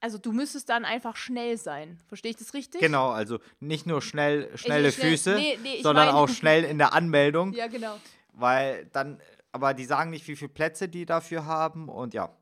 also 0.00 0.18
du 0.18 0.32
müsstest 0.32 0.68
dann 0.68 0.84
einfach 0.84 1.14
schnell 1.14 1.56
sein. 1.56 2.00
Verstehe 2.08 2.32
ich 2.32 2.36
das 2.36 2.54
richtig? 2.54 2.80
Genau, 2.80 3.10
also 3.10 3.38
nicht 3.60 3.86
nur 3.86 4.02
schnell, 4.02 4.50
schnelle 4.58 4.90
schnell, 4.90 5.10
Füße, 5.10 5.36
nee, 5.36 5.56
nee, 5.62 5.80
sondern 5.80 6.06
meine, 6.06 6.18
auch 6.18 6.28
schnell 6.28 6.64
in 6.64 6.78
der 6.78 6.92
Anmeldung. 6.92 7.52
ja, 7.52 7.68
genau. 7.68 8.00
Weil 8.32 8.86
dann, 8.86 9.20
aber 9.52 9.74
die 9.74 9.84
sagen 9.84 10.10
nicht, 10.10 10.26
wie 10.26 10.34
viele 10.34 10.48
Plätze 10.48 10.88
die 10.88 11.06
dafür 11.06 11.46
haben 11.46 11.88
und 11.88 12.14
ja, 12.14 12.34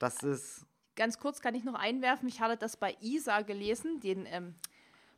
das 0.00 0.24
ist. 0.24 0.66
Ganz 0.96 1.20
kurz 1.20 1.40
kann 1.40 1.54
ich 1.54 1.62
noch 1.62 1.74
einwerfen, 1.74 2.26
ich 2.26 2.40
hatte 2.40 2.56
das 2.56 2.76
bei 2.76 2.96
ISA 3.00 3.42
gelesen, 3.42 4.00
den 4.00 4.26
ähm, 4.26 4.56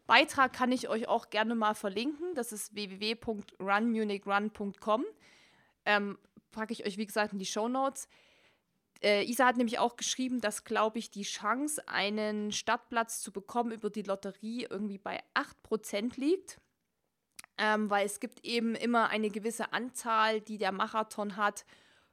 Beitrag 0.07 0.53
kann 0.53 0.73
ich 0.73 0.91
euch 0.91 1.09
auch 1.09 1.31
gerne 1.31 1.55
mal 1.55 1.75
verlinken. 1.75 2.35
Das 2.35 2.53
ist 2.53 2.75
www.runmunichrun.com. 2.75 5.05
Ähm, 5.87 6.19
packe 6.57 6.73
ich 6.73 6.85
euch, 6.87 6.97
wie 6.97 7.07
gesagt, 7.07 7.33
in 7.33 7.39
die 7.39 7.47
Show 7.47 7.69
Notes. 7.69 8.09
Äh, 9.03 9.25
Isa 9.25 9.47
hat 9.47 9.59
nämlich 9.59 9.79
auch 9.79 9.97
geschrieben, 9.97 10.41
dass, 10.41 10.65
glaube 10.65 10.99
ich, 10.99 11.11
die 11.11 11.23
Chance, 11.23 11.87
einen 11.87 12.51
Stadtplatz 12.51 13.21
zu 13.21 13.31
bekommen 13.31 13.73
über 13.73 13.91
die 13.91 14.03
Lotterie 14.03 14.67
irgendwie 14.69 14.99
bei 14.99 15.23
8% 15.35 16.19
liegt. 16.19 16.59
Ähm, 17.59 17.89
weil 17.89 18.05
es 18.05 18.21
gibt 18.21 18.45
eben 18.45 18.75
immer 18.75 19.09
eine 19.09 19.31
gewisse 19.31 19.73
Anzahl, 19.73 20.41
die 20.41 20.59
der 20.59 20.73
Marathon 20.73 21.37
hat 21.37 21.65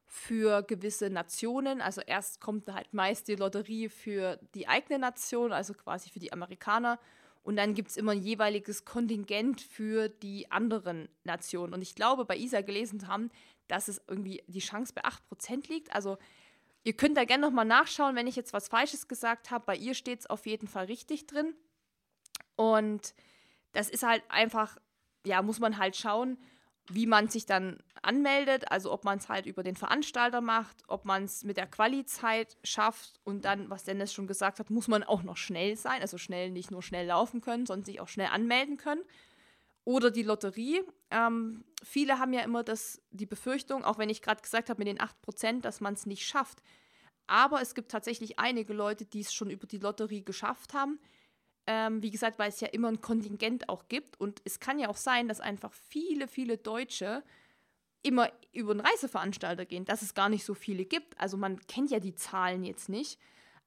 für 0.05 0.61
gewisse 0.61 1.09
Nationen. 1.09 1.81
Also 1.81 2.01
erst 2.01 2.39
kommt 2.39 2.71
halt 2.71 2.93
meist 2.93 3.27
die 3.27 3.35
Lotterie 3.35 3.89
für 3.89 4.39
die 4.53 4.67
eigene 4.67 4.99
Nation, 4.99 5.51
also 5.51 5.73
quasi 5.73 6.09
für 6.09 6.19
die 6.19 6.31
Amerikaner. 6.31 6.99
Und 7.43 7.57
dann 7.57 7.73
gibt 7.73 7.89
es 7.89 7.97
immer 7.97 8.13
ein 8.13 8.21
jeweiliges 8.21 8.85
Kontingent 8.85 9.59
für 9.59 10.07
die 10.07 10.49
anderen 10.49 11.09
Nationen. 11.25 11.73
Und 11.73 11.81
ich 11.81 11.93
glaube, 11.93 12.23
bei 12.23 12.37
ISA 12.37 12.61
gelesen 12.61 13.07
haben, 13.07 13.31
dass 13.67 13.87
es 13.87 14.01
irgendwie 14.07 14.43
die 14.47 14.59
Chance 14.59 14.93
bei 14.93 15.03
8% 15.03 15.67
liegt. 15.69 15.93
Also 15.93 16.17
ihr 16.83 16.93
könnt 16.93 17.17
da 17.17 17.25
gerne 17.25 17.41
nochmal 17.41 17.65
nachschauen, 17.65 18.15
wenn 18.15 18.27
ich 18.27 18.35
jetzt 18.35 18.53
was 18.53 18.67
Falsches 18.67 19.07
gesagt 19.07 19.51
habe. 19.51 19.65
Bei 19.65 19.75
ihr 19.75 19.93
steht 19.93 20.21
es 20.21 20.29
auf 20.29 20.45
jeden 20.45 20.67
Fall 20.67 20.85
richtig 20.85 21.27
drin. 21.27 21.55
Und 22.55 23.13
das 23.71 23.89
ist 23.89 24.03
halt 24.03 24.23
einfach, 24.29 24.77
ja, 25.25 25.41
muss 25.41 25.59
man 25.59 25.77
halt 25.77 25.95
schauen, 25.95 26.37
wie 26.89 27.07
man 27.07 27.29
sich 27.29 27.45
dann 27.45 27.79
anmeldet, 28.01 28.69
also 28.69 28.91
ob 28.91 29.05
man 29.05 29.17
es 29.17 29.29
halt 29.29 29.45
über 29.45 29.63
den 29.63 29.77
Veranstalter 29.77 30.41
macht, 30.41 30.83
ob 30.87 31.05
man 31.05 31.23
es 31.23 31.43
mit 31.43 31.55
der 31.55 31.67
Quali-Zeit 31.67 32.57
schafft 32.63 33.21
und 33.23 33.45
dann, 33.45 33.69
was 33.69 33.85
Dennis 33.85 34.13
schon 34.13 34.27
gesagt 34.27 34.59
hat, 34.59 34.69
muss 34.69 34.89
man 34.89 35.03
auch 35.03 35.23
noch 35.23 35.37
schnell 35.37 35.77
sein, 35.77 36.01
also 36.01 36.17
schnell 36.17 36.51
nicht 36.51 36.71
nur 36.71 36.83
schnell 36.83 37.07
laufen 37.07 37.39
können, 37.39 37.65
sondern 37.65 37.85
sich 37.85 38.01
auch 38.01 38.09
schnell 38.09 38.27
anmelden 38.27 38.75
können. 38.75 39.01
Oder 39.85 40.11
die 40.11 40.23
Lotterie. 40.23 40.83
Ähm, 41.11 41.65
viele 41.83 42.19
haben 42.19 42.33
ja 42.33 42.41
immer 42.41 42.63
das, 42.63 43.01
die 43.11 43.25
Befürchtung, 43.25 43.83
auch 43.83 43.97
wenn 43.97 44.09
ich 44.09 44.21
gerade 44.21 44.41
gesagt 44.41 44.69
habe 44.69 44.79
mit 44.79 44.87
den 44.87 44.99
8%, 44.99 45.61
dass 45.61 45.81
man 45.81 45.93
es 45.93 46.05
nicht 46.05 46.25
schafft. 46.25 46.63
Aber 47.27 47.61
es 47.61 47.75
gibt 47.75 47.91
tatsächlich 47.91 48.39
einige 48.39 48.73
Leute, 48.73 49.05
die 49.05 49.21
es 49.21 49.33
schon 49.33 49.49
über 49.49 49.67
die 49.67 49.77
Lotterie 49.77 50.23
geschafft 50.23 50.73
haben. 50.73 50.99
Ähm, 51.65 52.03
wie 52.03 52.11
gesagt, 52.11 52.39
weil 52.39 52.49
es 52.49 52.59
ja 52.59 52.67
immer 52.69 52.89
ein 52.89 53.01
Kontingent 53.01 53.69
auch 53.69 53.87
gibt. 53.87 54.19
Und 54.19 54.41
es 54.45 54.59
kann 54.59 54.79
ja 54.79 54.89
auch 54.89 54.97
sein, 54.97 55.27
dass 55.27 55.39
einfach 55.39 55.73
viele, 55.73 56.27
viele 56.27 56.57
Deutsche 56.57 57.23
immer 58.03 58.29
über 58.51 58.71
einen 58.71 58.81
Reiseveranstalter 58.81 59.65
gehen, 59.65 59.85
dass 59.85 60.01
es 60.01 60.13
gar 60.13 60.29
nicht 60.29 60.43
so 60.43 60.53
viele 60.53 60.85
gibt. 60.85 61.19
Also 61.19 61.37
man 61.37 61.59
kennt 61.67 61.89
ja 61.89 61.99
die 61.99 62.15
Zahlen 62.15 62.63
jetzt 62.65 62.89
nicht. 62.89 63.17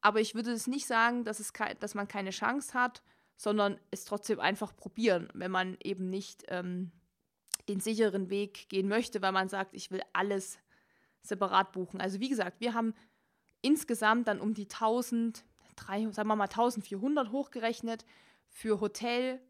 Aber 0.02 0.20
ich 0.20 0.34
würde 0.34 0.52
es 0.52 0.66
nicht 0.66 0.86
sagen, 0.86 1.24
dass, 1.24 1.40
es 1.40 1.52
dass 1.80 1.94
man 1.94 2.06
keine 2.06 2.30
Chance 2.30 2.74
hat, 2.74 3.02
sondern 3.36 3.78
es 3.90 4.04
trotzdem 4.04 4.40
einfach 4.40 4.74
probieren, 4.74 5.28
wenn 5.34 5.50
man 5.50 5.76
eben 5.82 6.08
nicht 6.08 6.44
ähm, 6.48 6.90
den 7.68 7.80
sicheren 7.80 8.30
Weg 8.30 8.68
gehen 8.68 8.88
möchte, 8.88 9.22
weil 9.22 9.32
man 9.32 9.48
sagt, 9.48 9.74
ich 9.74 9.90
will 9.90 10.02
alles 10.12 10.58
separat 11.22 11.72
buchen. 11.72 12.00
Also 12.00 12.20
wie 12.20 12.28
gesagt, 12.28 12.60
wir 12.60 12.74
haben 12.74 12.94
insgesamt 13.62 14.28
dann 14.28 14.40
um 14.40 14.54
die 14.54 14.64
1000 14.64 15.44
3, 15.76 16.10
sagen 16.10 16.28
wir 16.28 16.36
mal 16.36 16.44
1400 16.44 17.30
hochgerechnet 17.30 18.04
für 18.48 18.80
Hotel, 18.80 19.40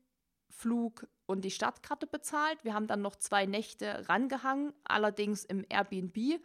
Flug 0.51 1.07
und 1.27 1.45
die 1.45 1.51
Stadtkarte 1.51 2.07
bezahlt. 2.07 2.63
Wir 2.65 2.75
haben 2.75 2.87
dann 2.87 3.03
noch 3.03 3.17
zwei 3.17 3.47
Nächte 3.47 4.09
rangehangen, 4.09 4.73
allerdings 4.85 5.45
im 5.45 5.65
Airbnb, 5.69 6.41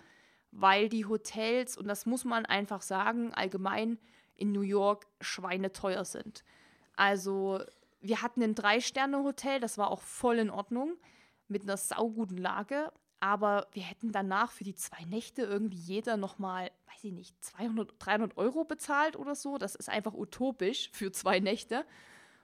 weil 0.51 0.89
die 0.89 1.05
Hotels, 1.05 1.77
und 1.77 1.87
das 1.87 2.05
muss 2.05 2.25
man 2.25 2.45
einfach 2.45 2.81
sagen, 2.81 3.33
allgemein 3.33 3.99
in 4.35 4.51
New 4.51 4.61
York 4.61 5.07
schweineteuer 5.21 6.05
sind. 6.05 6.43
Also 7.02 7.60
wir 7.99 8.22
hatten 8.22 8.43
ein 8.43 8.54
Drei-Sterne-Hotel, 8.54 9.60
das 9.60 9.80
war 9.80 9.89
auch 9.89 10.04
voll 10.04 10.38
in 10.38 10.52
Ordnung, 10.52 10.97
mit 11.47 11.64
einer 11.64 11.76
sauguten 11.76 12.38
Lage. 12.38 12.91
Aber 13.20 13.66
wir 13.72 13.82
hätten 13.82 14.12
danach 14.12 14.52
für 14.52 14.64
die 14.64 14.76
zwei 14.76 15.04
Nächte 15.06 15.41
irgendwie 15.41 15.80
jeder 15.80 16.16
nochmal, 16.16 16.70
weiß 16.93 17.06
ich 17.06 17.12
nicht, 17.12 17.43
200, 17.43 17.95
300 17.97 18.38
Euro 18.38 18.66
bezahlt 18.66 19.16
oder 19.16 19.34
so. 19.34 19.58
Das 19.58 19.74
ist 19.74 19.89
einfach 19.89 20.14
utopisch 20.14 20.91
für 20.93 21.12
zwei 21.12 21.39
Nächte. 21.39 21.86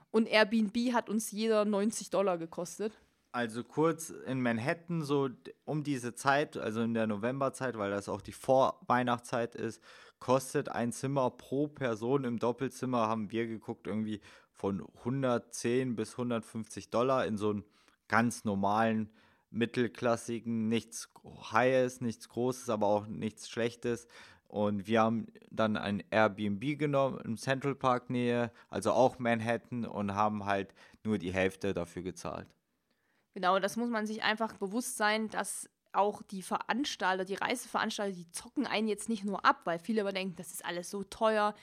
Und 0.10 0.28
Airbnb 0.28 0.76
hat 0.92 1.08
uns 1.08 1.30
jeder 1.30 1.64
90 1.64 2.10
Dollar 2.10 2.40
gekostet. 2.40 2.98
Also 3.32 3.64
kurz 3.64 4.10
in 4.10 4.42
Manhattan, 4.42 5.04
so 5.04 5.30
um 5.66 5.84
diese 5.84 6.16
Zeit, 6.16 6.58
also 6.58 6.82
in 6.82 6.96
der 6.96 7.06
Novemberzeit, 7.06 7.78
weil 7.78 7.92
das 7.92 8.10
auch 8.10 8.22
die 8.22 8.32
Vorweihnachtszeit 8.32 9.54
ist, 9.54 9.84
kostet 10.20 10.70
ein 10.70 10.92
Zimmer 10.92 11.30
pro 11.30 11.68
Person 11.68 12.24
im 12.24 12.40
Doppelzimmer, 12.40 13.08
haben 13.08 13.32
wir 13.32 13.46
geguckt, 13.46 13.86
irgendwie 13.86 14.22
von 14.58 14.86
110 15.00 15.96
bis 15.96 16.14
150 16.14 16.90
Dollar 16.90 17.26
in 17.26 17.38
so 17.38 17.52
einem 17.52 17.64
ganz 18.08 18.44
normalen 18.44 19.10
mittelklassigen, 19.50 20.68
nichts 20.68 21.10
Highs, 21.52 22.02
nichts 22.02 22.28
Großes, 22.30 22.70
aber 22.70 22.88
auch 22.88 23.08
nichts 23.08 23.50
Schlechtes. 23.50 24.08
Und 24.48 24.88
wir 24.88 25.02
haben 25.02 25.28
dann 25.52 25.78
ein 25.78 26.04
Airbnb 26.10 26.80
genommen 26.80 27.20
im 27.24 27.38
Central 27.38 27.76
Park 27.76 28.10
Nähe, 28.10 28.52
also 28.70 28.92
auch 28.92 29.20
Manhattan, 29.20 29.86
und 29.86 30.16
haben 30.16 30.46
halt 30.46 30.74
nur 31.04 31.18
die 31.18 31.34
Hälfte 31.34 31.74
dafür 31.74 32.02
gezahlt. 32.02 32.48
Genau, 33.34 33.60
das 33.60 33.76
muss 33.76 33.90
man 33.90 34.08
sich 34.08 34.24
einfach 34.24 34.54
bewusst 34.54 34.98
sein, 34.98 35.30
dass 35.30 35.70
auch 35.94 36.22
die 36.22 36.42
Veranstalter, 36.42 37.26
die 37.26 37.36
Reiseveranstalter, 37.36 38.16
die 38.16 38.30
zocken 38.32 38.66
einen 38.66 38.88
jetzt 38.88 39.10
nicht 39.10 39.24
nur 39.24 39.46
ab, 39.46 39.62
weil 39.66 39.80
viele 39.80 40.02
überdenken, 40.02 40.36
das 40.36 40.52
ist 40.52 40.66
alles 40.66 40.90
so 40.90 41.04
teuer. 41.04 41.54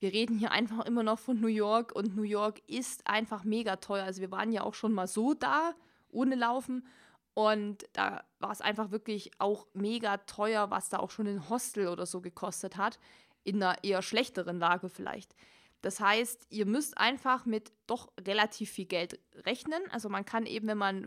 Wir 0.00 0.12
reden 0.12 0.38
hier 0.38 0.52
einfach 0.52 0.84
immer 0.86 1.02
noch 1.02 1.18
von 1.18 1.40
New 1.40 1.48
York 1.48 1.92
und 1.92 2.16
New 2.16 2.22
York 2.22 2.60
ist 2.66 3.06
einfach 3.06 3.44
mega 3.44 3.76
teuer. 3.76 4.04
Also 4.04 4.20
wir 4.20 4.30
waren 4.30 4.52
ja 4.52 4.62
auch 4.62 4.74
schon 4.74 4.92
mal 4.92 5.08
so 5.08 5.34
da, 5.34 5.74
ohne 6.10 6.36
Laufen. 6.36 6.86
Und 7.34 7.84
da 7.92 8.24
war 8.38 8.50
es 8.50 8.60
einfach 8.60 8.90
wirklich 8.90 9.30
auch 9.38 9.66
mega 9.72 10.18
teuer, 10.18 10.70
was 10.70 10.88
da 10.88 10.98
auch 10.98 11.10
schon 11.10 11.26
ein 11.26 11.48
Hostel 11.48 11.88
oder 11.88 12.06
so 12.06 12.20
gekostet 12.20 12.76
hat. 12.76 12.98
In 13.44 13.62
einer 13.62 13.82
eher 13.82 14.02
schlechteren 14.02 14.58
Lage 14.58 14.88
vielleicht. 14.88 15.34
Das 15.82 16.00
heißt, 16.00 16.46
ihr 16.50 16.66
müsst 16.66 16.98
einfach 16.98 17.46
mit 17.46 17.72
doch 17.86 18.12
relativ 18.20 18.70
viel 18.70 18.86
Geld 18.86 19.20
rechnen. 19.46 19.80
Also 19.90 20.08
man 20.08 20.24
kann 20.24 20.46
eben, 20.46 20.66
wenn 20.68 20.78
man 20.78 21.06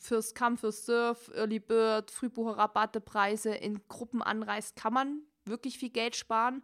fürs 0.00 0.34
Come, 0.34 0.56
fürs 0.56 0.86
Surf, 0.86 1.30
Early 1.34 1.60
Bird, 1.60 2.10
Frühbucherrabattepreise 2.10 3.54
in 3.54 3.86
Gruppen 3.88 4.22
anreist, 4.22 4.76
kann 4.76 4.94
man 4.94 5.20
wirklich 5.44 5.78
viel 5.78 5.90
Geld 5.90 6.16
sparen. 6.16 6.62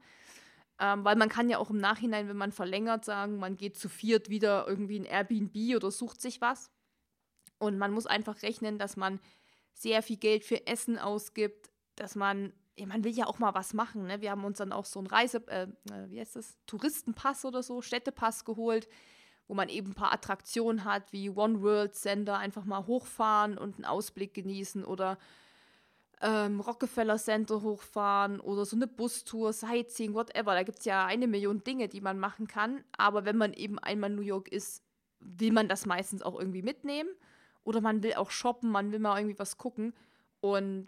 Ähm, 0.81 1.05
weil 1.05 1.17
man 1.17 1.29
kann 1.29 1.49
ja 1.49 1.59
auch 1.59 1.71
im 1.71 1.79
Nachhinein, 1.79 2.29
wenn 2.29 2.37
man 2.37 2.53
verlängert, 2.53 3.05
sagen, 3.05 3.39
man 3.39 3.57
geht 3.57 3.77
zu 3.77 3.89
viert 3.89 4.29
wieder 4.29 4.67
irgendwie 4.69 4.97
in 4.97 5.05
Airbnb 5.05 5.77
oder 5.77 5.91
sucht 5.91 6.21
sich 6.21 6.41
was. 6.41 6.71
Und 7.59 7.79
man 7.79 7.93
muss 7.93 8.07
einfach 8.07 8.43
rechnen, 8.43 8.79
dass 8.79 8.97
man 8.97 9.19
sehr 9.75 10.03
viel 10.03 10.17
Geld 10.17 10.45
für 10.45 10.67
Essen 10.67 10.99
ausgibt, 10.99 11.71
dass 11.97 12.15
man, 12.15 12.53
ja, 12.77 12.87
man 12.87 13.03
will 13.03 13.13
ja 13.13 13.27
auch 13.27 13.41
mal 13.41 13.55
was 13.55 13.75
machen. 13.75 14.07
Ne? 14.07 14.21
Wir 14.21 14.31
haben 14.31 14.45
uns 14.45 14.59
dann 14.59 14.73
auch 14.73 14.85
so 14.85 15.01
einen 15.01 15.09
Reise, 15.09 15.43
äh, 15.49 15.65
äh, 15.91 16.11
wie 16.11 16.21
heißt 16.21 16.37
das, 16.37 16.57
Touristenpass 16.67 17.45
oder 17.45 17.63
so, 17.63 17.83
Städtepass 17.83 18.45
geholt, 18.45 18.89
wo 19.49 19.55
man 19.55 19.69
eben 19.69 19.91
ein 19.91 19.95
paar 19.95 20.13
Attraktionen 20.13 20.85
hat, 20.85 21.13
wie 21.13 21.31
One 21.31 21.61
World 21.63 21.97
Center, 21.97 22.39
einfach 22.39 22.65
mal 22.65 22.87
hochfahren 22.87 23.59
und 23.59 23.77
einen 23.77 23.85
Ausblick 23.85 24.35
genießen 24.35 24.85
oder 24.85 25.19
ähm, 26.21 26.61
Rockefeller 26.61 27.17
Center 27.17 27.63
hochfahren 27.63 28.41
oder 28.41 28.65
so 28.65 28.77
eine 28.77 28.87
Bustour, 28.87 29.53
Sightseeing, 29.53 30.15
whatever. 30.15 30.55
Da 30.55 30.63
gibt 30.63 30.81
es 30.81 30.85
ja 30.85 31.07
eine 31.07 31.27
Million 31.27 31.63
Dinge, 31.63 31.89
die 31.89 32.01
man 32.01 32.19
machen 32.19 32.47
kann. 32.47 32.85
Aber 32.97 33.25
wenn 33.25 33.37
man 33.37 33.53
eben 33.53 33.79
einmal 33.79 34.11
in 34.11 34.17
New 34.17 34.23
York 34.23 34.49
ist, 34.49 34.83
will 35.21 35.53
man 35.53 35.69
das 35.69 35.87
meistens 35.87 36.23
auch 36.23 36.39
irgendwie 36.39 36.63
mitnehmen. 36.63 37.11
Oder 37.65 37.81
man 37.81 38.03
will 38.03 38.15
auch 38.15 38.31
shoppen, 38.31 38.71
man 38.71 38.93
will 38.93 38.99
mal 38.99 39.19
irgendwie 39.19 39.39
was 39.39 39.59
gucken. 39.59 39.95
Und 40.41 40.87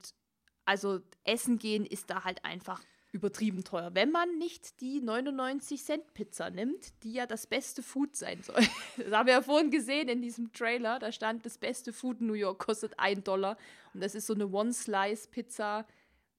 also 0.64 1.00
essen 1.24 1.58
gehen 1.58 1.84
ist 1.84 2.10
da 2.10 2.24
halt 2.24 2.44
einfach 2.44 2.80
übertrieben 3.12 3.64
teuer. 3.64 3.90
Wenn 3.94 4.10
man 4.10 4.38
nicht 4.38 4.80
die 4.80 5.00
99 5.00 5.82
Cent 5.82 6.14
Pizza 6.14 6.50
nimmt, 6.50 7.02
die 7.02 7.12
ja 7.12 7.26
das 7.26 7.46
beste 7.46 7.82
Food 7.82 8.16
sein 8.16 8.42
soll. 8.42 8.60
Das 8.96 9.12
haben 9.12 9.26
wir 9.26 9.34
ja 9.34 9.42
vorhin 9.42 9.70
gesehen 9.70 10.08
in 10.08 10.22
diesem 10.22 10.52
Trailer. 10.52 10.98
Da 10.98 11.10
stand, 11.10 11.44
das 11.44 11.58
beste 11.58 11.92
Food 11.92 12.20
in 12.20 12.26
New 12.26 12.34
York 12.34 12.58
kostet 12.58 12.98
1 12.98 13.24
Dollar. 13.24 13.56
Und 13.94 14.02
das 14.02 14.14
ist 14.14 14.26
so 14.26 14.34
eine 14.34 14.48
One-Slice-Pizza 14.48 15.86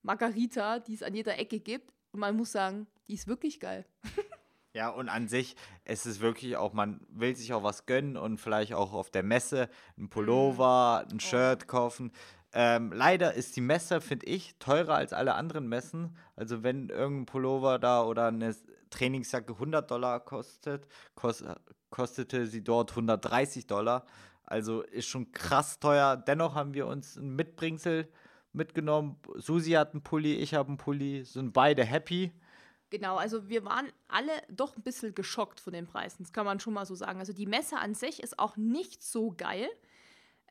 Margarita, 0.04 0.80
die 0.80 0.94
es 0.94 1.04
an 1.04 1.14
jeder 1.14 1.38
Ecke 1.38 1.60
gibt. 1.60 1.92
Und 2.12 2.20
man 2.20 2.36
muss 2.36 2.52
sagen, 2.52 2.88
die 3.08 3.14
ist 3.14 3.28
wirklich 3.28 3.60
geil. 3.60 3.86
Ja, 4.74 4.90
und 4.90 5.10
an 5.10 5.28
sich 5.28 5.58
ist 5.84 6.06
es 6.06 6.22
wirklich 6.22 6.56
auch, 6.56 6.72
man 6.72 7.02
will 7.10 7.36
sich 7.36 7.52
auch 7.52 7.64
was 7.64 7.86
gönnen 7.86 8.16
und 8.16 8.38
vielleicht 8.38 8.74
auch 8.74 8.94
auf 8.94 9.10
der 9.10 9.22
Messe 9.22 9.70
ein 9.98 10.10
Pullover, 10.10 11.06
ein 11.10 11.18
oh. 11.18 11.20
Shirt 11.20 11.68
kaufen. 11.68 12.14
Ähm, 12.54 12.92
leider 12.92 13.34
ist 13.34 13.56
die 13.56 13.62
Messe, 13.62 14.02
finde 14.02 14.26
ich, 14.26 14.56
teurer 14.60 14.96
als 14.96 15.14
alle 15.14 15.36
anderen 15.36 15.68
Messen. 15.68 16.18
Also 16.36 16.64
wenn 16.64 16.90
irgendein 16.90 17.26
Pullover 17.26 17.80
da 17.80 18.04
oder 18.04 18.28
eine 18.28 18.56
Trainingsjacke 18.90 19.54
100 19.54 19.90
Dollar 19.90 20.20
kostet, 20.20 20.86
kost, 21.16 21.46
kostete 21.90 22.48
sie 22.48 22.64
dort 22.64 22.92
130 22.92 23.68
Dollar. 23.68 24.06
Also 24.44 24.82
ist 24.82 25.08
schon 25.08 25.32
krass 25.32 25.80
teuer. 25.80 26.18
Dennoch 26.18 26.56
haben 26.56 26.74
wir 26.74 26.88
uns 26.88 27.16
ein 27.16 27.36
Mitbringsel 27.36 28.12
mitgenommen. 28.52 29.18
Susi 29.36 29.72
hat 29.72 29.94
einen 29.94 30.04
Pulli, 30.04 30.36
ich 30.36 30.54
habe 30.54 30.68
einen 30.68 30.78
Pulli, 30.78 31.24
sind 31.24 31.54
beide 31.54 31.86
happy. 31.86 32.34
Genau, 32.90 33.16
also 33.16 33.48
wir 33.48 33.64
waren 33.64 33.88
alle 34.10 34.32
doch 34.50 34.76
ein 34.76 34.84
bisschen 34.84 35.16
geschockt 35.16 35.62
von 35.62 35.72
den 35.72 35.88
Preisen, 35.88 36.24
das 36.24 36.34
kann 36.34 36.46
man 36.46 36.60
schon 36.60 36.74
mal 36.74 36.86
so 36.86 36.94
sagen. 36.94 37.20
Also 37.20 37.32
die 37.32 37.46
Messe 37.46 37.78
an 37.78 37.94
sich 37.94 38.22
ist 38.22 38.38
auch 38.38 38.58
nicht 38.58 39.02
so 39.02 39.32
geil. 39.32 39.70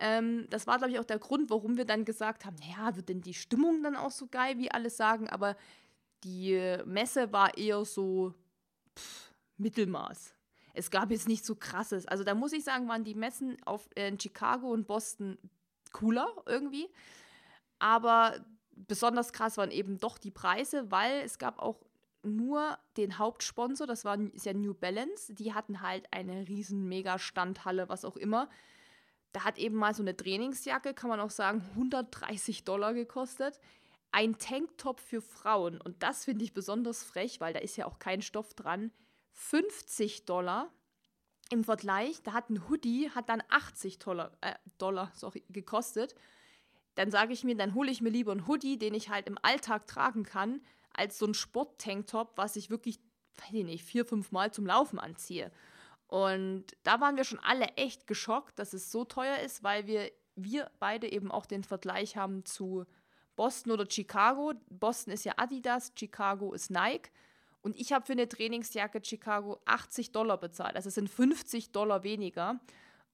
Ähm, 0.00 0.46
das 0.50 0.66
war, 0.66 0.78
glaube 0.78 0.92
ich, 0.92 0.98
auch 0.98 1.04
der 1.04 1.18
Grund, 1.18 1.50
warum 1.50 1.76
wir 1.76 1.84
dann 1.84 2.04
gesagt 2.04 2.44
haben, 2.44 2.56
naja, 2.56 2.96
wird 2.96 3.08
denn 3.08 3.20
die 3.20 3.34
Stimmung 3.34 3.82
dann 3.82 3.96
auch 3.96 4.10
so 4.10 4.26
geil, 4.26 4.58
wie 4.58 4.70
alle 4.70 4.90
sagen, 4.90 5.28
aber 5.28 5.56
die 6.24 6.78
Messe 6.84 7.32
war 7.32 7.56
eher 7.56 7.84
so 7.84 8.34
pff, 8.98 9.32
Mittelmaß. 9.58 10.34
Es 10.72 10.90
gab 10.90 11.10
jetzt 11.10 11.28
nicht 11.28 11.44
so 11.44 11.54
krasses. 11.54 12.06
Also 12.06 12.24
da 12.24 12.34
muss 12.34 12.52
ich 12.52 12.64
sagen, 12.64 12.88
waren 12.88 13.04
die 13.04 13.14
Messen 13.14 13.56
auf, 13.64 13.88
äh, 13.94 14.08
in 14.08 14.18
Chicago 14.18 14.70
und 14.70 14.86
Boston 14.86 15.38
cooler 15.92 16.28
irgendwie. 16.46 16.88
Aber 17.78 18.44
besonders 18.70 19.32
krass 19.32 19.56
waren 19.56 19.70
eben 19.70 19.98
doch 19.98 20.18
die 20.18 20.30
Preise, 20.30 20.90
weil 20.90 21.22
es 21.22 21.38
gab 21.38 21.58
auch 21.58 21.80
nur 22.22 22.78
den 22.96 23.18
Hauptsponsor, 23.18 23.86
das 23.86 24.04
war 24.04 24.18
ist 24.20 24.44
ja 24.44 24.52
New 24.52 24.74
Balance. 24.74 25.34
Die 25.34 25.54
hatten 25.54 25.80
halt 25.80 26.06
eine 26.12 26.48
riesen 26.48 26.88
Mega-Standhalle, 26.88 27.88
was 27.88 28.04
auch 28.04 28.16
immer. 28.16 28.48
Da 29.32 29.44
hat 29.44 29.58
eben 29.58 29.76
mal 29.76 29.94
so 29.94 30.02
eine 30.02 30.16
Trainingsjacke, 30.16 30.94
kann 30.94 31.10
man 31.10 31.20
auch 31.20 31.30
sagen, 31.30 31.62
130 31.74 32.64
Dollar 32.64 32.94
gekostet. 32.94 33.60
Ein 34.12 34.38
Tanktop 34.38 34.98
für 34.98 35.22
Frauen, 35.22 35.80
und 35.80 36.02
das 36.02 36.24
finde 36.24 36.44
ich 36.44 36.52
besonders 36.52 37.04
frech, 37.04 37.40
weil 37.40 37.52
da 37.52 37.60
ist 37.60 37.76
ja 37.76 37.86
auch 37.86 38.00
kein 38.00 38.22
Stoff 38.22 38.54
dran, 38.54 38.90
50 39.32 40.24
Dollar. 40.24 40.72
Im 41.50 41.62
Vergleich, 41.62 42.22
da 42.22 42.32
hat 42.32 42.50
ein 42.50 42.68
Hoodie, 42.68 43.10
hat 43.10 43.28
dann 43.28 43.42
80 43.48 43.98
Dollar, 43.98 44.32
äh, 44.40 44.54
Dollar 44.78 45.12
sorry, 45.14 45.44
gekostet. 45.48 46.14
Dann 46.96 47.10
sage 47.10 47.32
ich 47.32 47.44
mir, 47.44 47.56
dann 47.56 47.74
hole 47.74 47.90
ich 47.90 48.00
mir 48.00 48.10
lieber 48.10 48.32
einen 48.32 48.46
Hoodie, 48.48 48.78
den 48.78 48.94
ich 48.94 49.10
halt 49.10 49.28
im 49.28 49.38
Alltag 49.42 49.86
tragen 49.86 50.24
kann, 50.24 50.60
als 50.92 51.18
so 51.18 51.26
ein 51.26 51.34
Sport-Tanktop, 51.34 52.32
was 52.36 52.56
ich 52.56 52.68
wirklich, 52.68 52.98
weiß 53.36 53.52
ich 53.52 53.64
nicht, 53.64 53.84
vier, 53.84 54.04
fünf 54.04 54.32
Mal 54.32 54.52
zum 54.52 54.66
Laufen 54.66 54.98
anziehe. 54.98 55.52
Und 56.10 56.64
da 56.82 57.00
waren 57.00 57.16
wir 57.16 57.22
schon 57.22 57.38
alle 57.38 57.66
echt 57.76 58.08
geschockt, 58.08 58.58
dass 58.58 58.72
es 58.72 58.90
so 58.90 59.04
teuer 59.04 59.38
ist, 59.38 59.62
weil 59.62 59.86
wir, 59.86 60.10
wir 60.34 60.68
beide 60.80 61.10
eben 61.10 61.30
auch 61.30 61.46
den 61.46 61.62
Vergleich 61.62 62.16
haben 62.16 62.44
zu 62.44 62.84
Boston 63.36 63.70
oder 63.70 63.86
Chicago. 63.88 64.54
Boston 64.68 65.14
ist 65.14 65.24
ja 65.24 65.34
Adidas, 65.36 65.92
Chicago 65.96 66.52
ist 66.52 66.68
Nike. 66.68 67.12
Und 67.62 67.76
ich 67.76 67.92
habe 67.92 68.04
für 68.04 68.12
eine 68.12 68.28
Trainingsjacke 68.28 69.00
Chicago 69.04 69.60
80 69.66 70.10
Dollar 70.10 70.36
bezahlt. 70.36 70.74
Also 70.74 70.88
es 70.88 70.96
sind 70.96 71.08
50 71.08 71.70
Dollar 71.70 72.02
weniger. 72.02 72.58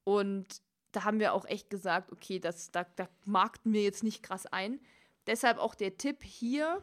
Und 0.05 0.63
da 0.93 1.05
haben 1.05 1.21
wir 1.21 1.35
auch 1.35 1.45
echt 1.45 1.69
gesagt, 1.69 2.13
okay, 2.13 2.41
das, 2.41 2.71
da, 2.71 2.85
da 2.97 3.11
markten 3.27 3.75
wir 3.75 3.83
jetzt 3.83 4.05
nicht 4.05 4.23
krass 4.23 4.47
ein. 4.47 4.81
Deshalb 5.27 5.59
auch 5.59 5.75
der 5.75 5.99
Tipp 5.99 6.23
hier, 6.23 6.81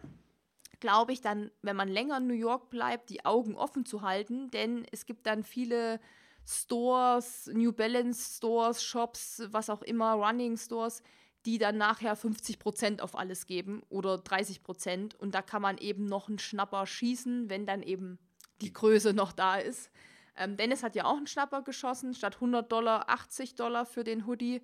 glaube 0.84 1.14
ich, 1.14 1.22
dann, 1.22 1.50
wenn 1.62 1.78
man 1.78 1.88
länger 1.88 2.18
in 2.18 2.28
New 2.28 2.34
York 2.34 2.70
bleibt, 2.70 3.10
die 3.10 3.24
Augen 3.24 3.56
offen 3.56 3.86
zu 3.86 4.02
halten, 4.02 4.52
denn 4.52 4.86
es 4.92 5.06
gibt 5.06 5.26
dann 5.26 5.42
viele 5.42 6.02
Stores, 6.46 7.50
New 7.54 7.72
Balance 7.72 8.36
Stores, 8.36 8.84
Shops, 8.84 9.44
was 9.48 9.70
auch 9.70 9.82
immer, 9.82 10.16
Running 10.16 10.58
Stores, 10.58 11.02
die 11.46 11.58
dann 11.58 11.78
nachher 11.78 12.18
50% 12.18 13.00
auf 13.00 13.18
alles 13.18 13.46
geben 13.46 13.82
oder 13.88 14.16
30% 14.16 15.16
und 15.16 15.34
da 15.34 15.42
kann 15.42 15.62
man 15.62 15.78
eben 15.78 16.04
noch 16.04 16.28
einen 16.28 16.38
Schnapper 16.38 16.86
schießen, 16.86 17.50
wenn 17.50 17.66
dann 17.66 17.82
eben 17.82 18.20
die 18.60 18.74
Größe 18.74 19.14
noch 19.14 19.32
da 19.32 19.56
ist. 19.56 19.90
Ähm, 20.36 20.58
Dennis 20.58 20.84
hat 20.84 20.96
ja 20.96 21.06
auch 21.06 21.16
einen 21.16 21.28
Schnapper 21.28 21.62
geschossen, 21.62 22.14
statt 22.14 22.36
100 22.36 22.70
Dollar 22.70 23.10
80 23.10 23.56
Dollar 23.56 23.86
für 23.86 24.04
den 24.04 24.28
Hoodie. 24.28 24.62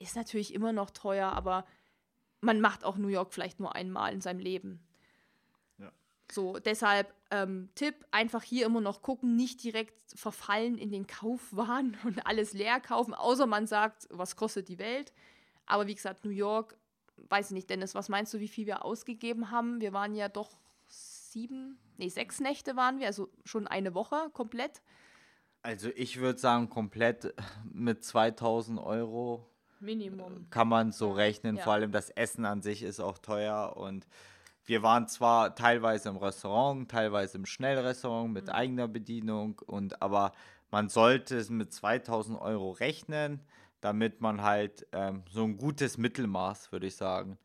Ist 0.00 0.16
natürlich 0.16 0.52
immer 0.52 0.72
noch 0.72 0.90
teuer, 0.90 1.30
aber 1.30 1.64
man 2.40 2.60
macht 2.60 2.82
auch 2.82 2.96
New 2.96 3.06
York 3.06 3.32
vielleicht 3.32 3.60
nur 3.60 3.76
einmal 3.76 4.12
in 4.12 4.20
seinem 4.20 4.40
Leben. 4.40 4.84
So, 6.32 6.58
deshalb 6.58 7.12
ähm, 7.30 7.70
Tipp, 7.74 7.94
einfach 8.10 8.42
hier 8.42 8.66
immer 8.66 8.80
noch 8.80 9.02
gucken, 9.02 9.36
nicht 9.36 9.62
direkt 9.62 9.94
verfallen 10.14 10.78
in 10.78 10.90
den 10.90 11.06
Kaufwahn 11.06 11.96
und 12.04 12.26
alles 12.26 12.52
leer 12.52 12.80
kaufen, 12.80 13.14
außer 13.14 13.46
man 13.46 13.66
sagt, 13.66 14.06
was 14.10 14.36
kostet 14.36 14.68
die 14.68 14.78
Welt. 14.78 15.12
Aber 15.66 15.86
wie 15.86 15.94
gesagt, 15.94 16.24
New 16.24 16.30
York, 16.30 16.76
weiß 17.28 17.46
ich 17.46 17.54
nicht, 17.54 17.70
Dennis, 17.70 17.94
was 17.94 18.08
meinst 18.08 18.34
du, 18.34 18.40
wie 18.40 18.48
viel 18.48 18.66
wir 18.66 18.84
ausgegeben 18.84 19.50
haben? 19.50 19.80
Wir 19.80 19.92
waren 19.92 20.14
ja 20.14 20.28
doch 20.28 20.50
sieben, 20.88 21.78
nee, 21.96 22.08
sechs 22.08 22.40
Nächte 22.40 22.76
waren 22.76 22.98
wir, 22.98 23.06
also 23.06 23.28
schon 23.44 23.66
eine 23.66 23.94
Woche 23.94 24.30
komplett. 24.32 24.82
Also 25.62 25.90
ich 25.94 26.18
würde 26.18 26.38
sagen, 26.38 26.68
komplett 26.68 27.34
mit 27.72 28.04
2000 28.04 28.80
Euro 28.80 29.46
Minimum. 29.78 30.48
kann 30.50 30.68
man 30.68 30.92
so 30.92 31.12
rechnen. 31.12 31.56
Ja. 31.56 31.62
Vor 31.62 31.74
allem 31.74 31.92
das 31.92 32.10
Essen 32.10 32.44
an 32.44 32.62
sich 32.62 32.82
ist 32.82 33.00
auch 33.00 33.18
teuer 33.18 33.76
und 33.76 34.06
wir 34.70 34.84
waren 34.84 35.08
zwar 35.08 35.56
teilweise 35.56 36.10
im 36.10 36.16
Restaurant, 36.16 36.88
teilweise 36.88 37.36
im 37.38 37.44
Schnellrestaurant 37.44 38.32
mit 38.32 38.44
mhm. 38.44 38.52
eigener 38.52 38.86
Bedienung, 38.86 39.60
und 39.66 40.00
aber 40.00 40.30
man 40.70 40.88
sollte 40.88 41.36
es 41.36 41.50
mit 41.50 41.72
2000 41.72 42.40
Euro 42.40 42.70
rechnen, 42.70 43.40
damit 43.80 44.20
man 44.20 44.42
halt 44.42 44.86
ähm, 44.92 45.24
so 45.28 45.42
ein 45.42 45.56
gutes 45.56 45.98
Mittelmaß, 45.98 46.70
würde 46.70 46.86
ich 46.86 46.94
sagen. 46.94 47.36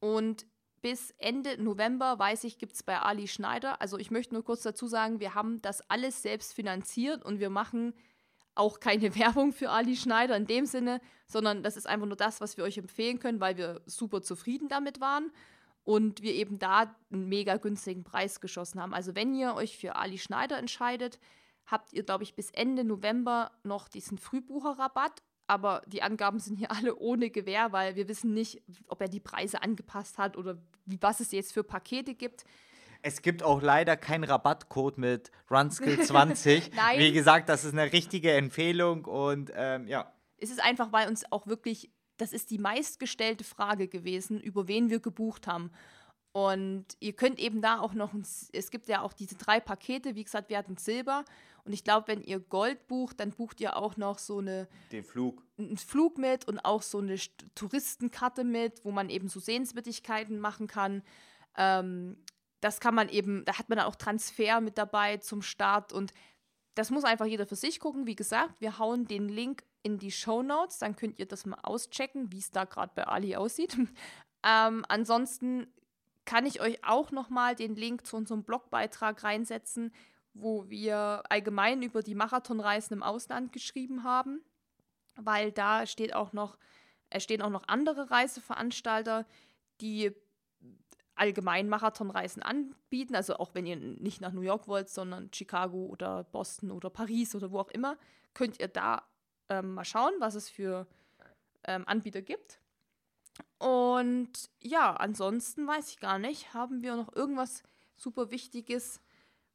Und 0.00 0.44
bis 0.80 1.14
Ende 1.18 1.62
November, 1.62 2.18
weiß 2.18 2.42
ich, 2.42 2.58
gibt 2.58 2.72
es 2.72 2.82
bei 2.82 2.98
Ali 2.98 3.28
Schneider. 3.28 3.80
Also 3.80 3.96
ich 3.96 4.10
möchte 4.10 4.34
nur 4.34 4.44
kurz 4.44 4.62
dazu 4.62 4.88
sagen, 4.88 5.20
wir 5.20 5.36
haben 5.36 5.62
das 5.62 5.88
alles 5.88 6.20
selbst 6.20 6.52
finanziert 6.52 7.24
und 7.24 7.38
wir 7.38 7.50
machen 7.50 7.94
auch 8.56 8.80
keine 8.80 9.14
Werbung 9.16 9.52
für 9.52 9.70
Ali 9.70 9.94
Schneider 9.94 10.36
in 10.36 10.48
dem 10.48 10.66
Sinne, 10.66 11.00
sondern 11.28 11.62
das 11.62 11.76
ist 11.76 11.86
einfach 11.86 12.08
nur 12.08 12.16
das, 12.16 12.40
was 12.40 12.56
wir 12.56 12.64
euch 12.64 12.76
empfehlen 12.76 13.20
können, 13.20 13.38
weil 13.38 13.56
wir 13.56 13.82
super 13.86 14.20
zufrieden 14.20 14.66
damit 14.68 15.00
waren 15.00 15.30
und 15.84 16.22
wir 16.22 16.32
eben 16.34 16.58
da 16.58 16.94
einen 17.12 17.28
mega 17.28 17.56
günstigen 17.56 18.04
Preis 18.04 18.40
geschossen 18.40 18.80
haben. 18.80 18.94
Also 18.94 19.14
wenn 19.14 19.34
ihr 19.34 19.54
euch 19.54 19.76
für 19.76 19.96
Ali 19.96 20.18
Schneider 20.18 20.58
entscheidet, 20.58 21.18
habt 21.66 21.92
ihr, 21.92 22.04
glaube 22.04 22.24
ich, 22.24 22.34
bis 22.34 22.50
Ende 22.50 22.84
November 22.84 23.50
noch 23.64 23.88
diesen 23.88 24.18
Frühbucherrabatt. 24.18 25.22
Aber 25.48 25.82
die 25.86 26.02
Angaben 26.02 26.38
sind 26.38 26.56
hier 26.56 26.70
alle 26.70 26.96
ohne 26.96 27.30
Gewähr, 27.30 27.72
weil 27.72 27.96
wir 27.96 28.08
wissen 28.08 28.32
nicht, 28.32 28.62
ob 28.88 29.00
er 29.00 29.08
die 29.08 29.20
Preise 29.20 29.62
angepasst 29.62 30.18
hat 30.18 30.36
oder 30.36 30.58
wie, 30.86 30.98
was 31.00 31.20
es 31.20 31.32
jetzt 31.32 31.52
für 31.52 31.64
Pakete 31.64 32.14
gibt. 32.14 32.44
Es 33.04 33.20
gibt 33.20 33.42
auch 33.42 33.60
leider 33.60 33.96
keinen 33.96 34.22
Rabattcode 34.22 34.96
mit 34.96 35.32
Runskill20. 35.50 36.70
Nein. 36.76 37.00
Wie 37.00 37.12
gesagt, 37.12 37.48
das 37.48 37.64
ist 37.64 37.72
eine 37.72 37.92
richtige 37.92 38.32
Empfehlung 38.32 39.04
und 39.04 39.50
ähm, 39.56 39.88
ja. 39.88 40.12
Es 40.38 40.50
ist 40.50 40.62
einfach, 40.62 40.92
weil 40.92 41.08
uns 41.08 41.30
auch 41.32 41.48
wirklich 41.48 41.90
das 42.22 42.32
ist 42.32 42.50
die 42.50 42.58
meistgestellte 42.58 43.42
Frage 43.42 43.88
gewesen, 43.88 44.40
über 44.40 44.68
wen 44.68 44.90
wir 44.90 45.00
gebucht 45.00 45.48
haben. 45.48 45.72
Und 46.30 46.86
ihr 47.00 47.14
könnt 47.14 47.40
eben 47.40 47.60
da 47.60 47.80
auch 47.80 47.94
noch, 47.94 48.14
es 48.52 48.70
gibt 48.70 48.86
ja 48.86 49.02
auch 49.02 49.12
diese 49.12 49.34
drei 49.34 49.58
Pakete, 49.58 50.14
wie 50.14 50.22
gesagt, 50.22 50.48
wir 50.48 50.56
hatten 50.56 50.76
Silber. 50.76 51.24
Und 51.64 51.72
ich 51.72 51.82
glaube, 51.82 52.06
wenn 52.06 52.22
ihr 52.22 52.38
Gold 52.38 52.86
bucht, 52.86 53.18
dann 53.18 53.32
bucht 53.32 53.60
ihr 53.60 53.76
auch 53.76 53.96
noch 53.96 54.18
so 54.18 54.38
eine. 54.38 54.68
Den 54.92 55.02
Flug. 55.02 55.42
Einen 55.58 55.76
Flug 55.76 56.16
mit 56.16 56.46
und 56.46 56.60
auch 56.60 56.82
so 56.82 56.98
eine 56.98 57.16
Touristenkarte 57.56 58.44
mit, 58.44 58.84
wo 58.84 58.92
man 58.92 59.10
eben 59.10 59.28
so 59.28 59.40
Sehenswürdigkeiten 59.40 60.38
machen 60.38 60.68
kann. 60.68 61.02
Ähm, 61.56 62.16
das 62.60 62.78
kann 62.78 62.94
man 62.94 63.08
eben, 63.08 63.44
da 63.44 63.58
hat 63.58 63.68
man 63.68 63.78
dann 63.78 63.86
auch 63.88 63.96
Transfer 63.96 64.60
mit 64.60 64.78
dabei 64.78 65.16
zum 65.16 65.42
Start 65.42 65.92
und 65.92 66.14
das 66.76 66.90
muss 66.90 67.02
einfach 67.02 67.26
jeder 67.26 67.46
für 67.46 67.56
sich 67.56 67.80
gucken. 67.80 68.06
Wie 68.06 68.14
gesagt, 68.14 68.60
wir 68.60 68.78
hauen 68.78 69.06
den 69.06 69.28
Link 69.28 69.64
in 69.82 69.98
die 69.98 70.12
Show 70.12 70.42
Notes, 70.42 70.78
dann 70.78 70.96
könnt 70.96 71.18
ihr 71.18 71.26
das 71.26 71.46
mal 71.46 71.58
auschecken, 71.62 72.32
wie 72.32 72.38
es 72.38 72.50
da 72.50 72.64
gerade 72.64 72.92
bei 72.94 73.04
Ali 73.04 73.36
aussieht. 73.36 73.76
ähm, 74.44 74.84
ansonsten 74.88 75.66
kann 76.24 76.46
ich 76.46 76.60
euch 76.60 76.84
auch 76.84 77.10
noch 77.10 77.30
mal 77.30 77.54
den 77.54 77.74
Link 77.74 78.06
zu 78.06 78.16
unserem 78.16 78.44
Blogbeitrag 78.44 79.22
reinsetzen, 79.24 79.92
wo 80.34 80.68
wir 80.70 81.22
allgemein 81.28 81.82
über 81.82 82.02
die 82.02 82.14
Marathonreisen 82.14 82.96
im 82.96 83.02
Ausland 83.02 83.52
geschrieben 83.52 84.04
haben, 84.04 84.40
weil 85.16 85.52
da 85.52 85.86
steht 85.86 86.14
auch 86.14 86.32
noch, 86.32 86.56
es 87.10 87.24
stehen 87.24 87.42
auch 87.42 87.50
noch 87.50 87.66
andere 87.66 88.10
Reiseveranstalter, 88.10 89.26
die 89.80 90.12
allgemein 91.14 91.68
Marathonreisen 91.68 92.42
anbieten, 92.42 93.14
also 93.14 93.36
auch 93.36 93.54
wenn 93.54 93.66
ihr 93.66 93.76
nicht 93.76 94.20
nach 94.20 94.32
New 94.32 94.40
York 94.40 94.66
wollt, 94.68 94.88
sondern 94.88 95.30
Chicago 95.32 95.86
oder 95.86 96.24
Boston 96.24 96.70
oder 96.70 96.88
Paris 96.88 97.34
oder 97.34 97.50
wo 97.50 97.58
auch 97.58 97.68
immer, 97.68 97.98
könnt 98.32 98.58
ihr 98.60 98.68
da 98.68 99.02
ähm, 99.52 99.74
mal 99.74 99.84
schauen, 99.84 100.12
was 100.18 100.34
es 100.34 100.48
für 100.48 100.86
ähm, 101.64 101.84
Anbieter 101.86 102.22
gibt. 102.22 102.58
Und 103.58 104.32
ja, 104.60 104.94
ansonsten 104.94 105.66
weiß 105.66 105.90
ich 105.90 106.00
gar 106.00 106.18
nicht, 106.18 106.54
haben 106.54 106.82
wir 106.82 106.96
noch 106.96 107.14
irgendwas 107.14 107.62
super 107.96 108.30
Wichtiges, 108.30 109.00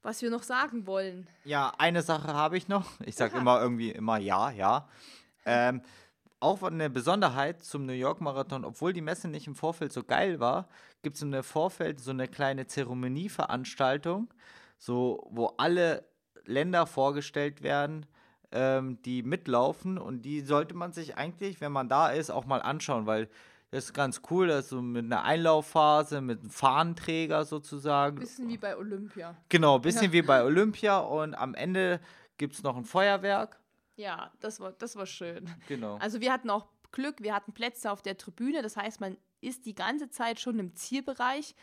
was 0.02 0.22
wir 0.22 0.30
noch 0.30 0.44
sagen 0.44 0.88
wollen? 0.88 1.28
Ja, 1.44 1.74
eine 1.78 2.02
Sache 2.02 2.34
habe 2.34 2.58
ich 2.58 2.68
noch. 2.68 2.90
Ich 3.06 3.16
sage 3.16 3.38
immer 3.38 3.60
irgendwie 3.62 3.92
immer 3.92 4.18
ja, 4.18 4.52
ja. 4.52 4.88
Ähm, 5.50 5.82
auch 6.42 6.62
eine 6.62 6.90
Besonderheit 6.90 7.64
zum 7.64 7.86
New 7.86 7.94
York 7.94 8.20
Marathon, 8.20 8.66
obwohl 8.66 8.92
die 8.92 9.00
Messe 9.00 9.30
nicht 9.30 9.48
im 9.48 9.56
Vorfeld 9.56 9.94
so 9.94 10.04
geil 10.04 10.42
war, 10.42 10.68
gibt 11.02 11.16
es 11.16 11.22
im 11.22 11.42
Vorfeld 11.42 12.02
so 12.02 12.12
eine 12.12 12.28
kleine 12.28 12.68
Zeremonieveranstaltung, 12.68 14.28
so 14.78 15.26
wo 15.32 15.54
alle 15.58 16.04
Länder 16.44 16.86
vorgestellt 16.86 17.64
werden 17.64 18.06
ähm, 18.52 19.02
die 19.04 19.24
mitlaufen 19.24 19.98
und 19.98 20.22
die 20.24 20.42
sollte 20.42 20.74
man 20.74 20.94
sich 20.94 21.18
eigentlich, 21.18 21.62
wenn 21.62 21.72
man 21.72 21.90
da 21.90 22.10
ist, 22.10 22.30
auch 22.30 22.46
mal 22.46 22.62
anschauen, 22.62 23.06
weil 23.06 23.30
das 23.72 23.86
ist 23.86 23.94
ganz 23.94 24.22
cool, 24.30 24.48
das 24.48 24.66
ist 24.66 24.70
so 24.70 24.82
mit 24.82 25.06
einer 25.06 25.24
Einlaufphase, 25.24 26.22
mit 26.22 26.40
einem 26.40 26.50
Fahnenträger 26.50 27.44
sozusagen. 27.44 28.20
Bisschen 28.20 28.48
wie 28.48 28.58
bei 28.58 28.78
Olympia. 28.78 29.36
Genau, 29.50 29.78
bisschen 29.80 30.06
ja. 30.06 30.14
wie 30.14 30.22
bei 30.22 30.44
Olympia 30.46 31.00
und 31.00 31.36
am 31.36 31.54
Ende 31.54 32.00
gibt 32.38 32.56
es 32.56 32.64
noch 32.64 32.78
ein 32.78 32.86
Feuerwerk. 32.86 33.60
Ja, 33.98 34.32
das 34.40 34.60
war, 34.60 34.72
das 34.72 34.96
war 34.96 35.06
schön. 35.06 35.50
Genau. 35.68 35.98
Also 35.98 36.22
wir 36.22 36.32
hatten 36.32 36.50
auch 36.50 36.68
Glück, 36.92 37.22
wir 37.22 37.36
hatten 37.36 37.52
Plätze 37.52 37.92
auf 37.92 38.02
der 38.02 38.18
Tribüne, 38.18 38.62
das 38.62 38.78
heißt, 38.78 39.02
man 39.02 39.18
ist 39.42 39.66
die 39.66 39.76
ganze 39.76 40.10
Zeit 40.10 40.40
schon 40.40 40.60
im 40.60 40.76
Zielbereich. 40.76 41.56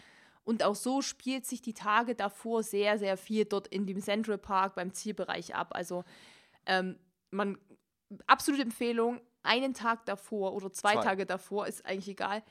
Und 0.44 0.62
auch 0.62 0.74
so 0.74 1.00
spielt 1.00 1.46
sich 1.46 1.62
die 1.62 1.72
Tage 1.72 2.14
davor 2.14 2.62
sehr, 2.62 2.98
sehr 2.98 3.16
viel 3.16 3.46
dort 3.46 3.66
in 3.68 3.86
dem 3.86 4.00
Central 4.02 4.36
Park 4.36 4.74
beim 4.74 4.92
Zielbereich 4.92 5.54
ab. 5.54 5.70
Also 5.70 6.04
ähm, 6.66 6.98
man, 7.30 7.58
absolute 8.26 8.62
Empfehlung, 8.62 9.20
einen 9.42 9.74
Tag 9.74 10.06
davor 10.06 10.54
oder 10.54 10.72
zwei, 10.72 10.94
zwei. 10.94 11.02
Tage 11.02 11.26
davor, 11.26 11.66
ist 11.66 11.84
eigentlich 11.84 12.08
egal, 12.08 12.42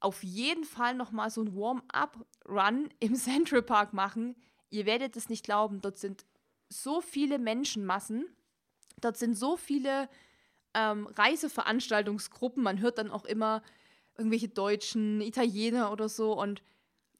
auf 0.00 0.22
jeden 0.24 0.64
Fall 0.64 0.94
nochmal 0.94 1.30
so 1.30 1.42
ein 1.42 1.54
Warm-up-Run 1.54 2.88
im 3.00 3.14
Central 3.14 3.62
Park 3.62 3.92
machen. 3.92 4.36
ihr 4.70 4.86
werdet 4.86 5.16
es 5.16 5.28
nicht 5.28 5.44
glauben, 5.44 5.80
dort 5.80 5.98
sind 5.98 6.24
so 6.68 7.00
viele 7.00 7.38
Menschenmassen, 7.38 8.24
dort 9.00 9.16
sind 9.16 9.36
so 9.36 9.56
viele 9.56 10.08
ähm, 10.74 11.06
Reiseveranstaltungsgruppen, 11.08 12.62
man 12.62 12.80
hört 12.80 12.98
dann 12.98 13.10
auch 13.10 13.24
immer 13.24 13.62
irgendwelche 14.16 14.48
Deutschen, 14.48 15.20
Italiener 15.20 15.90
oder 15.92 16.08
so 16.08 16.40
und 16.40 16.62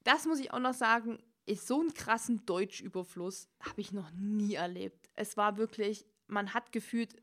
das 0.05 0.26
muss 0.26 0.40
ich 0.40 0.53
auch 0.53 0.61
noch 0.61 0.74
sagen, 0.74 1.18
ist 1.46 1.66
so 1.66 1.80
einen 1.80 1.94
krassen 1.94 2.46
Deutschüberfluss 2.46 3.48
habe 3.61 3.80
ich 3.80 3.92
noch 3.92 4.11
nie 4.12 4.55
erlebt. 4.55 5.11
Es 5.16 5.36
war 5.36 5.57
wirklich, 5.57 6.07
man 6.31 6.55
hat 6.55 6.72
gefühlt, 6.72 7.16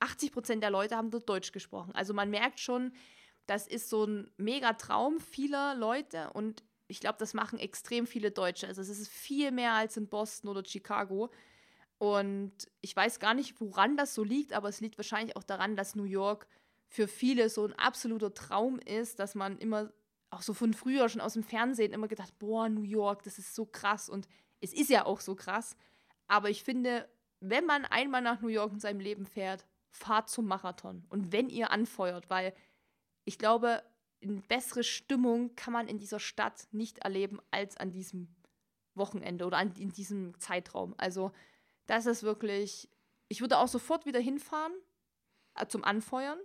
80 0.00 0.32
Prozent 0.32 0.62
der 0.62 0.70
Leute 0.70 0.96
haben 0.96 1.10
dort 1.10 1.28
Deutsch 1.28 1.52
gesprochen. 1.52 1.94
Also 1.94 2.12
man 2.12 2.30
merkt 2.30 2.60
schon, 2.60 2.92
das 3.46 3.66
ist 3.66 3.88
so 3.88 4.04
ein 4.04 4.30
mega 4.36 4.74
Traum 4.74 5.20
vieler 5.20 5.74
Leute 5.74 6.30
und 6.34 6.64
ich 6.88 7.00
glaube, 7.00 7.18
das 7.18 7.34
machen 7.34 7.58
extrem 7.58 8.06
viele 8.06 8.30
Deutsche. 8.30 8.66
Also 8.66 8.80
es 8.80 8.88
ist 8.88 9.08
viel 9.08 9.50
mehr 9.50 9.72
als 9.72 9.96
in 9.96 10.08
Boston 10.08 10.50
oder 10.50 10.64
Chicago. 10.64 11.30
Und 11.98 12.52
ich 12.80 12.94
weiß 12.94 13.18
gar 13.18 13.34
nicht, 13.34 13.60
woran 13.60 13.96
das 13.96 14.14
so 14.14 14.22
liegt, 14.22 14.52
aber 14.52 14.68
es 14.68 14.80
liegt 14.80 14.98
wahrscheinlich 14.98 15.36
auch 15.36 15.42
daran, 15.42 15.76
dass 15.76 15.96
New 15.96 16.04
York 16.04 16.46
für 16.88 17.08
viele 17.08 17.48
so 17.48 17.64
ein 17.64 17.72
absoluter 17.74 18.34
Traum 18.34 18.78
ist, 18.78 19.18
dass 19.18 19.34
man 19.34 19.58
immer, 19.58 19.92
auch 20.30 20.42
so 20.42 20.54
von 20.54 20.74
früher 20.74 21.08
schon 21.08 21.20
aus 21.20 21.32
dem 21.32 21.42
Fernsehen, 21.42 21.92
immer 21.92 22.08
gedacht, 22.08 22.38
boah, 22.38 22.68
New 22.68 22.82
York, 22.82 23.22
das 23.22 23.38
ist 23.38 23.54
so 23.54 23.66
krass. 23.66 24.08
Und 24.08 24.28
es 24.60 24.72
ist 24.72 24.90
ja 24.90 25.06
auch 25.06 25.20
so 25.20 25.34
krass. 25.34 25.76
Aber 26.28 26.50
ich 26.50 26.62
finde, 26.62 27.08
wenn 27.50 27.66
man 27.66 27.84
einmal 27.84 28.22
nach 28.22 28.40
New 28.40 28.48
York 28.48 28.72
in 28.72 28.80
seinem 28.80 29.00
Leben 29.00 29.26
fährt, 29.26 29.66
fahrt 29.90 30.28
zum 30.28 30.46
Marathon. 30.46 31.04
Und 31.08 31.32
wenn 31.32 31.48
ihr 31.48 31.70
anfeuert, 31.70 32.28
weil 32.30 32.54
ich 33.24 33.38
glaube, 33.38 33.82
eine 34.22 34.40
bessere 34.42 34.84
Stimmung 34.84 35.54
kann 35.56 35.72
man 35.72 35.88
in 35.88 35.98
dieser 35.98 36.20
Stadt 36.20 36.68
nicht 36.72 36.98
erleben 36.98 37.38
als 37.50 37.76
an 37.76 37.90
diesem 37.90 38.28
Wochenende 38.94 39.46
oder 39.46 39.58
an, 39.58 39.72
in 39.78 39.90
diesem 39.90 40.38
Zeitraum. 40.38 40.94
Also 40.96 41.32
das 41.86 42.06
ist 42.06 42.22
wirklich, 42.22 42.88
ich 43.28 43.40
würde 43.40 43.58
auch 43.58 43.68
sofort 43.68 44.06
wieder 44.06 44.20
hinfahren 44.20 44.72
äh, 45.54 45.66
zum 45.66 45.84
Anfeuern. 45.84 46.38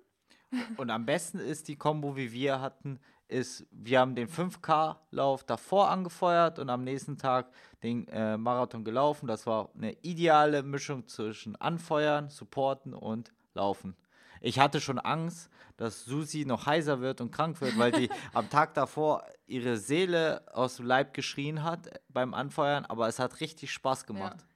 Und 0.77 0.89
am 0.89 1.05
besten 1.05 1.39
ist 1.39 1.67
die 1.69 1.77
Kombo, 1.77 2.17
wie 2.17 2.31
wir 2.33 2.59
hatten, 2.59 2.99
ist, 3.31 3.65
wir 3.71 3.99
haben 3.99 4.15
den 4.15 4.27
5K-Lauf 4.27 5.43
davor 5.43 5.89
angefeuert 5.89 6.59
und 6.59 6.69
am 6.69 6.83
nächsten 6.83 7.17
Tag 7.17 7.51
den 7.83 8.07
äh, 8.09 8.37
Marathon 8.37 8.83
gelaufen. 8.83 9.27
Das 9.27 9.45
war 9.45 9.69
eine 9.75 9.93
ideale 10.01 10.63
Mischung 10.63 11.07
zwischen 11.07 11.55
Anfeuern, 11.55 12.29
Supporten 12.29 12.93
und 12.93 13.31
Laufen. 13.53 13.95
Ich 14.41 14.59
hatte 14.59 14.81
schon 14.81 14.99
Angst, 14.99 15.49
dass 15.77 16.03
Susi 16.05 16.45
noch 16.45 16.65
heiser 16.65 16.99
wird 16.99 17.21
und 17.21 17.31
krank 17.31 17.61
wird, 17.61 17.77
weil 17.77 17.91
die 17.91 18.09
am 18.33 18.49
Tag 18.49 18.73
davor 18.73 19.23
ihre 19.47 19.77
Seele 19.77 20.43
aus 20.53 20.77
dem 20.77 20.85
Leib 20.85 21.13
geschrien 21.13 21.63
hat 21.63 22.01
beim 22.09 22.33
Anfeuern, 22.33 22.85
aber 22.85 23.07
es 23.07 23.19
hat 23.19 23.39
richtig 23.39 23.71
Spaß 23.71 24.05
gemacht. 24.05 24.37
Ja. 24.39 24.47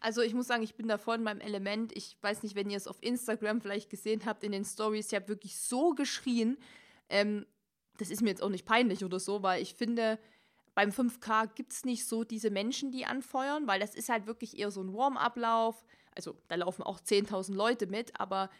Also 0.00 0.20
ich 0.20 0.34
muss 0.34 0.46
sagen, 0.46 0.62
ich 0.62 0.74
bin 0.74 0.86
da 0.88 0.98
voll 0.98 1.16
in 1.16 1.22
meinem 1.22 1.40
Element. 1.40 1.90
Ich 1.96 2.18
weiß 2.20 2.42
nicht, 2.42 2.54
wenn 2.54 2.68
ihr 2.68 2.76
es 2.76 2.86
auf 2.86 2.98
Instagram 3.00 3.62
vielleicht 3.62 3.88
gesehen 3.88 4.22
habt 4.26 4.44
in 4.44 4.52
den 4.52 4.64
Stories, 4.64 5.10
ich 5.10 5.14
habe 5.14 5.28
wirklich 5.28 5.58
so 5.58 5.94
geschrien. 5.94 6.58
Ähm, 7.08 7.46
das 7.98 8.10
ist 8.10 8.22
mir 8.22 8.30
jetzt 8.30 8.42
auch 8.42 8.50
nicht 8.50 8.66
peinlich 8.66 9.04
oder 9.04 9.20
so, 9.20 9.42
weil 9.42 9.62
ich 9.62 9.74
finde, 9.74 10.18
beim 10.74 10.90
5K 10.90 11.54
gibt 11.54 11.72
es 11.72 11.84
nicht 11.84 12.06
so 12.06 12.24
diese 12.24 12.50
Menschen, 12.50 12.90
die 12.90 13.06
anfeuern, 13.06 13.66
weil 13.66 13.80
das 13.80 13.94
ist 13.94 14.08
halt 14.08 14.26
wirklich 14.26 14.58
eher 14.58 14.70
so 14.70 14.82
ein 14.82 14.92
Warm-up-Lauf. 14.92 15.84
Also 16.14 16.36
da 16.48 16.56
laufen 16.56 16.82
auch 16.82 17.00
10.000 17.00 17.54
Leute 17.54 17.86
mit, 17.86 18.18
aber 18.18 18.50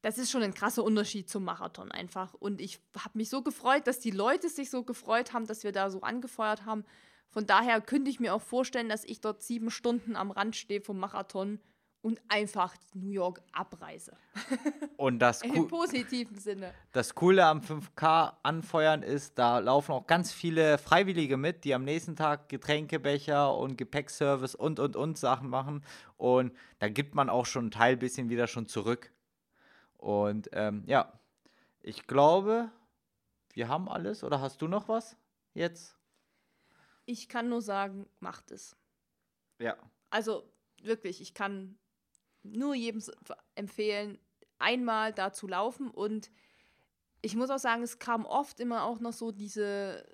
das 0.00 0.18
ist 0.18 0.30
schon 0.30 0.42
ein 0.42 0.54
krasser 0.54 0.84
Unterschied 0.84 1.28
zum 1.30 1.44
Marathon 1.44 1.90
einfach. 1.90 2.34
Und 2.34 2.60
ich 2.60 2.80
habe 2.98 3.18
mich 3.18 3.30
so 3.30 3.42
gefreut, 3.42 3.86
dass 3.86 4.00
die 4.00 4.10
Leute 4.10 4.48
sich 4.48 4.70
so 4.70 4.84
gefreut 4.84 5.32
haben, 5.32 5.46
dass 5.46 5.64
wir 5.64 5.72
da 5.72 5.90
so 5.90 6.02
angefeuert 6.02 6.66
haben. 6.66 6.84
Von 7.30 7.46
daher 7.46 7.80
könnte 7.80 8.10
ich 8.10 8.20
mir 8.20 8.34
auch 8.34 8.42
vorstellen, 8.42 8.88
dass 8.88 9.04
ich 9.04 9.20
dort 9.20 9.42
sieben 9.42 9.70
Stunden 9.70 10.14
am 10.14 10.30
Rand 10.30 10.56
stehe 10.56 10.80
vom 10.80 10.98
Marathon 10.98 11.58
und 12.04 12.20
einfach 12.28 12.76
New 12.92 13.08
York 13.08 13.40
abreise. 13.52 14.14
Und 14.98 15.20
das 15.20 15.40
Im 15.40 15.68
positiven 15.68 16.38
Sinne. 16.38 16.74
Das 16.92 17.14
Coole 17.14 17.46
am 17.46 17.60
5K 17.60 18.34
anfeuern 18.42 19.02
ist, 19.02 19.38
da 19.38 19.58
laufen 19.58 19.92
auch 19.92 20.06
ganz 20.06 20.30
viele 20.30 20.76
Freiwillige 20.76 21.38
mit, 21.38 21.64
die 21.64 21.72
am 21.72 21.82
nächsten 21.82 22.14
Tag 22.14 22.50
Getränkebecher 22.50 23.56
und 23.56 23.78
Gepäckservice 23.78 24.54
und 24.54 24.80
und 24.80 24.96
und 24.96 25.16
Sachen 25.16 25.48
machen. 25.48 25.82
Und 26.18 26.52
da 26.78 26.90
gibt 26.90 27.14
man 27.14 27.30
auch 27.30 27.46
schon 27.46 27.68
ein 27.68 27.70
Teil 27.70 27.96
bisschen 27.96 28.28
wieder 28.28 28.48
schon 28.48 28.66
zurück. 28.66 29.10
Und 29.96 30.50
ähm, 30.52 30.82
ja, 30.86 31.10
ich 31.80 32.06
glaube, 32.06 32.70
wir 33.54 33.68
haben 33.68 33.88
alles. 33.88 34.22
Oder 34.22 34.42
hast 34.42 34.60
du 34.60 34.68
noch 34.68 34.88
was 34.88 35.16
jetzt? 35.54 35.96
Ich 37.06 37.30
kann 37.30 37.48
nur 37.48 37.62
sagen, 37.62 38.06
macht 38.20 38.50
es. 38.50 38.76
Ja. 39.58 39.78
Also 40.10 40.52
wirklich, 40.82 41.22
ich 41.22 41.32
kann 41.32 41.78
nur 42.44 42.74
jedem 42.74 43.02
empfehlen, 43.54 44.18
einmal 44.58 45.12
da 45.12 45.32
zu 45.32 45.46
laufen. 45.46 45.90
Und 45.90 46.30
ich 47.22 47.36
muss 47.36 47.50
auch 47.50 47.58
sagen, 47.58 47.82
es 47.82 47.98
kam 47.98 48.24
oft 48.24 48.60
immer 48.60 48.84
auch 48.84 49.00
noch 49.00 49.12
so 49.12 49.32
diese, 49.32 50.06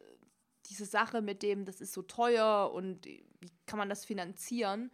diese 0.66 0.86
Sache 0.86 1.20
mit 1.20 1.42
dem, 1.42 1.64
das 1.64 1.80
ist 1.80 1.92
so 1.92 2.02
teuer 2.02 2.72
und 2.72 3.04
wie 3.06 3.50
kann 3.66 3.78
man 3.78 3.88
das 3.88 4.04
finanzieren. 4.04 4.90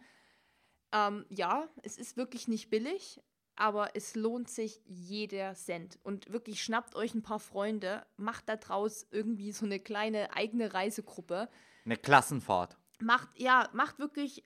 Ähm, 0.91 1.25
ja, 1.29 1.67
es 1.83 1.97
ist 1.97 2.17
wirklich 2.17 2.47
nicht 2.47 2.69
billig, 2.69 3.21
aber 3.55 3.95
es 3.95 4.15
lohnt 4.15 4.49
sich 4.49 4.81
jeder 4.85 5.53
Cent. 5.55 5.99
Und 6.03 6.31
wirklich 6.31 6.63
schnappt 6.63 6.95
euch 6.95 7.13
ein 7.13 7.23
paar 7.23 7.39
Freunde, 7.39 8.05
macht 8.15 8.47
da 8.47 8.55
draus 8.55 9.05
irgendwie 9.11 9.51
so 9.51 9.65
eine 9.65 9.79
kleine 9.79 10.33
eigene 10.35 10.73
Reisegruppe. 10.73 11.49
Eine 11.83 11.97
Klassenfahrt. 11.97 12.77
Macht, 12.99 13.29
ja, 13.35 13.69
macht 13.73 13.99
wirklich, 13.99 14.43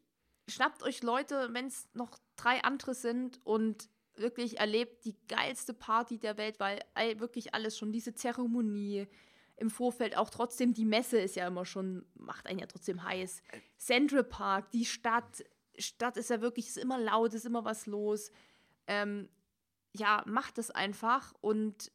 schnappt 0.52 0.84
euch 0.84 1.02
Leute, 1.04 1.49
wenn 1.52 1.68
es 1.68 1.88
noch 1.93 2.20
drei 2.36 2.64
andere 2.64 2.93
sind 2.93 3.39
und 3.43 3.89
wirklich 4.16 4.60
erlebt 4.60 5.06
die 5.06 5.16
geilste 5.28 5.74
Party 5.74 6.20
der 6.20 6.38
Welt, 6.38 6.60
weil 6.60 6.80
wirklich 7.20 7.54
alles 7.54 7.78
schon, 7.78 7.91
diese 7.91 8.14
Zeremonie 8.14 9.08
im 9.58 9.70
Vorfeld, 9.70 10.18
auch 10.18 10.30
trotzdem 10.30 10.74
die 10.74 10.86
Messe 10.86 11.20
ist 11.20 11.36
ja 11.36 11.47
immer 11.47 11.66
schon, 11.66 12.06
macht 12.16 12.47
einen 12.47 12.60
ja 12.60 12.66
trotzdem 12.66 13.04
heiß. 13.04 13.41
Central 13.78 14.24
Park, 14.24 14.72
die 14.72 14.86
Stadt, 14.86 15.43
Stadt 15.78 16.18
ist 16.18 16.30
ja 16.30 16.41
wirklich, 16.41 16.68
ist 16.68 16.78
immer 16.78 16.99
laut, 16.99 17.34
ist 17.34 17.45
immer 17.45 17.64
was 17.64 17.86
los 17.86 18.32
ähm, 18.88 19.30
ja, 19.93 20.24
macht 20.26 20.58
es 20.58 20.72
einfach 20.72 21.34
und 21.41 21.91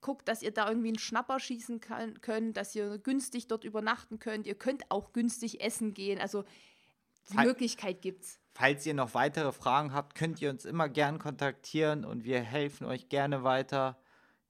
guckt, 0.00 0.28
dass 0.28 0.42
ihr 0.42 0.50
da 0.50 0.68
irgendwie 0.68 0.88
einen 0.88 0.98
Schnapper 0.98 1.40
schießen 1.40 1.80
kann, 1.80 2.20
könnt, 2.20 2.56
dass 2.58 2.74
ihr 2.74 2.98
günstig 2.98 3.46
dort 3.46 3.64
übernachten 3.64 4.18
könnt. 4.18 4.46
Ihr 4.46 4.54
könnt 4.54 4.90
auch 4.90 5.14
günstig 5.14 5.62
essen 5.62 5.94
gehen. 5.94 6.20
Also 6.20 6.44
die 7.30 7.34
Fall, 7.34 7.46
Möglichkeit 7.46 8.02
gibt's. 8.02 8.38
Falls 8.52 8.86
ihr 8.86 8.94
noch 8.94 9.14
weitere 9.14 9.52
Fragen 9.52 9.92
habt, 9.92 10.14
könnt 10.14 10.40
ihr 10.40 10.50
uns 10.50 10.64
immer 10.64 10.88
gern 10.88 11.18
kontaktieren 11.18 12.04
und 12.04 12.24
wir 12.24 12.40
helfen 12.40 12.86
euch 12.86 13.08
gerne 13.08 13.42
weiter. 13.42 13.98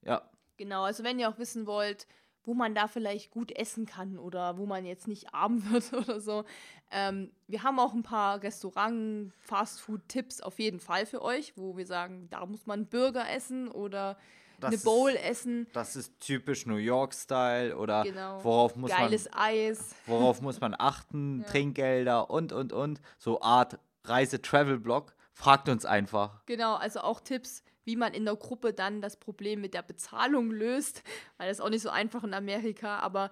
Ja. 0.03 0.29
Genau, 0.57 0.85
also 0.85 1.05
wenn 1.05 1.19
ihr 1.19 1.29
auch 1.29 1.39
wissen 1.39 1.67
wollt, 1.67 2.07
wo 2.45 2.55
man 2.55 2.75
da 2.75 2.87
vielleicht 2.87 3.31
gut 3.31 3.51
essen 3.53 3.87
kann 3.87 4.19
oder 4.19 4.59
wo 4.59 4.67
man 4.67 4.85
jetzt 4.85 5.09
nicht 5.09 5.35
arm 5.35 5.63
wird 5.71 5.93
oder 5.93 6.21
so. 6.21 6.45
Ähm, 6.91 7.33
wir 7.49 7.63
haben 7.63 7.79
auch 7.79 7.95
ein 7.95 8.03
paar 8.03 8.43
Restaurant, 8.43 9.33
Fastfood-Tipps 9.41 10.41
auf 10.41 10.59
jeden 10.59 10.81
Fall 10.81 11.07
für 11.07 11.23
euch, 11.23 11.57
wo 11.57 11.77
wir 11.77 11.87
sagen, 11.87 12.29
da 12.31 12.45
muss 12.47 12.67
man 12.67 12.87
Burger 12.87 13.29
essen 13.31 13.69
oder 13.69 14.17
das 14.61 14.73
eine 14.73 14.83
Bowl 14.83 15.11
ist, 15.11 15.25
essen. 15.25 15.67
Das 15.73 15.97
ist 15.97 16.19
typisch 16.21 16.67
New 16.67 16.77
York-Style 16.77 17.77
oder 17.77 18.03
genau. 18.05 18.43
worauf 18.43 18.77
muss 18.77 18.91
Geiles 18.91 19.25
man 19.27 19.35
Eis. 19.35 19.95
Worauf 20.07 20.41
muss 20.41 20.61
man 20.61 20.75
achten? 20.79 21.41
ja. 21.43 21.47
Trinkgelder 21.49 22.31
und 22.31 22.53
und 22.53 22.73
und 22.73 23.01
so 23.19 23.41
Art 23.41 23.79
Reise-Travel-Blog. 24.05 25.15
Fragt 25.33 25.69
uns 25.69 25.85
einfach. 25.85 26.45
Genau, 26.47 26.75
also 26.77 27.01
auch 27.01 27.21
Tipps 27.21 27.65
wie 27.85 27.97
man 27.97 28.15
in 28.15 28.25
der 28.25 28.37
Gruppe 28.37 28.73
dann 28.73 29.01
das 29.01 29.17
Problem 29.17 29.61
mit 29.61 29.75
der 29.75 29.83
Bezahlung 29.83 30.51
löst, 30.51 31.03
weil 31.37 31.49
das 31.49 31.59
ist 31.59 31.65
auch 31.65 31.71
nicht 31.71 31.83
so 31.83 31.91
einfach 31.91 32.25
in 32.25 32.35
Amerika, 32.35 32.99
aber 32.99 33.31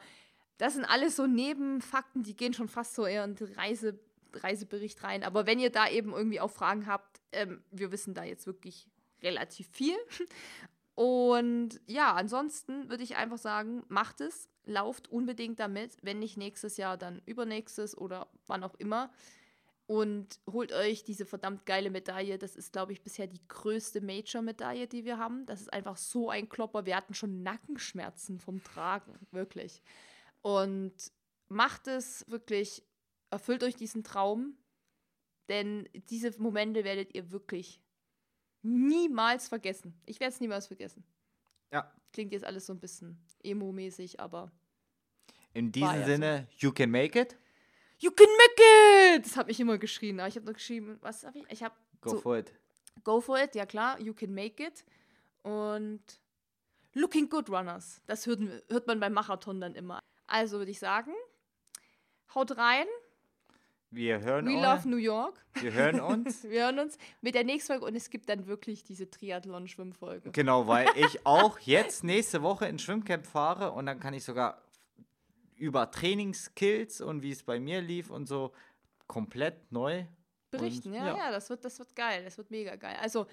das 0.58 0.74
sind 0.74 0.84
alles 0.84 1.16
so 1.16 1.26
Nebenfakten, 1.26 2.22
die 2.22 2.36
gehen 2.36 2.52
schon 2.52 2.68
fast 2.68 2.94
so 2.94 3.06
eher 3.06 3.24
in 3.24 3.34
den 3.34 3.52
Reise, 3.54 3.98
Reisebericht 4.34 5.02
rein. 5.02 5.24
Aber 5.24 5.46
wenn 5.46 5.58
ihr 5.58 5.70
da 5.70 5.88
eben 5.88 6.12
irgendwie 6.12 6.40
auch 6.40 6.50
Fragen 6.50 6.86
habt, 6.86 7.20
ähm, 7.32 7.64
wir 7.70 7.90
wissen 7.90 8.14
da 8.14 8.22
jetzt 8.22 8.46
wirklich 8.46 8.86
relativ 9.22 9.68
viel. 9.68 9.96
Und 10.94 11.80
ja, 11.86 12.14
ansonsten 12.14 12.90
würde 12.90 13.02
ich 13.02 13.16
einfach 13.16 13.38
sagen, 13.38 13.82
macht 13.88 14.20
es, 14.20 14.48
lauft 14.64 15.08
unbedingt 15.08 15.58
damit, 15.58 15.96
wenn 16.02 16.18
nicht 16.18 16.36
nächstes 16.36 16.76
Jahr, 16.76 16.96
dann 16.96 17.22
übernächstes 17.24 17.96
oder 17.96 18.28
wann 18.46 18.62
auch 18.62 18.74
immer 18.74 19.10
und 19.86 20.40
holt 20.50 20.72
euch 20.72 21.04
diese 21.04 21.26
verdammt 21.26 21.66
geile 21.66 21.90
Medaille. 21.90 22.38
Das 22.38 22.56
ist, 22.56 22.72
glaube 22.72 22.92
ich, 22.92 23.02
bisher 23.02 23.26
die 23.26 23.46
größte 23.48 24.00
Major-Medaille, 24.00 24.86
die 24.86 25.04
wir 25.04 25.18
haben. 25.18 25.44
Das 25.44 25.60
ist 25.60 25.72
einfach 25.72 25.96
so 25.98 26.30
ein 26.30 26.48
Klopper. 26.48 26.86
Wir 26.86 26.96
hatten 26.96 27.14
schon 27.14 27.42
Nackenschmerzen 27.42 28.38
vom 28.38 28.62
Tragen, 28.62 29.18
wirklich. 29.32 29.82
Und 30.40 30.94
macht 31.48 31.88
es 31.88 32.24
wirklich, 32.28 32.82
erfüllt 33.30 33.62
euch 33.64 33.76
diesen 33.76 34.02
Traum, 34.02 34.56
denn 35.50 35.88
diese 36.08 36.40
Momente 36.40 36.84
werdet 36.84 37.14
ihr 37.14 37.30
wirklich 37.30 37.81
niemals 38.62 39.48
vergessen. 39.48 39.94
Ich 40.06 40.20
werde 40.20 40.34
es 40.34 40.40
niemals 40.40 40.66
vergessen. 40.66 41.04
Ja. 41.72 41.92
Klingt 42.12 42.32
jetzt 42.32 42.44
alles 42.44 42.66
so 42.66 42.72
ein 42.72 42.80
bisschen 42.80 43.18
emo-mäßig, 43.42 44.20
aber. 44.20 44.50
In 45.54 45.72
diesem 45.72 46.04
Sinne, 46.04 46.48
so. 46.50 46.66
you 46.66 46.72
can 46.72 46.90
make 46.90 47.18
it. 47.18 47.36
You 47.98 48.10
can 48.10 48.26
make 48.26 49.16
it! 49.16 49.26
Das 49.26 49.36
habe 49.36 49.50
ich 49.50 49.60
immer 49.60 49.78
geschrien. 49.78 50.18
Ich 50.26 50.34
habe 50.36 50.44
nur 50.44 50.54
geschrieben, 50.54 50.98
was 51.02 51.24
habe 51.24 51.38
ich? 51.38 51.44
Ich 51.50 51.62
habe 51.62 51.74
Go 52.00 52.10
so, 52.10 52.20
for 52.20 52.38
it. 52.38 52.52
Go 53.04 53.20
for 53.20 53.38
it, 53.40 53.54
ja 53.54 53.64
klar, 53.64 54.00
you 54.00 54.12
can 54.12 54.34
make 54.34 54.62
it. 54.62 54.84
Und 55.42 56.02
Looking 56.94 57.28
Good 57.28 57.48
Runners, 57.48 58.02
das 58.06 58.26
hört, 58.26 58.40
hört 58.68 58.86
man 58.86 59.00
beim 59.00 59.12
Marathon 59.12 59.60
dann 59.60 59.74
immer. 59.74 60.00
Also 60.26 60.58
würde 60.58 60.70
ich 60.70 60.78
sagen, 60.78 61.12
haut 62.34 62.56
rein. 62.56 62.86
Wir 63.92 64.20
hören 64.20 64.46
We 64.46 64.54
uns. 64.54 64.62
love 64.62 64.88
New 64.88 64.96
York. 64.96 65.44
Wir 65.54 65.72
hören 65.72 66.00
uns. 66.00 66.44
Wir 66.44 66.64
hören 66.64 66.78
uns 66.78 66.96
mit 67.20 67.34
der 67.34 67.44
nächsten 67.44 67.72
Folge 67.72 67.84
und 67.84 67.94
es 67.94 68.08
gibt 68.08 68.28
dann 68.30 68.46
wirklich 68.46 68.84
diese 68.84 69.10
Triathlon-Schwimmfolge. 69.10 70.30
Genau, 70.32 70.66
weil 70.66 70.88
ich 70.96 71.26
auch 71.26 71.58
jetzt 71.58 72.02
nächste 72.02 72.42
Woche 72.42 72.66
ins 72.66 72.82
Schwimmcamp 72.82 73.26
fahre 73.26 73.72
und 73.72 73.84
dann 73.84 74.00
kann 74.00 74.14
ich 74.14 74.24
sogar 74.24 74.62
über 75.56 75.90
Trainingsskills 75.90 77.02
und 77.02 77.22
wie 77.22 77.32
es 77.32 77.42
bei 77.42 77.60
mir 77.60 77.82
lief 77.82 78.10
und 78.10 78.26
so 78.26 78.52
komplett 79.06 79.70
neu 79.70 80.06
Berichten. 80.50 80.88
Und, 80.88 80.94
ja, 80.94 81.08
ja. 81.08 81.16
ja, 81.16 81.30
das, 81.30 81.50
wird, 81.50 81.62
das 81.64 81.78
wird 81.78 81.94
geil. 81.94 82.24
Das 82.24 82.38
wird 82.38 82.50
mega 82.50 82.76
geil. 82.76 82.96
Also 83.00 83.26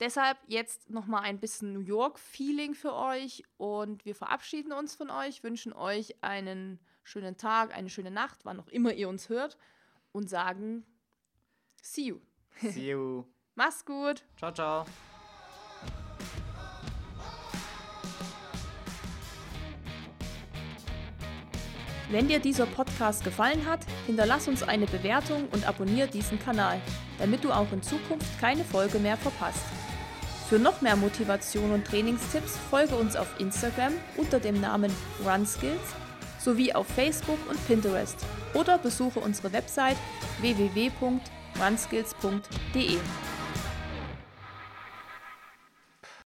deshalb 0.00 0.36
jetzt 0.48 0.90
nochmal 0.90 1.22
ein 1.22 1.40
bisschen 1.40 1.72
New 1.72 1.80
York-Feeling 1.80 2.74
für 2.74 2.94
euch 2.94 3.42
und 3.56 4.04
wir 4.04 4.14
verabschieden 4.14 4.72
uns 4.72 4.94
von 4.94 5.08
euch, 5.08 5.42
wünschen 5.42 5.72
euch 5.72 6.22
einen 6.22 6.78
schönen 7.02 7.36
Tag, 7.36 7.74
eine 7.74 7.90
schöne 7.90 8.10
Nacht, 8.10 8.44
wann 8.44 8.60
auch 8.60 8.68
immer 8.68 8.92
ihr 8.92 9.08
uns 9.08 9.28
hört 9.28 9.56
und 10.12 10.28
sagen 10.28 10.84
See 11.82 12.02
you. 12.02 12.20
See 12.60 12.90
you. 12.90 13.24
Mach's 13.54 13.84
gut. 13.84 14.24
Ciao, 14.36 14.52
ciao. 14.52 14.86
Wenn 22.10 22.28
dir 22.28 22.38
dieser 22.40 22.66
Podcast 22.66 23.24
gefallen 23.24 23.66
hat, 23.66 23.80
hinterlass 24.06 24.46
uns 24.46 24.62
eine 24.62 24.86
Bewertung 24.86 25.48
und 25.48 25.66
abonniere 25.66 26.08
diesen 26.08 26.38
Kanal, 26.38 26.80
damit 27.18 27.42
du 27.42 27.50
auch 27.50 27.72
in 27.72 27.82
Zukunft 27.82 28.38
keine 28.38 28.64
Folge 28.64 28.98
mehr 28.98 29.16
verpasst. 29.16 29.64
Für 30.48 30.58
noch 30.58 30.82
mehr 30.82 30.96
Motivation 30.96 31.72
und 31.72 31.86
Trainingstipps 31.86 32.58
folge 32.70 32.94
uns 32.94 33.16
auf 33.16 33.40
Instagram 33.40 33.94
unter 34.18 34.38
dem 34.38 34.60
Namen 34.60 34.92
RunSkills 35.24 35.94
sowie 36.42 36.72
auf 36.72 36.86
Facebook 36.86 37.38
und 37.48 37.66
Pinterest 37.66 38.16
oder 38.54 38.78
besuche 38.78 39.20
unsere 39.20 39.52
Website 39.52 39.98
www.runskills.de. 40.40 42.96